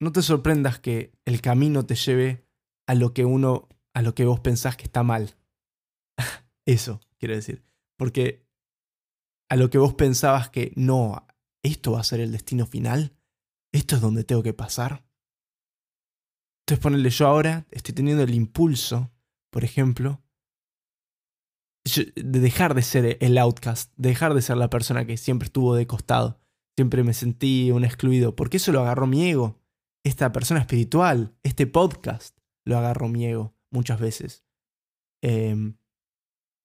no 0.00 0.12
te 0.12 0.22
sorprendas 0.22 0.78
que 0.78 1.12
el 1.24 1.40
camino 1.40 1.84
te 1.84 1.94
lleve 1.94 2.44
a 2.86 2.94
lo 2.94 3.12
que 3.12 3.24
uno, 3.24 3.68
a 3.94 4.02
lo 4.02 4.14
que 4.14 4.24
vos 4.24 4.40
pensás 4.40 4.76
que 4.76 4.84
está 4.84 5.02
mal. 5.02 5.34
Eso, 6.66 7.00
quiero 7.22 7.36
decir. 7.36 7.62
Porque 7.96 8.44
a 9.48 9.54
lo 9.54 9.70
que 9.70 9.78
vos 9.78 9.94
pensabas 9.94 10.50
que 10.50 10.72
no, 10.74 11.24
esto 11.62 11.92
va 11.92 12.00
a 12.00 12.04
ser 12.04 12.18
el 12.18 12.32
destino 12.32 12.66
final, 12.66 13.16
esto 13.72 13.94
es 13.94 14.02
donde 14.02 14.24
tengo 14.24 14.42
que 14.42 14.54
pasar. 14.54 15.06
Entonces 16.62 16.82
ponerle 16.82 17.10
yo 17.10 17.28
ahora 17.28 17.64
estoy 17.70 17.94
teniendo 17.94 18.24
el 18.24 18.34
impulso, 18.34 19.12
por 19.52 19.62
ejemplo, 19.62 20.20
de 21.84 22.40
dejar 22.40 22.74
de 22.74 22.82
ser 22.82 23.18
el 23.20 23.38
outcast, 23.38 23.92
de 23.96 24.08
dejar 24.08 24.34
de 24.34 24.42
ser 24.42 24.56
la 24.56 24.68
persona 24.68 25.06
que 25.06 25.16
siempre 25.16 25.46
estuvo 25.46 25.76
de 25.76 25.86
costado, 25.86 26.40
siempre 26.76 27.04
me 27.04 27.14
sentí 27.14 27.70
un 27.70 27.84
excluido, 27.84 28.34
porque 28.34 28.56
eso 28.56 28.72
lo 28.72 28.80
agarró 28.80 29.06
mi 29.06 29.30
ego. 29.30 29.60
Esta 30.04 30.32
persona 30.32 30.58
espiritual, 30.58 31.36
este 31.44 31.68
podcast, 31.68 32.36
lo 32.64 32.78
agarró 32.78 33.06
mi 33.06 33.26
ego 33.26 33.54
muchas 33.70 34.00
veces. 34.00 34.44
Eh, 35.22 35.74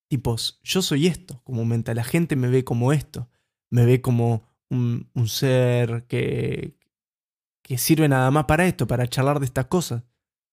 tipos, 0.08 0.60
yo 0.64 0.82
soy 0.82 1.08
esto, 1.08 1.42
comúnmente 1.44 1.94
la 1.94 2.04
gente 2.04 2.36
me 2.36 2.48
ve 2.48 2.64
como 2.64 2.94
esto, 2.94 3.30
me 3.70 3.86
ve 3.86 4.02
como 4.02 4.44
un, 4.70 5.10
un 5.14 5.28
ser 5.28 6.06
que, 6.08 6.78
que 7.62 7.78
sirve 7.78 8.08
nada 8.08 8.32
más 8.32 8.46
para 8.46 8.66
esto, 8.66 8.88
para 8.88 9.08
charlar 9.08 9.40
de 9.40 9.46
estas 9.46 9.66
cosas. 9.66 10.04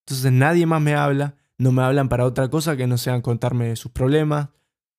Entonces 0.07 0.33
nadie 0.33 0.67
más 0.67 0.83
me 0.83 0.95
habla, 0.95 1.37
no 1.59 1.73
me 1.73 1.83
hablan 1.83 2.09
para 2.09 2.27
otra 2.27 2.49
cosa 2.49 2.77
que 2.77 2.87
no 2.87 2.99
sean 2.99 3.23
contarme 3.23 3.77
sus 3.77 3.93
problemas, 3.93 4.49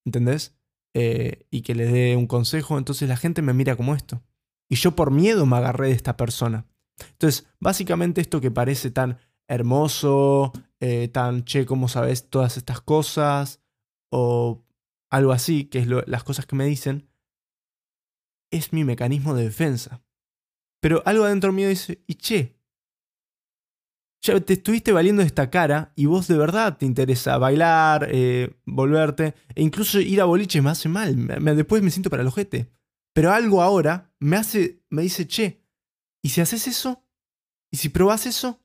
¿entendés? 0.05 0.55
Eh, 0.93 1.45
y 1.51 1.61
que 1.61 1.75
les 1.75 1.91
dé 1.91 2.15
un 2.15 2.27
consejo, 2.27 2.77
entonces 2.77 3.09
la 3.09 3.17
gente 3.17 3.41
me 3.41 3.53
mira 3.53 3.75
como 3.75 3.95
esto. 3.95 4.23
Y 4.69 4.75
yo 4.75 4.95
por 4.95 5.11
miedo 5.11 5.45
me 5.45 5.57
agarré 5.57 5.87
de 5.87 5.93
esta 5.93 6.17
persona. 6.17 6.65
Entonces, 7.11 7.47
básicamente 7.59 8.21
esto 8.21 8.39
que 8.39 8.51
parece 8.51 8.89
tan 8.91 9.17
hermoso, 9.47 10.53
eh, 10.79 11.09
tan 11.09 11.43
che, 11.43 11.65
¿cómo 11.65 11.87
sabes 11.87 12.29
todas 12.29 12.57
estas 12.57 12.81
cosas? 12.81 13.59
O 14.17 14.65
algo 15.09 15.33
así, 15.33 15.65
que 15.65 15.79
es 15.79 15.87
las 15.87 16.23
cosas 16.23 16.45
que 16.45 16.55
me 16.55 16.65
dicen, 16.65 17.09
es 18.49 18.71
mi 18.71 18.85
mecanismo 18.85 19.35
de 19.35 19.43
defensa. 19.43 20.01
Pero 20.81 21.03
algo 21.05 21.25
adentro 21.25 21.51
mío 21.51 21.67
dice, 21.67 22.01
y 22.07 22.15
che, 22.15 22.57
ya 24.21 24.39
te 24.39 24.53
estuviste 24.53 24.93
valiendo 24.93 25.21
de 25.21 25.27
esta 25.27 25.49
cara 25.49 25.91
y 25.95 26.05
vos 26.05 26.29
de 26.29 26.37
verdad 26.37 26.77
te 26.77 26.85
interesa 26.85 27.37
bailar, 27.37 28.07
eh, 28.09 28.55
volverte, 28.65 29.35
e 29.53 29.61
incluso 29.61 29.99
ir 29.99 30.21
a 30.21 30.25
boliches 30.25 30.63
me 30.63 30.69
hace 30.69 30.87
mal, 30.87 31.27
después 31.57 31.83
me 31.83 31.91
siento 31.91 32.09
para 32.09 32.21
el 32.21 32.29
ojete. 32.29 32.71
Pero 33.13 33.33
algo 33.33 33.61
ahora 33.61 34.13
me 34.19 34.37
hace, 34.37 34.81
me 34.89 35.01
dice, 35.01 35.27
che, 35.27 35.61
¿y 36.21 36.29
si 36.29 36.39
haces 36.39 36.67
eso? 36.67 37.03
¿Y 37.69 37.77
si 37.77 37.89
probas 37.89 38.25
eso? 38.25 38.63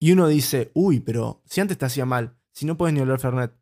Y 0.00 0.12
uno 0.12 0.26
dice, 0.26 0.72
uy, 0.74 0.98
pero 0.98 1.42
si 1.44 1.60
antes 1.60 1.78
te 1.78 1.84
hacía 1.84 2.06
mal, 2.06 2.36
si 2.52 2.66
no 2.66 2.76
puedes 2.76 2.92
ni 2.92 3.00
hablar 3.00 3.20
Fernet. 3.20 3.59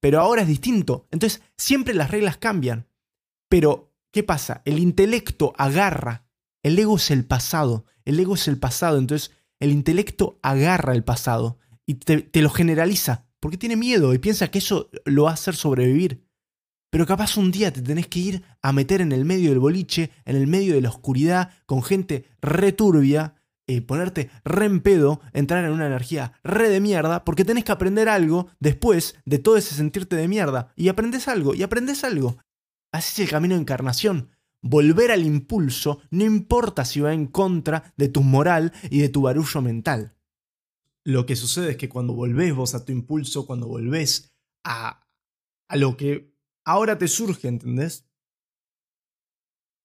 Pero 0.00 0.20
ahora 0.20 0.42
es 0.42 0.48
distinto. 0.48 1.08
Entonces, 1.10 1.42
siempre 1.56 1.94
las 1.94 2.10
reglas 2.10 2.36
cambian. 2.36 2.86
Pero, 3.48 3.94
¿qué 4.12 4.22
pasa? 4.22 4.62
El 4.64 4.78
intelecto 4.78 5.54
agarra. 5.56 6.26
El 6.62 6.78
ego 6.78 6.96
es 6.96 7.10
el 7.10 7.24
pasado. 7.24 7.84
El 8.04 8.20
ego 8.20 8.34
es 8.34 8.48
el 8.48 8.58
pasado. 8.58 8.98
Entonces, 8.98 9.32
el 9.60 9.72
intelecto 9.72 10.38
agarra 10.42 10.94
el 10.94 11.04
pasado 11.04 11.58
y 11.86 11.94
te, 11.94 12.28
lo 12.40 12.50
generaliza. 12.50 13.26
Porque 13.40 13.56
tiene 13.56 13.76
miedo 13.76 14.14
y 14.14 14.18
piensa 14.18 14.50
que 14.50 14.58
eso 14.58 14.90
lo 15.04 15.24
va 15.24 15.30
a 15.30 15.34
hacer 15.34 15.54
sobrevivir. 15.54 16.26
Pero 16.90 17.06
capaz 17.06 17.36
un 17.36 17.50
día 17.50 17.72
te 17.72 17.82
tenés 17.82 18.06
que 18.06 18.18
ir 18.18 18.42
a 18.62 18.72
meter 18.72 19.00
en 19.00 19.12
el 19.12 19.24
medio 19.24 19.50
del 19.50 19.58
boliche, 19.58 20.10
en 20.24 20.36
el 20.36 20.46
medio 20.46 20.74
de 20.74 20.80
la 20.80 20.88
oscuridad, 20.88 21.50
con 21.66 21.82
gente 21.82 22.24
returbia, 22.40 23.34
eh, 23.68 23.82
ponerte 23.82 24.30
re 24.44 24.64
en 24.64 24.80
pedo, 24.80 25.20
entrar 25.34 25.62
en 25.62 25.72
una 25.72 25.86
energía 25.86 26.32
re 26.42 26.70
de 26.70 26.80
mierda, 26.80 27.22
porque 27.24 27.44
tenés 27.44 27.64
que 27.64 27.72
aprender 27.72 28.08
algo 28.08 28.48
después 28.60 29.16
de 29.26 29.38
todo 29.38 29.58
ese 29.58 29.74
sentirte 29.74 30.16
de 30.16 30.26
mierda. 30.26 30.72
Y 30.74 30.88
aprendes 30.88 31.28
algo, 31.28 31.54
y 31.54 31.62
aprendes 31.62 32.02
algo. 32.02 32.38
Así 32.92 33.12
es 33.12 33.28
el 33.28 33.30
camino 33.30 33.54
de 33.54 33.60
encarnación. 33.60 34.30
Volver 34.62 35.10
al 35.10 35.24
impulso 35.24 36.00
no 36.10 36.24
importa 36.24 36.86
si 36.86 37.00
va 37.00 37.12
en 37.12 37.26
contra 37.26 37.92
de 37.98 38.08
tu 38.08 38.22
moral 38.22 38.72
y 38.90 39.00
de 39.00 39.10
tu 39.10 39.20
barullo 39.20 39.60
mental. 39.60 40.16
Lo 41.04 41.26
que 41.26 41.36
sucede 41.36 41.72
es 41.72 41.76
que 41.76 41.90
cuando 41.90 42.14
volvés 42.14 42.54
vos 42.54 42.74
a 42.74 42.86
tu 42.86 42.92
impulso, 42.92 43.46
cuando 43.46 43.68
volvés 43.68 44.32
a, 44.64 45.06
a 45.68 45.76
lo 45.76 45.98
que 45.98 46.34
ahora 46.64 46.96
te 46.96 47.06
surge, 47.06 47.48
¿entendés? 47.48 48.08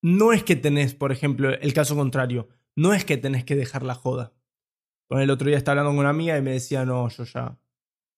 No 0.01 0.31
es 0.31 0.43
que 0.43 0.55
tenés, 0.55 0.95
por 0.95 1.11
ejemplo, 1.11 1.49
el 1.49 1.73
caso 1.73 1.97
contrario, 1.97 2.47
no 2.75 2.93
es 2.93 3.05
que 3.05 3.17
tenés 3.17 3.43
que 3.43 3.55
dejar 3.55 3.83
la 3.83 3.95
joda. 3.95 4.33
Con 5.07 5.19
el 5.19 5.29
otro 5.29 5.47
día 5.47 5.57
estaba 5.57 5.73
hablando 5.73 5.91
con 5.91 5.99
una 5.99 6.09
amiga 6.09 6.37
y 6.37 6.41
me 6.41 6.51
decía, 6.51 6.85
no, 6.85 7.07
yo 7.09 7.23
ya 7.23 7.59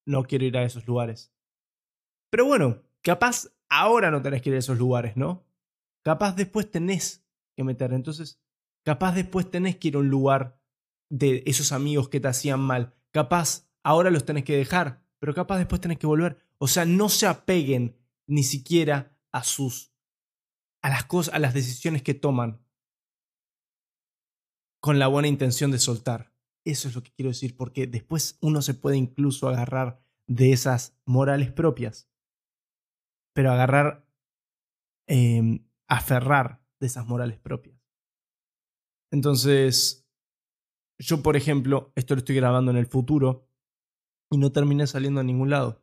no 0.05 0.23
quiero 0.23 0.45
ir 0.45 0.57
a 0.57 0.63
esos 0.63 0.87
lugares. 0.87 1.33
Pero 2.29 2.45
bueno, 2.45 2.81
capaz 3.01 3.47
ahora 3.69 4.11
no 4.11 4.21
tenés 4.21 4.41
que 4.41 4.49
ir 4.49 4.55
a 4.55 4.59
esos 4.59 4.77
lugares, 4.77 5.17
¿no? 5.17 5.45
Capaz 6.03 6.35
después 6.35 6.69
tenés 6.69 7.25
que 7.55 7.63
meter. 7.63 7.93
Entonces, 7.93 8.39
capaz 8.83 9.13
después 9.13 9.49
tenés 9.49 9.77
que 9.77 9.89
ir 9.89 9.95
a 9.95 9.99
un 9.99 10.09
lugar 10.09 10.59
de 11.09 11.43
esos 11.45 11.71
amigos 11.71 12.09
que 12.09 12.19
te 12.19 12.27
hacían 12.27 12.59
mal. 12.59 12.93
Capaz 13.11 13.67
ahora 13.83 14.11
los 14.11 14.25
tenés 14.25 14.43
que 14.43 14.57
dejar, 14.57 15.03
pero 15.19 15.33
capaz 15.33 15.57
después 15.57 15.81
tenés 15.81 15.97
que 15.97 16.07
volver. 16.07 16.37
O 16.57 16.67
sea, 16.67 16.85
no 16.85 17.09
se 17.09 17.27
apeguen 17.27 17.97
ni 18.27 18.43
siquiera 18.43 19.17
a 19.31 19.43
sus 19.43 19.91
a 20.81 20.89
las 20.89 21.05
cosas, 21.05 21.33
a 21.33 21.39
las 21.39 21.55
decisiones 21.55 22.03
que 22.03 22.13
toman 22.13 22.64
con 24.86 24.99
la 24.99 25.07
buena 25.07 25.27
intención 25.27 25.71
de 25.71 25.79
soltar. 25.79 26.31
Eso 26.63 26.88
es 26.88 26.93
lo 26.93 27.01
que 27.01 27.11
quiero 27.11 27.29
decir, 27.29 27.57
porque 27.57 27.88
después 27.88 28.38
uno 28.39 28.61
se 28.61 28.75
puede 28.75 28.97
incluso 28.97 29.49
agarrar 29.49 29.99
de 30.27 30.51
esas 30.51 30.95
morales 31.05 31.51
propias, 31.51 32.07
pero 33.33 33.51
agarrar, 33.51 34.07
em, 35.07 35.67
aferrar 35.89 36.63
de 36.79 36.86
esas 36.86 37.07
morales 37.07 37.39
propias. 37.39 37.81
Entonces, 39.11 40.07
yo 40.99 41.23
por 41.23 41.36
ejemplo, 41.36 41.91
esto 41.95 42.13
lo 42.13 42.19
estoy 42.19 42.36
grabando 42.36 42.69
en 42.69 42.77
el 42.77 42.86
futuro 42.86 43.49
y 44.31 44.38
no 44.38 44.51
terminé 44.51 44.86
saliendo 44.86 45.19
a 45.21 45.23
ningún 45.23 45.49
lado 45.49 45.81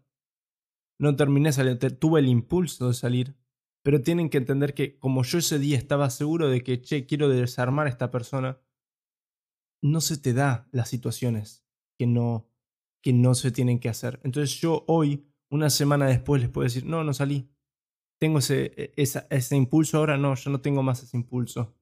no 1.02 1.16
terminé 1.16 1.52
saliendo, 1.52 1.90
tuve 1.96 2.20
el 2.20 2.28
impulso 2.28 2.86
de 2.86 2.94
salir, 2.94 3.34
pero 3.82 4.02
tienen 4.02 4.30
que 4.30 4.38
entender 4.38 4.72
que 4.72 5.00
como 5.00 5.24
yo 5.24 5.38
ese 5.38 5.58
día 5.58 5.76
estaba 5.76 6.08
seguro 6.10 6.48
de 6.48 6.62
que, 6.62 6.80
che, 6.80 7.06
quiero 7.06 7.28
desarmar 7.28 7.88
a 7.88 7.90
esta 7.90 8.12
persona, 8.12 8.60
no 9.82 10.00
se 10.00 10.16
te 10.16 10.32
da 10.32 10.68
las 10.72 10.88
situaciones 10.88 11.64
que 11.98 12.06
no, 12.06 12.48
que 13.02 13.12
no 13.12 13.34
se 13.34 13.50
tienen 13.50 13.80
que 13.80 13.88
hacer. 13.88 14.20
Entonces 14.22 14.58
yo 14.60 14.84
hoy, 14.86 15.26
una 15.50 15.70
semana 15.70 16.06
después, 16.06 16.40
les 16.40 16.50
puedo 16.50 16.64
decir, 16.64 16.86
no, 16.86 17.04
no 17.04 17.12
salí. 17.12 17.50
Tengo 18.20 18.38
ese, 18.38 18.72
e, 18.76 18.92
ese 18.96 19.56
impulso 19.56 19.98
ahora, 19.98 20.16
no, 20.16 20.34
yo 20.34 20.50
no 20.50 20.60
tengo 20.60 20.82
más 20.82 21.02
ese 21.02 21.16
impulso. 21.16 21.74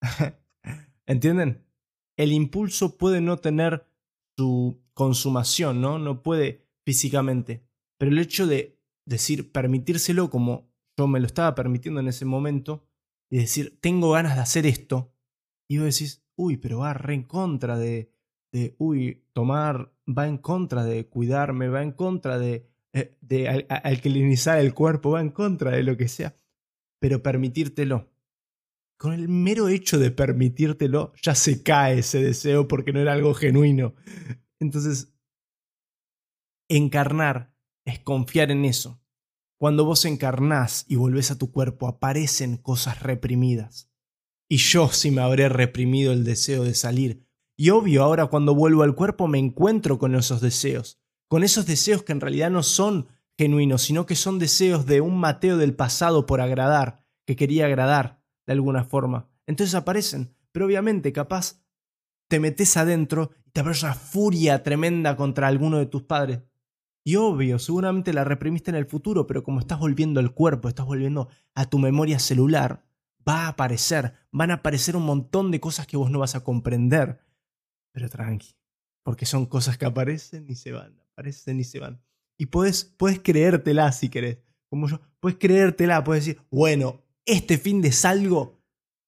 ¿Entienden? 1.06 1.66
El 2.16 2.32
impulso 2.32 2.96
puede 2.96 3.20
no 3.20 3.36
tener 3.38 3.86
su 4.36 4.82
consumación, 4.94 5.80
¿no? 5.80 5.98
No 5.98 6.22
puede 6.22 6.66
físicamente, 6.84 7.64
pero 7.98 8.10
el 8.10 8.18
hecho 8.18 8.46
de 8.46 8.80
decir, 9.06 9.52
permitírselo 9.52 10.30
como 10.30 10.70
yo 10.98 11.06
me 11.06 11.20
lo 11.20 11.26
estaba 11.26 11.54
permitiendo 11.54 12.00
en 12.00 12.08
ese 12.08 12.24
momento, 12.24 12.86
y 13.30 13.38
decir, 13.38 13.78
tengo 13.80 14.10
ganas 14.10 14.36
de 14.36 14.42
hacer 14.42 14.66
esto, 14.66 15.14
y 15.68 15.78
vos 15.78 15.86
decís, 15.86 16.21
uy, 16.36 16.56
pero 16.56 16.78
va 16.78 16.94
re 16.94 17.14
en 17.14 17.24
contra 17.24 17.78
de, 17.78 18.12
de, 18.52 18.74
uy, 18.78 19.24
tomar, 19.32 19.92
va 20.06 20.26
en 20.28 20.38
contra 20.38 20.84
de 20.84 21.08
cuidarme, 21.08 21.68
va 21.68 21.82
en 21.82 21.92
contra 21.92 22.38
de, 22.38 22.70
eh, 22.92 23.16
de, 23.20 23.66
alquilinizar 23.68 24.58
el 24.58 24.74
cuerpo, 24.74 25.12
va 25.12 25.20
en 25.20 25.30
contra 25.30 25.70
de 25.72 25.82
lo 25.82 25.96
que 25.96 26.08
sea, 26.08 26.36
pero 27.00 27.22
permitírtelo. 27.22 28.10
Con 28.98 29.14
el 29.14 29.28
mero 29.28 29.68
hecho 29.68 29.98
de 29.98 30.10
permitírtelo, 30.10 31.12
ya 31.20 31.34
se 31.34 31.62
cae 31.62 31.98
ese 32.00 32.22
deseo 32.22 32.68
porque 32.68 32.92
no 32.92 33.00
era 33.00 33.14
algo 33.14 33.34
genuino. 33.34 33.94
Entonces, 34.60 35.12
encarnar 36.68 37.52
es 37.84 37.98
confiar 37.98 38.50
en 38.50 38.64
eso. 38.64 39.00
Cuando 39.58 39.84
vos 39.84 40.04
encarnás 40.04 40.84
y 40.88 40.96
volvés 40.96 41.30
a 41.30 41.38
tu 41.38 41.50
cuerpo, 41.50 41.88
aparecen 41.88 42.56
cosas 42.56 43.02
reprimidas. 43.02 43.91
Y 44.52 44.58
yo 44.58 44.90
sí 44.90 45.10
me 45.10 45.22
habré 45.22 45.48
reprimido 45.48 46.12
el 46.12 46.24
deseo 46.24 46.62
de 46.62 46.74
salir. 46.74 47.26
Y 47.56 47.70
obvio, 47.70 48.02
ahora 48.02 48.26
cuando 48.26 48.54
vuelvo 48.54 48.82
al 48.82 48.94
cuerpo 48.94 49.26
me 49.26 49.38
encuentro 49.38 49.98
con 49.98 50.14
esos 50.14 50.42
deseos. 50.42 51.00
Con 51.26 51.42
esos 51.42 51.64
deseos 51.64 52.02
que 52.02 52.12
en 52.12 52.20
realidad 52.20 52.50
no 52.50 52.62
son 52.62 53.08
genuinos, 53.38 53.80
sino 53.80 54.04
que 54.04 54.14
son 54.14 54.38
deseos 54.38 54.84
de 54.84 55.00
un 55.00 55.16
Mateo 55.16 55.56
del 55.56 55.74
pasado 55.74 56.26
por 56.26 56.42
agradar, 56.42 57.02
que 57.24 57.34
quería 57.34 57.64
agradar 57.64 58.22
de 58.46 58.52
alguna 58.52 58.84
forma. 58.84 59.30
Entonces 59.46 59.74
aparecen, 59.74 60.36
pero 60.52 60.66
obviamente 60.66 61.14
capaz 61.14 61.62
te 62.28 62.38
metes 62.38 62.76
adentro 62.76 63.30
y 63.46 63.52
te 63.52 63.60
abre 63.60 63.72
una 63.82 63.94
furia 63.94 64.62
tremenda 64.62 65.16
contra 65.16 65.48
alguno 65.48 65.78
de 65.78 65.86
tus 65.86 66.02
padres. 66.02 66.40
Y 67.04 67.16
obvio, 67.16 67.58
seguramente 67.58 68.12
la 68.12 68.24
reprimiste 68.24 68.70
en 68.70 68.76
el 68.76 68.84
futuro, 68.84 69.26
pero 69.26 69.44
como 69.44 69.60
estás 69.60 69.78
volviendo 69.78 70.20
al 70.20 70.34
cuerpo, 70.34 70.68
estás 70.68 70.84
volviendo 70.84 71.30
a 71.54 71.64
tu 71.70 71.78
memoria 71.78 72.18
celular, 72.18 72.84
va 73.28 73.46
a 73.46 73.48
aparecer, 73.48 74.14
van 74.30 74.50
a 74.50 74.54
aparecer 74.54 74.96
un 74.96 75.04
montón 75.04 75.50
de 75.50 75.60
cosas 75.60 75.86
que 75.86 75.96
vos 75.96 76.10
no 76.10 76.18
vas 76.18 76.34
a 76.34 76.44
comprender. 76.44 77.20
pero 77.92 78.08
tranqui. 78.08 78.56
Porque 79.04 79.26
son 79.26 79.46
cosas 79.46 79.76
que 79.78 79.84
aparecen 79.84 80.46
y 80.48 80.54
se 80.54 80.72
van, 80.72 80.98
aparecen 81.00 81.58
y 81.58 81.64
se 81.64 81.80
van. 81.80 82.02
Y 82.38 82.46
puedes, 82.46 82.84
puedes 82.84 83.20
creértela 83.20 83.90
si 83.92 84.08
querés. 84.08 84.38
Como 84.70 84.88
yo, 84.88 85.00
puedes 85.20 85.38
creértela, 85.38 86.04
puedes 86.04 86.24
decir, 86.24 86.42
bueno, 86.50 87.04
este 87.26 87.58
fin 87.58 87.82
de 87.82 87.92
salgo 87.92 88.62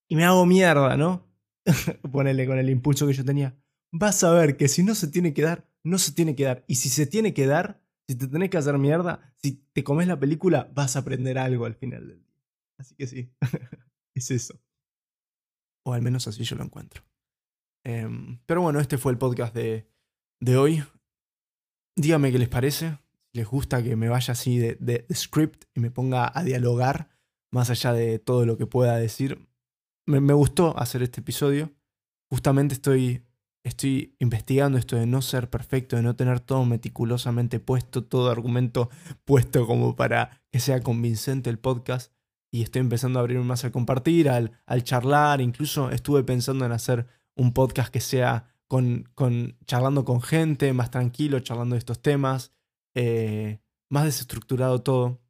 y 0.08 0.16
me 0.16 0.24
hago 0.24 0.44
mierda, 0.46 0.96
¿no? 0.96 1.26
Ponele 2.12 2.46
con 2.46 2.58
el 2.58 2.70
impulso 2.70 3.06
que 3.06 3.12
yo 3.12 3.24
tenía. 3.24 3.56
Vas 3.92 4.22
a 4.24 4.32
ver 4.32 4.56
que 4.56 4.68
si 4.68 4.82
no 4.82 4.94
se 4.94 5.08
tiene 5.08 5.32
que 5.32 5.42
dar, 5.42 5.68
no 5.82 5.98
se 5.98 6.12
tiene 6.12 6.34
que 6.34 6.44
dar. 6.44 6.64
Y 6.66 6.76
si 6.76 6.88
se 6.88 7.06
tiene 7.06 7.32
que 7.32 7.46
dar, 7.46 7.82
si 8.06 8.16
te 8.16 8.28
tenés 8.28 8.50
que 8.50 8.58
hacer 8.58 8.76
mierda, 8.78 9.32
si 9.36 9.52
te 9.72 9.84
comes 9.84 10.06
la 10.06 10.18
película, 10.18 10.70
vas 10.74 10.96
a 10.96 11.00
aprender 11.00 11.38
algo 11.38 11.64
al 11.64 11.74
final 11.74 12.08
del 12.08 12.18
día. 12.18 12.34
Así 12.76 12.94
que 12.96 13.06
sí, 13.06 13.32
es 14.14 14.30
eso. 14.30 14.60
O 15.84 15.92
al 15.92 16.02
menos 16.02 16.26
así 16.26 16.44
yo 16.44 16.56
lo 16.56 16.64
encuentro. 16.64 17.02
Em, 17.84 18.38
pero 18.46 18.62
bueno, 18.62 18.80
este 18.80 18.98
fue 18.98 19.12
el 19.12 19.18
podcast 19.18 19.54
de, 19.54 19.86
de 20.40 20.56
hoy. 20.56 20.84
Dígame 21.96 22.32
qué 22.32 22.38
les 22.38 22.48
parece. 22.48 22.98
Les 23.32 23.46
gusta 23.46 23.82
que 23.82 23.96
me 23.96 24.08
vaya 24.08 24.32
así 24.32 24.58
de, 24.58 24.76
de, 24.80 25.06
script 25.12 25.64
y 25.74 25.80
me 25.80 25.90
ponga 25.90 26.30
a 26.32 26.44
dialogar 26.44 27.10
más 27.52 27.70
allá 27.70 27.92
de 27.92 28.18
todo 28.18 28.46
lo 28.46 28.56
que 28.56 28.66
pueda 28.66 28.96
decir. 28.96 29.46
Me, 30.06 30.20
me 30.20 30.32
gustó 30.32 30.78
hacer 30.78 31.02
este 31.02 31.20
episodio. 31.20 31.72
Justamente 32.30 32.74
estoy 32.74 33.24
estoy 33.64 34.14
investigando 34.18 34.78
esto 34.78 34.96
de 34.96 35.06
no 35.06 35.22
ser 35.22 35.48
perfecto, 35.48 35.96
de 35.96 36.02
no 36.02 36.14
tener 36.14 36.40
todo 36.40 36.64
meticulosamente 36.64 37.60
puesto, 37.60 38.04
todo 38.04 38.30
argumento 38.30 38.90
puesto 39.24 39.66
como 39.66 39.96
para 39.96 40.42
que 40.52 40.60
sea 40.60 40.80
convincente 40.80 41.50
el 41.50 41.58
podcast. 41.58 42.12
Y 42.54 42.62
estoy 42.62 42.82
empezando 42.82 43.18
a 43.18 43.22
abrirme 43.22 43.42
más 43.42 43.64
a 43.64 43.72
compartir, 43.72 44.28
al, 44.28 44.52
al 44.64 44.84
charlar. 44.84 45.40
Incluso 45.40 45.90
estuve 45.90 46.22
pensando 46.22 46.64
en 46.64 46.70
hacer 46.70 47.08
un 47.34 47.52
podcast 47.52 47.92
que 47.92 47.98
sea 47.98 48.54
con, 48.68 49.08
con 49.16 49.58
charlando 49.66 50.04
con 50.04 50.22
gente, 50.22 50.72
más 50.72 50.92
tranquilo, 50.92 51.40
charlando 51.40 51.74
de 51.74 51.80
estos 51.80 52.00
temas, 52.00 52.52
eh, 52.94 53.58
más 53.90 54.04
desestructurado 54.04 54.82
todo. 54.82 55.20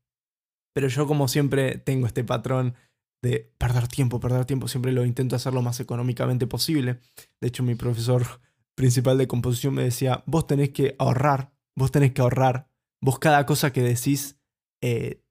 Pero 0.75 0.89
yo 0.89 1.07
como 1.07 1.27
siempre 1.27 1.79
tengo 1.79 2.07
este 2.07 2.25
patrón 2.25 2.75
de 3.23 3.51
perder 3.57 3.89
tiempo, 3.89 4.21
perder 4.21 4.45
tiempo, 4.45 4.69
siempre 4.69 4.93
lo 4.93 5.07
intento 5.07 5.35
hacer 5.35 5.55
lo 5.55 5.63
más 5.63 5.81
económicamente 5.81 6.47
posible. 6.47 7.01
De 7.41 7.49
hecho, 7.49 7.63
mi 7.63 7.75
profesor 7.75 8.23
principal 8.75 9.17
de 9.17 9.29
composición 9.29 9.73
me 9.73 9.85
decía, 9.85 10.23
vos 10.27 10.47
tenés 10.47 10.73
que 10.73 10.95
ahorrar, 10.99 11.55
vos 11.75 11.91
tenés 11.91 12.13
que 12.13 12.21
ahorrar, 12.21 12.69
vos 13.01 13.19
cada 13.19 13.47
cosa 13.47 13.73
que 13.73 13.81
decís, 13.81 14.39
eh, 14.83 15.24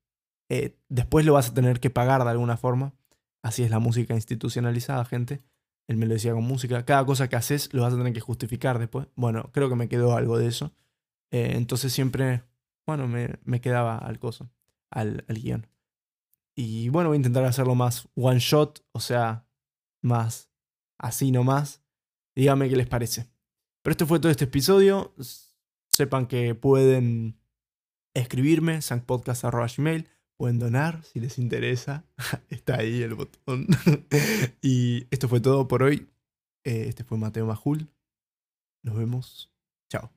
eh, 0.53 0.77
después 0.87 1.25
lo 1.25 1.33
vas 1.33 1.49
a 1.49 1.53
tener 1.55 1.79
que 1.79 1.89
pagar 1.89 2.23
de 2.23 2.29
alguna 2.29 2.57
forma. 2.57 2.93
Así 3.41 3.63
es 3.63 3.71
la 3.71 3.79
música 3.79 4.13
institucionalizada, 4.13 5.03
gente. 5.03 5.41
Él 5.87 5.97
me 5.97 6.05
lo 6.05 6.13
decía 6.13 6.33
con 6.33 6.43
música. 6.43 6.85
Cada 6.85 7.03
cosa 7.07 7.27
que 7.27 7.35
haces 7.35 7.73
lo 7.73 7.81
vas 7.81 7.93
a 7.93 7.97
tener 7.97 8.13
que 8.13 8.19
justificar 8.19 8.77
después. 8.77 9.07
Bueno, 9.15 9.49
creo 9.51 9.67
que 9.67 9.75
me 9.75 9.89
quedó 9.89 10.15
algo 10.15 10.37
de 10.37 10.45
eso. 10.45 10.71
Eh, 11.31 11.53
entonces 11.55 11.91
siempre, 11.91 12.43
bueno, 12.85 13.07
me, 13.07 13.39
me 13.45 13.61
quedaba 13.61 13.97
al 13.97 14.19
coso, 14.19 14.51
al, 14.91 15.25
al 15.27 15.41
guion. 15.41 15.65
Y 16.55 16.89
bueno, 16.89 17.09
voy 17.09 17.15
a 17.15 17.17
intentar 17.17 17.45
hacerlo 17.45 17.73
más 17.73 18.07
one 18.13 18.37
shot, 18.37 18.85
o 18.91 18.99
sea, 18.99 19.47
más 20.03 20.51
así 20.99 21.31
nomás. 21.31 21.81
Díganme 22.35 22.69
qué 22.69 22.75
les 22.75 22.87
parece. 22.87 23.27
Pero 23.81 23.91
esto 23.91 24.05
fue 24.05 24.19
todo 24.19 24.31
este 24.31 24.45
episodio. 24.45 25.15
Sepan 25.89 26.27
que 26.27 26.53
pueden 26.53 27.39
escribirme, 28.13 28.83
sankpodcast.gmail. 30.43 30.43
Pueden 30.43 30.59
donar 30.59 31.03
si 31.03 31.19
les 31.19 31.37
interesa. 31.37 32.05
Está 32.49 32.79
ahí 32.79 33.01
el 33.01 33.15
botón. 33.15 33.67
y 34.61 35.07
esto 35.11 35.27
fue 35.29 35.39
todo 35.39 35.67
por 35.67 35.83
hoy. 35.83 36.09
Eh, 36.65 36.85
este 36.87 37.03
fue 37.03 37.17
Mateo 37.17 37.45
Majul. 37.45 37.87
Nos 38.83 38.97
vemos. 38.97 39.51
Chao. 39.89 40.11